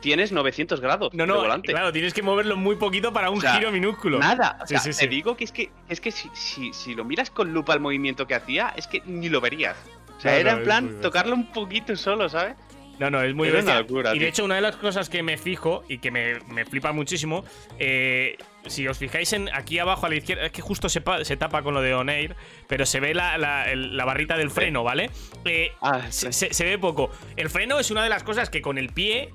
[0.00, 1.70] tienes 900 grados No, de no, volante.
[1.72, 4.18] claro, tienes que moverlo muy poquito para un O sea, giro minúsculo.
[4.18, 5.06] Nada, o Sí, te sí.
[5.06, 8.26] digo que es que es que si, si, si lo miras con lupa el movimiento
[8.26, 9.76] que hacía, es que ni lo verías.
[10.16, 12.54] O sea, No, era no, en es plan tocarlo un poquito solo, ¿sabes?
[12.98, 13.72] No, no, es muy bestia.
[13.72, 16.38] una locura, y de hecho, una de las cosas que me fijo y que me,
[16.48, 17.42] me flipa muchísimo,
[17.78, 18.36] eh,
[18.66, 21.36] si os fijáis en aquí abajo a la izquierda, es que justo se, pa- se
[21.36, 22.36] tapa con lo de On Air,
[22.68, 25.10] pero se ve la, la- el- la barrita del freno, ¿vale?
[25.44, 27.10] Eh, Ah, se, se- se ve poco.
[27.36, 29.30] El freno es una de las cosas que con el pie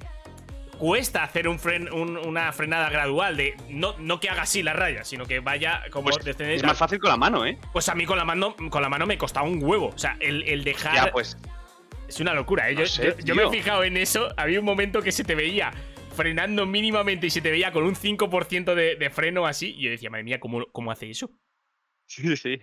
[0.77, 4.73] cuesta hacer un fren, un- una frenada gradual de no, no que haga así la
[4.73, 7.57] raya, sino que vaya como Pues es más fácil con la mano, ¿eh?
[7.73, 9.87] Pues a mí con la mano, con la mano me costaba un huevo.
[9.87, 10.93] O sea, el, el dejar.
[10.95, 11.37] Ya, pues.
[12.07, 12.73] Es una locura, ¿eh?
[12.73, 14.29] No Yo, sé, yo- yo me he fijado en eso.
[14.37, 15.71] Había un momento que se te veía
[16.15, 19.75] frenando mínimamente y se te veía con un 5% de, de freno así.
[19.77, 21.29] Y yo decía, madre mía, ¿cómo, cómo hace eso?
[22.07, 22.59] Sí, sí.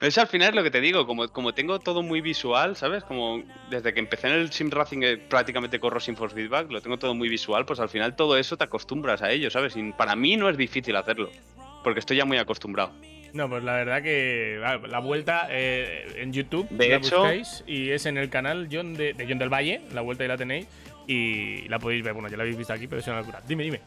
[0.00, 3.02] Eso al final es lo que te digo, como, como tengo todo muy visual, ¿sabes?
[3.02, 6.80] Como desde que empecé en el Sim Racing eh, prácticamente corro sin force feedback, lo
[6.80, 9.74] tengo todo muy visual, pues al final todo eso te acostumbras a ello, ¿sabes?
[9.76, 11.30] Y para mí no es difícil hacerlo,
[11.82, 12.92] porque estoy ya muy acostumbrado.
[13.32, 14.58] No, pues la verdad que
[14.88, 18.94] la vuelta eh, en YouTube De la hecho- buscáis y es en el canal John
[18.94, 20.66] de, de John del Valle, la vuelta y la tenéis
[21.08, 22.12] y la podéis ver.
[22.14, 23.42] Bueno, ya la habéis visto aquí, pero es una locura.
[23.46, 23.80] Dime, dime.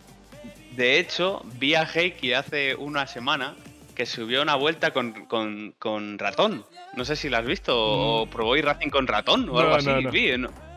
[0.76, 3.56] De hecho, vi a Heiki hace una semana
[4.02, 6.66] que subió una vuelta con, con- con ratón.
[6.96, 9.76] No sé si la has visto o probó ir Racing con ratón o No, algo
[9.76, 9.86] así.
[9.90, 10.10] no, no.
[10.10, 10.32] Vi,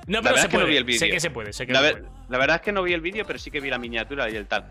[0.06, 0.20] ¿no?
[0.20, 0.82] Pero verdad se es que no puede.
[0.82, 2.08] vi el sé que se puede, sé que La, ver- puede.
[2.28, 4.36] la verdad es que no vi el vídeo, pero sí que vi la miniatura y
[4.36, 4.64] el tal.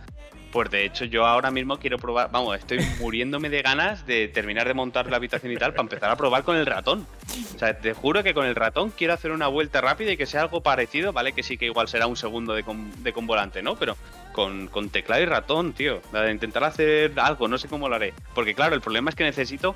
[0.51, 2.30] Pues de hecho, yo ahora mismo quiero probar.
[2.31, 6.11] Vamos, estoy muriéndome de ganas de terminar de montar la habitación y tal para empezar
[6.11, 7.07] a probar con el ratón.
[7.55, 10.27] O sea, te juro que con el ratón quiero hacer una vuelta rápida y que
[10.27, 11.31] sea algo parecido, ¿vale?
[11.34, 13.76] Que sí que igual será un segundo de con, de con volante, ¿no?
[13.77, 13.97] Pero
[14.31, 16.01] con, con teclado y ratón, tío.
[16.11, 18.14] De intentar hacer algo, no sé cómo lo haré.
[18.35, 19.76] Porque claro, el problema es que necesito.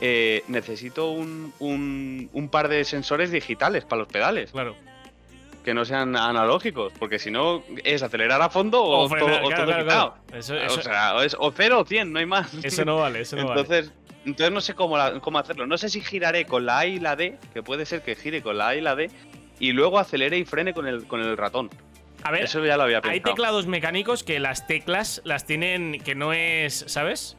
[0.00, 4.74] eh, necesito un, un, un par de sensores digitales para los pedales Claro.
[5.66, 9.48] Que no sean analógicos, porque si no es acelerar a fondo o, frenar, todo, o
[9.48, 10.14] claro, todo claro, quitado.
[10.28, 10.38] claro.
[10.38, 12.54] Eso, eso- O sea, o, es, o cero o 100, no hay más.
[12.64, 13.60] eso no vale, eso no vale.
[13.62, 13.92] entonces,
[14.24, 15.66] entonces no sé cómo, la- cómo hacerlo.
[15.66, 18.42] No sé si giraré con la A y la D, que puede ser que gire
[18.42, 19.10] con la A y la D,
[19.58, 21.68] y luego acelere y frene con el, con el ratón.
[22.22, 23.34] A ver, Eso ya lo había hay pensado.
[23.34, 27.36] teclados mecánicos que las teclas las tienen que no es, ¿sabes?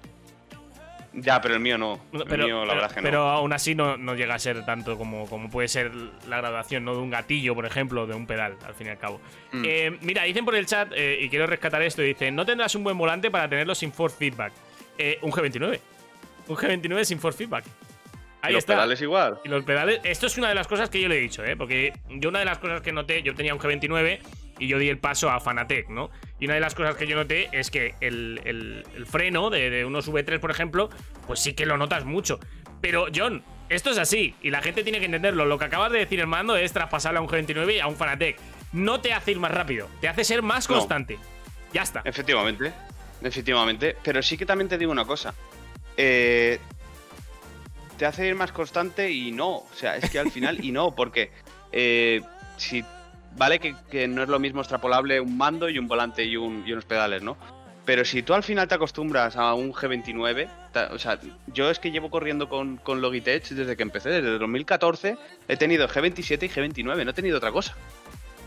[1.20, 2.00] Ya, pero el mío no.
[2.14, 3.30] El Pero, mío, la pero- que pero no.
[3.32, 5.92] aún así no, no llega a ser tanto como, como puede ser
[6.30, 6.94] la graduación, ¿no?
[6.94, 9.20] De un gatillo, por ejemplo, de un pedal, al fin y al cabo.
[9.52, 9.64] Mm.
[9.66, 12.84] Eh, mira, dicen por el chat, eh, y quiero rescatar esto, dicen, no tendrás un
[12.84, 14.54] buen volante para tenerlo sin force feedback.
[15.00, 15.80] Eh, un G29.
[16.50, 17.66] Un G29 sin force feedback.
[18.42, 18.74] Ahí Y los está.
[18.76, 19.40] pedales igual.
[19.44, 21.56] Y los pedales, esto es una de las cosas que yo le he dicho, ¿eh?
[21.58, 24.20] Porque yo una de las cosas que noté, yo tenía un G29
[24.60, 26.10] y yo di el paso a Fanatec, ¿no?
[26.40, 29.70] Y una de las cosas que yo noté es que el, el- el freno de,
[29.70, 30.90] de unos V3, por ejemplo,
[31.26, 32.40] pues sí que lo notas mucho.
[32.80, 35.46] Pero, John, esto es así y la gente tiene que entenderlo.
[35.46, 38.38] Lo que acabas de decir, hermano, es traspasarle a un G29 y a un Fanatec.
[38.72, 40.76] No te hace ir más rápido, te hace ser más No.
[40.78, 41.18] constante.
[41.74, 42.02] Ya está.
[42.06, 42.72] Efectivamente,
[43.24, 43.96] efectivamente.
[44.04, 45.34] Pero sí que también te digo una cosa.
[45.98, 46.60] Eh,
[47.98, 49.50] te hace ir más constante y no.
[49.58, 51.32] O sea, es que al final y no, porque
[51.72, 52.22] eh,
[52.58, 52.84] si
[53.36, 56.72] vale que, no es lo mismo extrapolable un mando y un volante y, un- y
[56.74, 57.38] unos pedales, ¿no?
[57.86, 61.20] Pero si tú al final te acostumbras a un G29, ta- o sea,
[61.54, 65.18] yo es que llevo corriendo con, Logitech desde que empecé, desde el 2014,
[65.48, 67.76] he tenido G27 y G29, no he tenido otra cosa.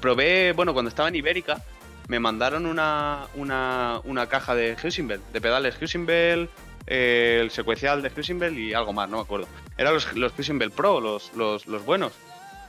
[0.00, 1.62] Probé, bueno, cuando estaba en Ibérica,
[2.08, 6.48] me mandaron una, una, una caja de Husimbel, de pedales Husimbel,
[6.86, 9.48] eh, el secuencial de Husimbel y algo más, no me acuerdo.
[9.76, 10.32] Eran los, los
[10.74, 12.12] Pro, los, los, los buenos.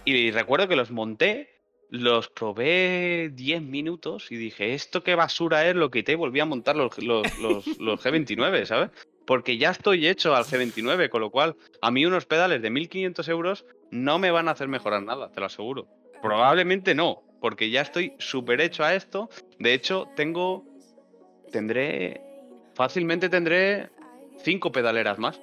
[0.06, 5.76] Y recuerdo que los monté, los probé 10 minutos y dije, ¿esto qué basura es?
[5.76, 8.90] Lo quité y volví a montar los, los, los, los G29, ¿sabes?
[9.28, 13.28] Porque ya estoy hecho al G29, con lo cual a mí unos pedales de 1500
[13.30, 15.88] euros no me van a hacer mejorar nada, te lo aseguro.
[16.22, 19.30] Probablemente no, porque ya estoy súper hecho a esto.
[19.60, 20.66] De hecho, tengo.
[21.52, 22.22] Tendré.
[22.74, 23.90] Fácilmente tendré
[24.44, 25.42] cinco pedaleras más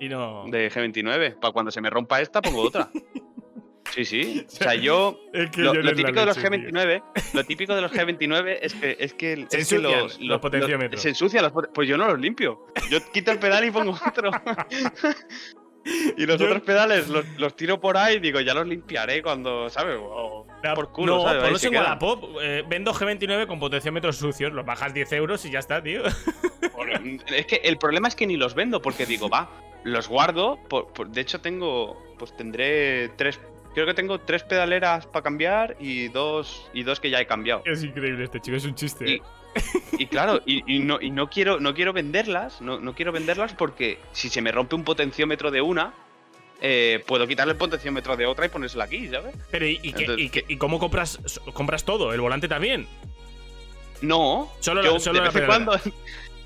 [0.00, 0.44] Y no.
[0.48, 1.38] de G29.
[1.38, 2.88] Para cuando se me rompa esta, pongo otra.
[3.94, 4.44] Sí, sí.
[4.46, 5.18] O sea, yo.
[5.32, 6.68] Es que Lo, John lo típico de los leche, tío.
[6.70, 7.02] G29,
[7.32, 11.00] lo típico de los G29 es que, es que, Se es que los, los potenciómetros.
[11.00, 12.66] se ensucian los Pues yo no los limpio.
[12.90, 14.30] Yo quito el pedal y pongo otro.
[15.84, 19.22] y los Yo- otros pedales los, los tiro por ahí y digo, ya los limpiaré
[19.22, 19.96] cuando, ¿sabes?
[20.00, 21.42] O- por culo, no, ¿sabes?
[21.44, 21.74] Ponlos se en.
[21.76, 22.24] Wallapop.
[22.42, 26.02] Eh, vendo G29 con potenciómetros sucios, los bajas 10 euros y ya está, tío.
[27.28, 29.48] Es que el problema es que ni los vendo porque digo, va,
[29.84, 30.58] los guardo.
[30.68, 33.38] por- por- de hecho, tengo, pues tendré tres,
[33.74, 37.62] creo que tengo tres pedaleras para cambiar y dos y dos que ya he cambiado.
[37.66, 39.08] es increíble este chico, es un chiste.
[39.08, 39.22] Y, eh.
[39.98, 43.52] Y claro, y, y no, y no quiero, no quiero venderlas, no, no quiero venderlas
[43.54, 45.94] porque si se me rompe un potenciómetro de una,
[46.60, 49.34] eh, puedo quitarle el potenciómetro de otra y ponérsela aquí, ¿sabes?
[49.50, 51.18] Pero ¿y, entonces- cómo compras,
[51.52, 52.12] compras todo?
[52.12, 52.86] ¿El volante también?
[54.00, 55.66] No, Solo la- solo de la vez en pedalera.
[55.66, 55.92] cuando.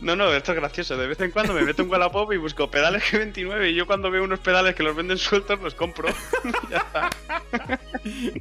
[0.02, 0.96] No, no, esto es gracioso.
[0.96, 4.10] De vez en cuando me meto en Wallapop y busco pedales G29 y yo cuando
[4.10, 6.08] veo unos pedales que los venden sueltos los compro.
[6.70, 7.10] ya está.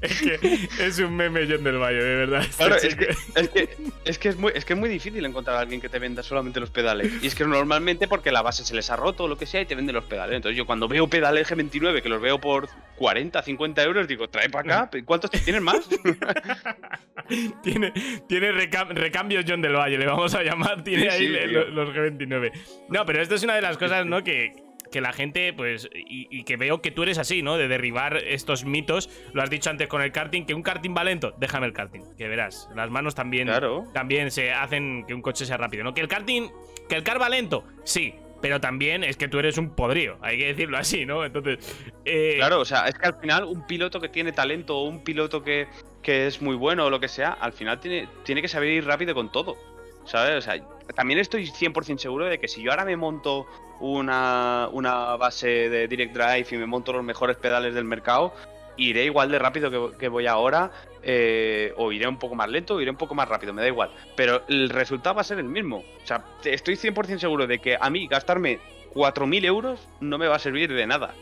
[0.02, 2.42] Es que es un meme John del Valle, de verdad.
[2.42, 3.70] Este Claro, es que, es, que,
[4.06, 6.24] es, que es, muy, es que es muy difícil encontrar a alguien que te venda
[6.24, 7.12] solamente los pedales.
[7.22, 9.62] Y es que normalmente porque la base se les ha roto o lo que sea
[9.62, 10.36] y te venden los pedales.
[10.36, 14.50] Entonces yo cuando veo pedales G29 que los veo por 40, 50 euros, digo, trae
[14.50, 14.98] para acá.
[15.06, 15.88] ¿Cuántos te tienen más?
[17.64, 17.92] tiene
[18.28, 20.84] tiene recam- recambios John del Valle, le vamos a llamar.
[20.84, 22.52] Tiene Sí, ahí sí, le- los G29.
[22.90, 24.24] No, pero esto es una de las cosas, ¿no?
[24.24, 24.54] Que,
[24.92, 27.58] que la gente, pues, y, y que veo que tú eres así, ¿no?
[27.58, 29.10] De derribar estos mitos.
[29.34, 31.34] Lo has dicho antes con el karting, que un karting va lento.
[31.38, 32.70] Déjame el karting, que verás.
[32.76, 33.86] Las manos también, Claro.
[33.94, 35.94] también se hacen que un coche sea rápido, ¿no?
[35.94, 36.50] Que el karting,
[36.90, 38.16] que el car va lento, sí.
[38.42, 41.24] Pero también es que tú eres un podrío, hay que decirlo así, ¿no?
[41.24, 41.60] Entonces,
[42.06, 45.04] eh, Claro, o sea, es que al final un piloto que tiene talento o un
[45.04, 45.68] piloto que,
[46.02, 48.84] que es muy bueno o lo que sea, al final tiene, tiene que saber ir
[48.86, 49.58] rápido con todo.
[50.06, 50.38] ¿Sabes?
[50.38, 50.62] O sea,
[50.96, 53.48] también estoy 100% seguro de que si yo ahora me monto
[53.80, 58.34] una, una base de Direct Drive y me monto los mejores pedales del mercado,
[58.78, 60.72] iré igual de rápido que, voy ahora,
[61.04, 63.68] eh, o iré un poco más lento, o iré un poco más rápido, me da
[63.68, 63.92] igual.
[64.16, 65.78] Pero el resultado va a ser el mismo.
[65.78, 68.60] O sea, estoy 100% seguro de que a mí gastarme
[68.94, 71.14] 4.000 euros no me va a servir de nada.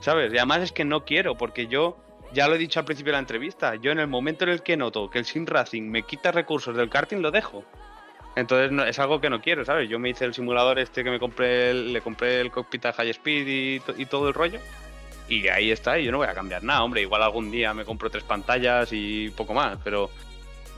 [0.00, 0.32] ¿Sabes?
[0.32, 1.98] Y además es que no quiero, porque yo,
[2.32, 4.62] ya lo he dicho al principio de la entrevista, yo en el momento en el
[4.62, 7.64] que noto que el Sim Racing me quita recursos del karting, lo dejo.
[8.36, 9.88] Entonces no- es algo que no quiero, ¿sabes?
[9.88, 13.10] Yo me hice el simulador este que me compré, le compré el cockpit a High
[13.10, 14.60] Speed y, y todo el rollo.
[15.28, 17.02] Y ahí está, y yo no voy a cambiar nada, hombre.
[17.02, 20.10] Igual algún día me compro tres pantallas y poco más, pero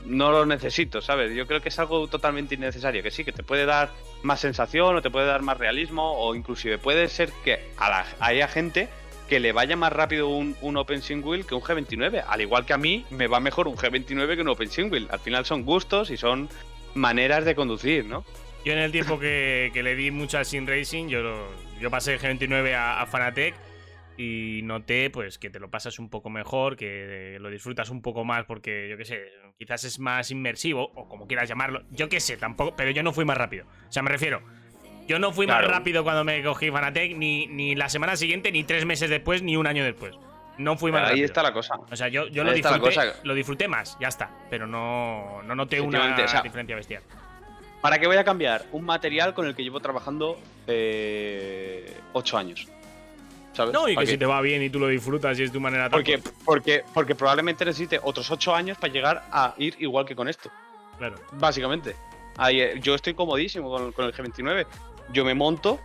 [0.05, 1.33] no lo necesito, ¿sabes?
[1.33, 3.89] Yo creo que es algo totalmente innecesario, que sí, que te puede dar
[4.21, 8.05] más sensación o te puede dar más realismo o inclusive puede ser que a la,
[8.19, 8.89] haya gente
[9.29, 12.73] que le vaya más rápido un, un Open Wheel que un G29, al igual que
[12.73, 15.07] a mí me va mejor un G29 que un Open Wheel.
[15.09, 16.49] Al final son gustos y son
[16.95, 18.23] maneras de conducir, ¿no?
[18.65, 21.49] Yo en el tiempo que, que le di mucha sin racing, yo,
[21.81, 23.55] yo pasé G29 a, a Fanatec
[24.17, 28.23] y noté pues que te lo pasas un poco mejor, que lo disfrutas un poco
[28.23, 29.21] más porque yo qué sé,
[29.59, 31.83] quizás es más inmersivo o como quieras llamarlo.
[31.91, 33.65] Yo qué sé, tampoco, pero yo no fui más rápido.
[33.89, 34.41] O sea, me refiero,
[35.07, 35.67] yo no fui Claro.
[35.67, 39.41] más rápido cuando me cogí Fanatec ni, ni la semana siguiente, ni tres meses después,
[39.41, 40.15] ni un año después.
[40.57, 41.25] No fui más Ahí rápido.
[41.25, 41.75] está la cosa.
[41.91, 43.03] O sea, yo, yo lo, disfruté, cosa.
[43.23, 44.29] lo disfruté más, ya está.
[44.49, 47.01] Pero no, no noté una o sea, diferencia bestial.
[47.81, 52.67] ¿Para qué voy a cambiar un material con el que llevo trabajando eh, ocho años?
[53.53, 53.73] ¿Sabes?
[53.73, 54.11] No, y ¿Para que qué?
[54.13, 57.13] si te va bien y tú lo disfrutas y es tu manera Porque, porque, porque
[57.13, 60.49] probablemente necesite otros ocho años para llegar a ir igual que con esto.
[60.97, 61.17] claro.
[61.33, 61.95] Básicamente.
[62.37, 64.65] Ahí, eh, yo estoy comodísimo con, con el G29.
[65.11, 65.79] Yo me monto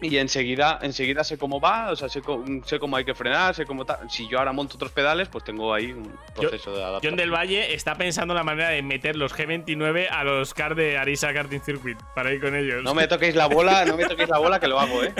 [0.00, 2.22] y enseguida, enseguida sé cómo va, o sea, sé,
[2.64, 4.10] sé cómo hay que frenar, sé cómo tal.
[4.10, 7.12] Si yo ahora monto otros pedales, pues tengo ahí un proceso de adaptación.
[7.12, 10.98] John del Valle está pensando la manera de meter los G29 a los cars de
[10.98, 12.82] Arisa Karting Circuit para ir con ellos.
[12.82, 15.12] No me toquéis la bola, no me toquéis la bola que lo hago, ¿eh?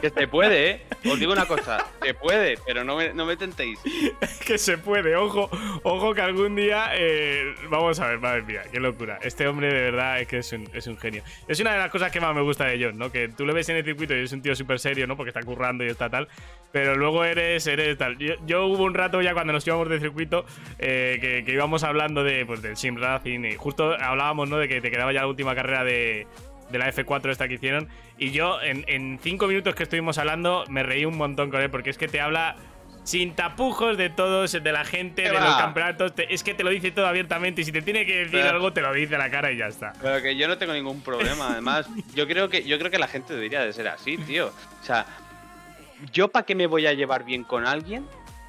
[0.00, 0.82] Que se puede, ¿eh?
[1.10, 3.78] Os digo una cosa, se puede, pero no me, no me tentéis.
[4.46, 5.48] que se puede, ojo,
[5.82, 9.18] ojo que algún día eh, vamos a ver, madre mía, qué locura.
[9.22, 11.22] Este hombre de verdad es que es un, es un genio.
[11.48, 13.10] Es una de las cosas que más me gusta de John, ¿no?
[13.10, 15.16] Que tú lo ves en el circuito y es un tío súper serio, ¿no?
[15.16, 16.28] Porque está currando y está tal.
[16.72, 18.18] Pero luego eres, eres tal.
[18.18, 20.44] Yo, hubo un rato ya cuando nos íbamos de circuito
[20.78, 24.58] eh, que, íbamos hablando de, pues, del Sim Racing y justo hablábamos, ¿no?
[24.58, 26.26] De que te quedaba ya la última carrera de,
[26.70, 27.88] de la F4 esta que hicieron.
[28.18, 31.90] Y yo, en cinco minutos que estuvimos hablando, me reí un montón con él porque
[31.90, 32.56] es que te habla
[33.06, 35.44] sin tapujos de todos, de la gente, ¿Qué de va?
[35.46, 36.12] los campeonatos.
[36.14, 38.50] te- es que te lo dice todo abiertamente y si te tiene que decir Pero-
[38.50, 39.92] algo, te lo dice a la cara y ya está.
[40.02, 41.52] Pero que yo no tengo ningún problema.
[41.52, 44.48] Además, yo creo que yo creo que la gente debería de ser así, tío.
[44.48, 45.06] O sea,
[46.12, 48.06] yo para qué me voy a llevar bien con alguien,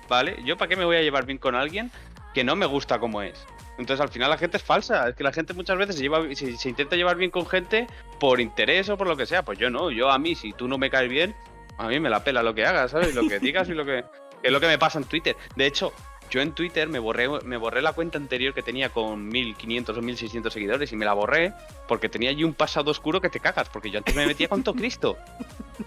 [0.09, 0.37] ¿vale?
[0.43, 1.91] Yo para qué me voy a llevar bien con alguien
[2.33, 3.45] que no me gusta como es.
[3.77, 5.07] Entonces al final la gente es falsa.
[5.09, 7.85] Es que la gente muchas veces se, lleva, se, se intenta llevar bien con gente
[8.19, 9.43] por interés o por lo que sea.
[9.45, 9.91] Pues yo no.
[9.91, 11.35] Yo a mí, si tú no me caes bien,
[11.77, 13.13] a mí me la pela lo que hagas, ¿sabes?
[13.13, 14.03] Lo que digas y lo que,
[14.43, 15.35] es lo que me pasa en Twitter.
[15.55, 15.93] De hecho,
[16.29, 20.01] yo en Twitter me borré, me borré la cuenta anterior que tenía con 1500 o
[20.01, 21.53] 1600 seguidores y me la borré
[21.87, 24.63] porque tenía allí un pasado oscuro que te cagas, porque yo antes me metía con
[24.63, 25.17] todo Cristo.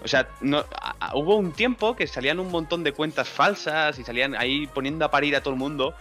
[0.03, 0.65] O sea, no,
[1.13, 5.11] hubo un tiempo que salían un montón de cuentas falsas y salían ahí poniendo a
[5.11, 5.93] parir a todo el mundo.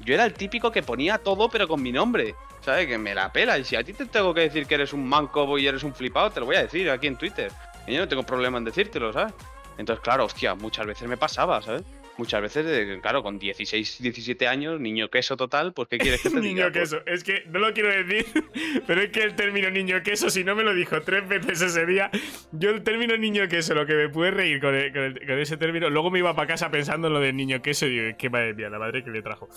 [0.00, 2.86] Yo era el típico que ponía todo pero con mi nombre, ¿sabes?
[2.86, 3.58] Que me la pela.
[3.58, 5.92] Y si a ti te tengo que decir que eres un manco y eres un
[5.92, 7.50] flipado, te lo voy a decir aquí en Twitter.
[7.84, 9.34] Y yo no tengo problema en decírtelo, ¿sabes?
[9.76, 11.82] Entonces, claro, hostia, muchas veces me pasaba, ¿sabes?
[12.18, 16.36] Muchas veces, claro, con 16, 17 años, niño queso total, pues ¿qué quieres que te
[16.40, 16.72] niño diga?
[16.72, 17.02] Pues queso.
[17.06, 18.26] Es que no lo quiero decir,
[18.86, 21.86] pero es que el término niño queso, si no me lo dijo tres veces ese
[21.86, 22.10] día,
[22.52, 25.38] yo el término niño queso, lo que me pude reír con, el- con el- con
[25.38, 28.16] ese término, luego me iba para casa pensando en lo del niño queso y digo,
[28.18, 29.48] qué madre mía, la madre que le trajo.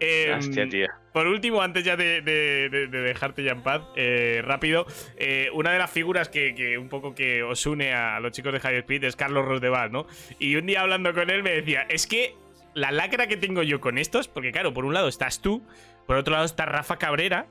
[0.00, 0.86] Eh, Hostia, tío.
[1.12, 4.86] Por último, antes ya de, de- de- de dejarte ya en paz, eh, rápido,
[5.16, 8.52] eh, una de las figuras que, que un poco que os une a los chicos
[8.52, 10.06] de High Speed es Carlos Rosdeval, ¿no?
[10.38, 12.34] Y un día hablando con él me decía, es que
[12.74, 15.62] la lacra que tengo yo con estos, porque claro, por un lado estás tú,
[16.06, 17.46] por otro lado está Rafa Cabrera,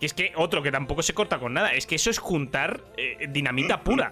[0.00, 2.80] que es que otro que tampoco se corta con nada, es que eso es juntar
[2.96, 4.10] eh, dinamita pura.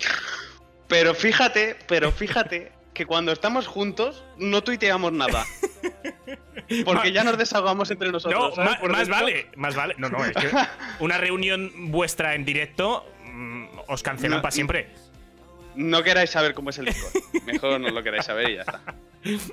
[0.86, 5.44] Pero fíjate, pero fíjate que cuando estamos juntos no tuiteamos nada.
[6.84, 8.56] Porque ya nos desahogamos entre nosotros.
[8.58, 9.14] No, más dentro.
[9.14, 9.94] vale, más vale.
[9.96, 10.50] No, no, es que
[11.00, 14.90] una reunión vuestra en directo mm, os cancelan No, para siempre.
[15.76, 17.22] No queráis saber cómo es el Discord.
[17.46, 18.82] Mejor no lo queráis saber y ya está.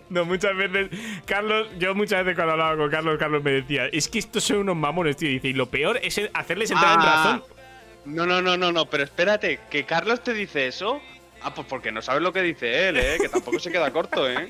[0.09, 0.89] No, muchas veces,
[1.25, 4.57] Carlos, yo muchas veces cuando hablaba con Carlos, Carlos me decía, es que estos son
[4.57, 5.29] unos mamones, tío.
[5.29, 7.43] Dice, y lo peor es hacerles entrar en Ah, razón.
[8.05, 11.01] No, no, no, no, no, pero espérate, que Carlos te dice eso.
[11.41, 13.17] Ah, pues porque no sabes lo que dice él, ¿eh?
[13.19, 14.49] Que tampoco se queda corto, ¿eh?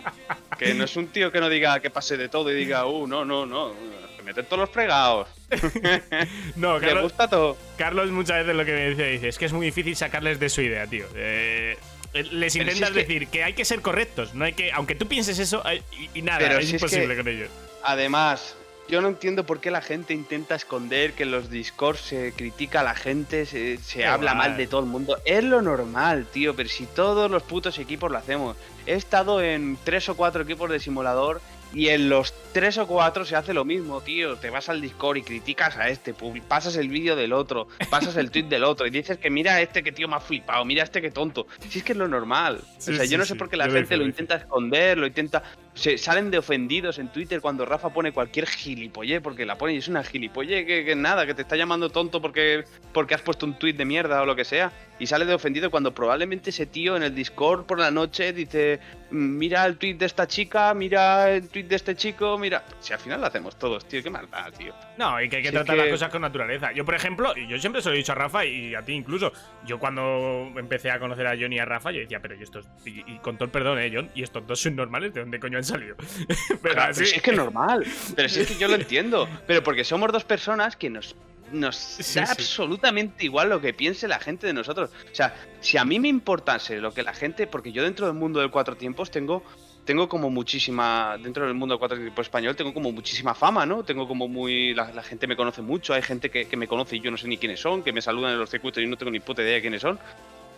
[0.58, 3.06] Que no es un tío que no diga que pase de todo y diga, uh,
[3.08, 3.74] no, no, no.
[4.16, 5.28] Se meten todos los fregados.
[6.56, 7.58] No, Carlos, gusta todo.
[7.78, 10.50] Carlos muchas veces lo que me decía, dice, es que es muy difícil sacarles de
[10.50, 11.06] su idea, tío.
[11.16, 11.78] Eh,
[12.24, 15.38] les si intentas decir que hay que ser correctos, no hay que, aunque tú pienses
[15.40, 17.50] eso, hay- y, y nada, Pero es si es imposible que- con ellos.
[17.84, 18.56] Además,
[18.88, 22.82] yo no entiendo por qué la gente intenta esconder que en los Discord se critica
[22.82, 24.48] a la gente, se, se Qué habla guay.
[24.50, 25.18] mal de todo el mundo.
[25.26, 28.56] Es lo normal, tío, pero si todos los putos equipos lo hacemos.
[28.88, 31.42] He estado en tres o cuatro equipos de simulador
[31.74, 34.38] y en los tres o cuatro se hace lo mismo, tío.
[34.38, 36.16] Te vas al Discord y criticas a este,
[36.48, 39.62] pasas el vídeo del otro, pasas el tweet del otro y dices que mira a
[39.62, 41.48] este que tío me ha flipado, mira a este que tonto.
[41.70, 42.62] Si es que es lo normal.
[42.78, 43.34] Sí, o sea, sí, yo no sí.
[43.34, 45.44] sé por qué la Yo gente lo lo intenta esconder, lo intenta
[45.76, 49.78] se salen de ofendidos en Twitter cuando Rafa pone cualquier gilipollez, porque la pone y
[49.78, 53.46] es una gilipollez que, que nada, que te está llamando tonto porque, porque has puesto
[53.46, 54.72] un tweet de mierda o lo que sea.
[54.98, 58.80] Y sale de ofendido cuando probablemente ese tío en el Discord por la noche dice,
[59.12, 62.64] "Mm, mira el tweet de esta chica, mira el tweet de este chico, mira...
[62.80, 64.74] Si al final lo hacemos todos, tío, qué maldad, tío.
[64.98, 66.72] No, y que hay que Si es tratar que- las cosas con naturaleza.
[66.72, 68.94] Yo, por ejemplo, y yo siempre se lo he dicho a Rafa y a ti
[68.94, 69.34] incluso,
[69.66, 72.66] yo cuando empecé a conocer a John y a Rafa, yo decía, pero yo estos,
[72.86, 75.42] y, y con todo el perdón, eh, John, y estos dos son normales, ¿de dónde
[75.42, 75.96] coño han salido?
[76.62, 77.86] pero Claro, así, pero si es que es normal.
[78.16, 79.28] Pero si es que yo lo entiendo.
[79.48, 81.16] Pero porque somos dos personas que nos,
[81.52, 82.32] nos Sí, da sí.
[82.32, 84.90] absolutamente igual lo que piense la gente de nosotros.
[85.12, 87.48] O sea, si a mí me importase lo que la gente.
[87.48, 89.44] Porque yo dentro del mundo del cuatro tiempos tengo.
[89.86, 91.16] Tengo como muchísima.
[91.22, 93.84] Dentro del mundo del cuatro tiempos español tengo como muchísima fama, ¿no?
[93.84, 94.74] Tengo como muy.
[94.74, 95.94] La, la gente me conoce mucho.
[95.94, 97.84] Hay gente que, que me conoce y yo no sé ni quiénes son.
[97.84, 100.00] Que me saludan en los circuitos y no tengo ni puta idea de quiénes son.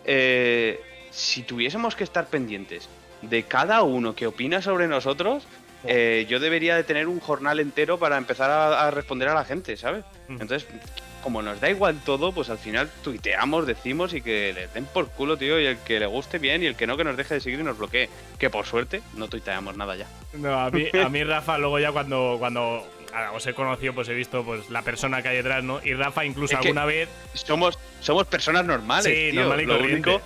[0.05, 0.79] Eh,
[1.11, 2.87] si tuviésemos que estar pendientes
[3.21, 5.47] de cada uno que opina sobre nosotros,
[5.85, 9.45] eh, yo debería de tener un jornal entero para empezar a, a responder a la
[9.45, 10.03] gente, ¿sabes?
[10.27, 10.41] Mm.
[10.41, 10.67] Entonces,
[11.23, 15.09] como nos da igual todo, pues al final tuiteamos, decimos y que le den por
[15.09, 17.35] culo, tío, y el que le guste bien y el que no, que nos deje
[17.35, 18.09] de seguir y nos bloquee.
[18.39, 20.07] Que por suerte no tuiteamos nada ya.
[20.33, 22.85] No, a mí, a mí Rafa, luego ya cuando, cuando
[23.33, 25.81] os he conocido, pues he visto pues la persona que hay detrás, ¿no?
[25.83, 27.09] Y Rafa incluso Es alguna vez.
[27.33, 29.41] Somos, somos personas normales, Sí, tío.
[29.41, 30.09] normal y lo corriente.
[30.11, 30.25] único,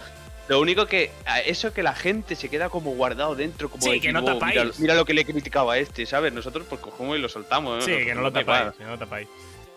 [0.52, 1.10] lo único que
[1.46, 4.56] eso que la gente se queda como guardado dentro, como Sí, que no "Oh, tapáis".
[4.56, 6.34] mira, mira lo que le he criticado a este, ¿sabes?
[6.34, 7.84] Nosotros pues cogemos y lo soltamos.
[7.86, 7.98] Sí, ¿no?
[8.06, 8.78] que no lo Da tapáis, igual.
[8.78, 9.28] que no lo tapáis.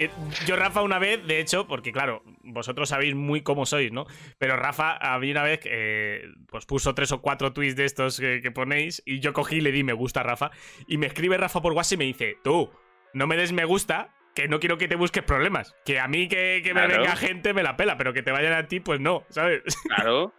[0.00, 0.10] Eh,
[0.46, 4.06] Yo, Rafa, una vez, de hecho, porque claro, vosotros sabéis muy cómo sois, ¿no?
[4.38, 8.18] Pero Rafa, había una vez que eh, pues puso tres o cuatro tweets de estos
[8.18, 10.50] que, que ponéis y yo cogí y le di me gusta a Rafa.
[10.88, 12.72] Y me escribe Rafa por WhatsApp y me dice, tú,
[13.12, 15.76] no me des me gusta, que no quiero que te busques problemas.
[15.84, 17.02] Que a mí que, que me Claro.
[17.02, 19.62] venga gente me la pela, pero que te vayan a ti, pues no, ¿sabes?
[19.86, 20.34] Claro.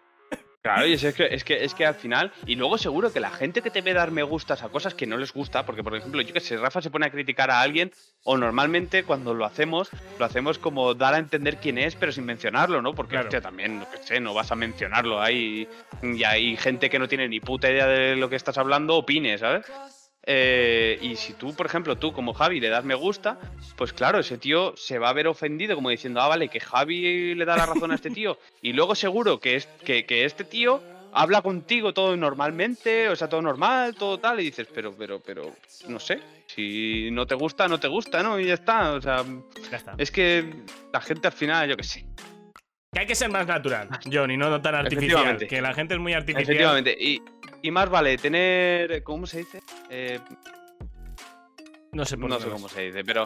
[0.66, 2.32] Claro, y es que, es, que, es que al final.
[2.48, 5.06] Y luego seguro que la gente que te ve dar me gustas a cosas que
[5.06, 7.62] no les gusta, porque por ejemplo, yo que sé, Rafa se pone a criticar a
[7.62, 7.92] alguien,
[8.24, 12.26] o normalmente cuando lo hacemos, lo hacemos como dar a entender quién es, pero sin
[12.26, 12.96] mencionarlo, ¿no?
[12.96, 13.28] Porque, Claro.
[13.28, 15.22] hostia, también, no que sé, no vas a mencionarlo.
[15.22, 15.68] Hay,
[16.02, 19.38] y hay gente que no tiene ni puta idea de lo que estás hablando, opine,
[19.38, 19.68] ¿sabes?
[20.28, 23.38] Eh, y si tú, por ejemplo, tú como Javi le das me gusta,
[23.76, 27.36] pues claro, ese tío se va a ver ofendido como diciendo, ah, vale, que Javi
[27.36, 28.38] le da la razón a este tío.
[28.62, 30.82] Y luego seguro que, es, que, que este tío
[31.16, 35.56] habla contigo todo normalmente, o sea, todo normal, todo tal, y dices, pero, pero, pero,
[35.88, 38.40] no sé, si no te gusta, no te gusta, ¿no?
[38.40, 39.24] Y ya está, o sea,
[39.72, 39.96] Ya está.
[39.98, 40.54] es que
[40.92, 42.06] la gente al final, yo qué sé.
[42.92, 45.38] Que hay que ser más natural, John, y no tan artificial.
[45.48, 46.44] Que la gente es muy artificial.
[46.44, 47.22] Efectivamente, y,
[47.66, 49.62] y más vale tener, ¿cómo se dice?
[49.90, 50.20] Eh,
[51.92, 53.26] No sé por no sé cómo se dice, pero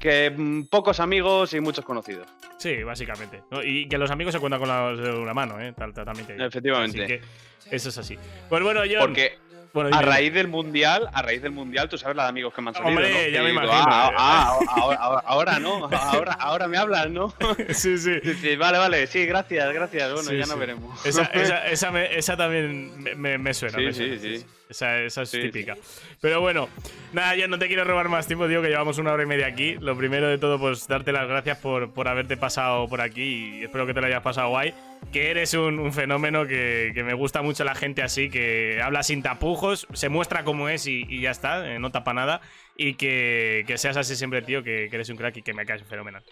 [0.00, 2.26] que pocos amigos y muchos conocidos.
[2.56, 3.42] Sí, básicamente.
[3.50, 3.62] ¿no?
[3.62, 5.72] Y que los amigos se cuentan con la, una mano, ¿eh?
[5.76, 6.46] Tal, tal, también te digo.
[6.46, 7.04] Efectivamente.
[7.04, 8.18] Así que eso es así.
[8.48, 9.00] Pues bueno, John.
[9.00, 9.38] Porque,
[9.74, 12.68] a raíz del mundial, a raíz del mundial, tú sabes la de amigos que me
[12.68, 12.90] han salido.
[12.90, 13.72] Hombre, ya me imagino.
[13.72, 17.34] Ah, ah, ah, ahora, no, ahora, ahora me hablas, ¿no?
[17.70, 18.56] sí, sí.
[18.56, 20.12] Vale, vale, sí, gracias, gracias.
[20.12, 21.06] Bueno, ya nos veremos.
[21.06, 23.78] Esa, esa, esa, esa también me, me, suena.
[23.78, 24.46] Sí, sí, sí.
[24.68, 25.76] Esa, esa es típica.
[26.20, 26.68] Pero bueno,
[27.12, 29.46] nada, yo no te quiero robar más tiempo, digo que llevamos una hora y media
[29.46, 29.76] aquí.
[29.80, 33.64] Lo primero de todo, pues darte las gracias por, por haberte pasado por aquí y
[33.64, 34.72] espero que te lo hayas pasado guay.
[35.10, 39.22] Que eres un, fenómeno que, que, me gusta mucho la gente así, que habla sin
[39.22, 42.40] tapujos, se muestra como es y, ya está, eh, no tapa nada.
[42.76, 45.66] Y que, que, seas así siempre, tío, que, que eres un crack y que me
[45.66, 46.22] caes fenomenal.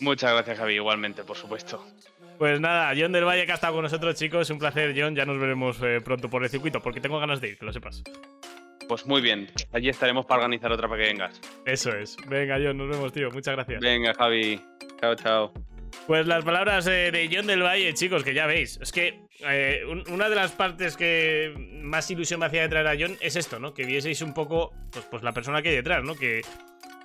[0.00, 1.84] Muchas gracias, Javi, igualmente, por supuesto.
[2.38, 4.48] Pues nada, John del Valle que ha estado con nosotros, chicos.
[4.48, 5.14] Un placer, John.
[5.14, 7.72] Ya nos veremos eh, pronto por el circuito, porque tengo ganas de ir, que lo
[7.72, 8.02] sepas.
[8.88, 9.50] Pues muy bien.
[9.72, 11.38] Allí estaremos para organizar otra para que vengas.
[11.66, 12.16] Eso es.
[12.28, 13.30] Venga, John, nos vemos, tío.
[13.30, 13.80] Muchas gracias.
[13.80, 14.58] Venga, Javi.
[14.98, 15.52] Chao, chao.
[16.06, 18.78] Pues las palabras eh, de John del Valle, chicos, que ya veis.
[18.82, 21.52] Es que eh, una de las partes que
[21.82, 23.74] más ilusión me hacía de traer a John es esto, ¿no?
[23.74, 26.14] Que vieseis un poco, pues, pues la persona que hay detrás, ¿no?
[26.14, 26.42] Que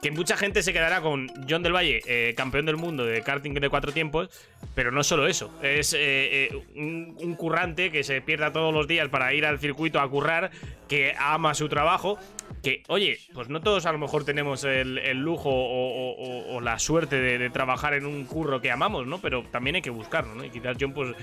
[0.06, 3.56] que mucha gente se quedará con John del Valle, eh, campeón del mundo de karting
[3.56, 4.30] de cuatro tiempos,
[4.76, 9.34] pero no solo eso, es eh, un, currante que se pierda todos los días para
[9.34, 10.52] ir al circuito a currar,
[10.88, 12.20] que ama su trabajo,
[12.66, 17.50] que, oye, pues no todos a lo mejor tenemos el, lujo o, la suerte de,
[17.52, 19.20] trabajar en un curro que amamos, ¿no?
[19.20, 20.44] Pero también hay que buscarlo, ¿no?
[20.44, 21.16] Y quizás John, pues,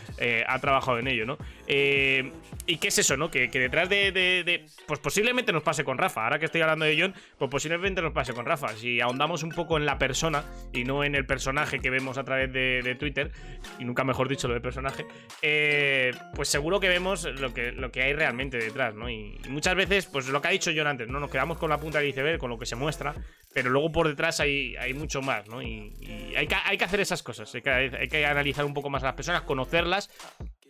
[0.47, 1.39] ha trabajado en ello, ¿no?
[1.67, 3.29] ¿Y qué es eso, no?
[3.29, 7.13] Que, detrás de, Pues posiblemente nos pase con Rafa, ahora que estoy hablando de John,
[7.39, 11.03] pues posiblemente nos pase con Rafa si ahondamos un poco en la persona y no
[11.03, 13.33] en el personaje que vemos a través de, Twitter,
[13.81, 15.07] y nunca mejor dicho lo de personaje,
[15.41, 19.11] eh, pues seguro que vemos lo que, lo que hay realmente detrás, ¿no?
[19.11, 21.19] Y, muchas veces, pues lo que ha dicho John antes, ¿no?
[21.19, 23.15] Nos quedamos con la punta del iceberg, con lo que se muestra,
[23.53, 25.61] pero luego por detrás hay, hay mucho más, ¿no?
[25.61, 25.93] Y,
[26.37, 29.03] hay, que, hay, que, hacer esas cosas, hay que, hay que analizar un poco más
[29.03, 30.11] a las personas, conocerlas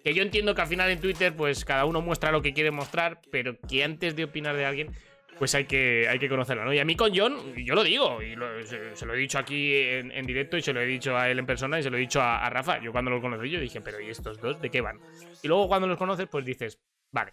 [0.02, 2.70] que yo entiendo que al final en Twitter, pues cada uno muestra lo que quiere
[2.70, 4.90] mostrar, pero que antes de opinar de alguien,
[5.38, 6.72] pues hay que, hay que conocerla, ¿no?
[6.72, 8.36] Y a mí con John, yo lo digo, y
[8.66, 11.46] se, lo he dicho aquí en, directo, y se lo he dicho a él en
[11.46, 12.80] persona, y se lo he dicho a, Rafa.
[12.80, 15.00] Yo cuando lo conocí, yo dije, pero ¿y estos dos de qué van?
[15.42, 16.78] Y luego cuando los conoces, pues dices,
[17.10, 17.32] vale,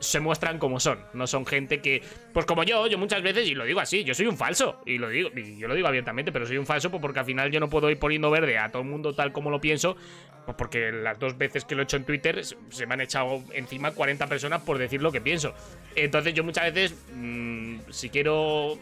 [0.00, 0.98] se muestran como son.
[1.12, 2.02] No son gente que.
[2.32, 4.80] Pues como yo, yo muchas veces, y lo digo así, yo soy un falso.
[4.86, 7.26] Y lo digo, y yo lo digo abiertamente, pero soy un falso pues porque al
[7.26, 9.96] final yo no puedo ir poniendo verde a todo el mundo tal como lo pienso.
[10.44, 13.42] Pues porque las dos veces que lo he hecho en Twitter se me han echado
[13.52, 15.54] encima 40 personas por decir lo que pienso.
[15.94, 18.78] Entonces yo muchas veces, mm, si quiero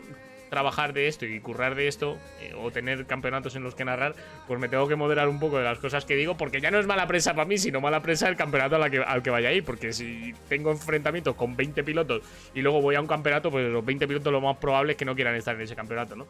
[0.49, 4.15] trabajar de esto y currar de esto, eh, o tener campeonatos en los que narrar,
[4.47, 6.79] pues me tengo que moderar un poco de las cosas que digo, porque ya no
[6.79, 9.49] es mala prensa para mí, sino mala prensa el campeonato al que, al que vaya
[9.49, 12.23] a ir, porque si tengo enfrentamientos con 20 pilotos
[12.55, 15.05] y luego voy a un campeonato, pues los 20 pilotos lo más probable es que
[15.05, 16.27] no quieran estar en ese campeonato, ¿no?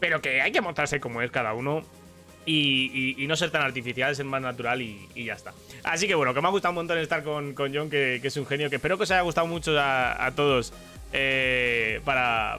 [0.00, 1.82] Pero que hay que mostrarse como es cada uno.
[2.46, 5.54] Y, no ser tan artificial, ser más natural y, ya está.
[5.82, 8.36] Así que bueno, que me ha gustado un montón estar con, con John, que, es
[8.36, 10.74] un genio, que espero que os haya gustado mucho a, todos
[11.14, 12.58] eh, para,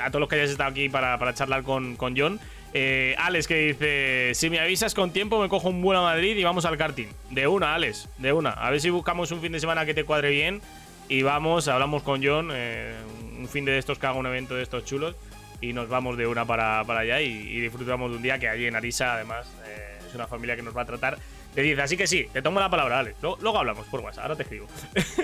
[0.00, 2.40] a todos los que hayáis estado aquí para, charlar con, con John.
[2.74, 6.36] Eh, Alex que dice, si me avisas con tiempo me cojo un vuelo a Madrid
[6.36, 7.08] y vamos al karting.
[7.30, 8.50] De una, Alex, de una.
[8.50, 10.62] A ver si buscamos un fin de semana que te cuadre bien
[11.08, 12.94] y vamos, hablamos con John, eh,
[13.38, 15.14] un fin de estos que haga un evento de estos chulos
[15.60, 18.74] y nos vamos de una para, allá y, disfrutamos de un día que allí en
[18.74, 21.18] Arisa además eh, es una familia que nos va a tratar
[21.54, 23.14] te dice, así que sí, te tomo la palabra, dale.
[23.20, 24.66] Luego, hablamos por WhatsApp, ahora te escribo.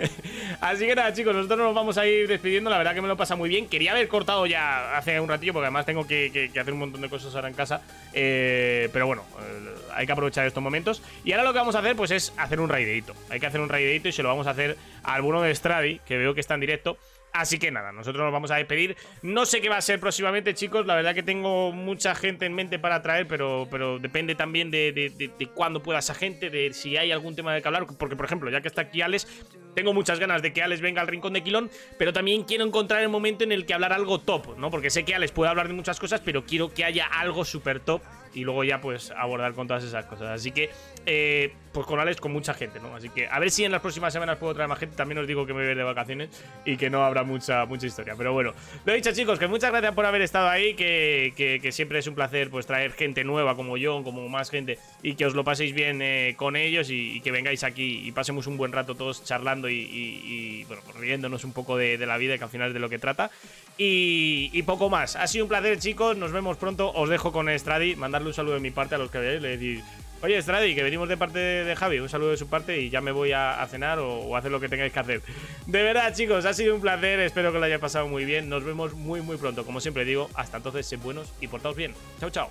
[0.61, 2.69] así que nada, chicos, nosotros nos vamos a ir despidiendo.
[2.69, 3.67] La verdad que me lo pasa muy bien.
[3.67, 7.09] Quería haber cortado ya hace un ratillo, porque además tengo que, hacer un montón de
[7.09, 7.81] cosas ahora en casa.
[8.13, 11.03] Eh, pero bueno, eh, hay que aprovechar estos momentos.
[11.25, 13.15] Y ahora lo que vamos a hacer, pues es hacer un raideito.
[13.31, 16.01] Hay que hacer un raideito y se lo vamos a hacer al bueno de Stradi,
[16.01, 16.99] que veo que está en directo.
[17.39, 18.97] Así que nada, nosotros nos vamos a despedir.
[19.23, 20.86] No sé qué va a ser próximamente, chicos.
[20.86, 24.90] La verdad que tengo mucha gente en mente para traer, pero, pero depende también de,
[24.93, 27.86] de, cuándo pueda esa gente, de si hay algún tema de que hablar.
[27.97, 29.28] Porque, por ejemplo, ya que está aquí Alex,
[29.77, 33.02] tengo muchas ganas de que Alex venga al rincón de Quilón, pero también quiero encontrar
[33.02, 34.69] el momento en el que hablar algo top, ¿no?
[34.69, 37.78] Porque sé que Alex puede hablar de muchas cosas, pero quiero que haya algo súper
[37.78, 38.02] top
[38.35, 40.29] y luego ya pues abordar con todas esas cosas.
[40.29, 40.71] Así que,
[41.07, 42.95] eh, pues con Alex, con mucha gente, ¿no?
[42.95, 44.97] Así que a ver si en las próximas semanas puedo traer más gente.
[44.97, 46.31] También os digo que me voy de vacaciones
[46.65, 48.15] y que no habrá mucha, mucha historia.
[48.17, 48.53] Pero bueno,
[48.85, 52.07] lo he dicho chicos, que muchas gracias por haber estado ahí, que, que, siempre es
[52.07, 55.45] un placer pues traer gente nueva como yo, como más gente, y que os lo
[55.45, 59.25] paséis bien eh, con ellos y, que vengáis aquí y pasemos un buen rato todos
[59.25, 62.81] charlando y, bueno, pues riéndonos un poco de, la vida, que al final es de
[62.81, 63.31] lo que trata.
[63.77, 65.17] Y, poco más.
[65.17, 66.17] Ha sido un placer, chicos.
[66.17, 66.93] Nos vemos pronto.
[66.93, 67.97] Os dejo con Stradi.
[67.97, 69.43] Mandarle un saludo de mi parte a los que veáis.
[69.43, 69.85] Le decís,
[70.23, 73.01] oye, Stradi, que venimos de parte de Javi, un saludo de su parte y ya
[73.01, 75.23] me voy a, cenar o, o, hacer lo que tengáis que hacer.
[75.67, 77.21] De verdad, chicos, ha sido un placer.
[77.21, 78.49] Espero que lo hayáis pasado muy bien.
[78.49, 79.65] Nos vemos muy, muy pronto.
[79.65, 81.95] Como siempre digo, hasta entonces, sed buenos y portaos bien.
[82.21, 82.51] Chao, chao.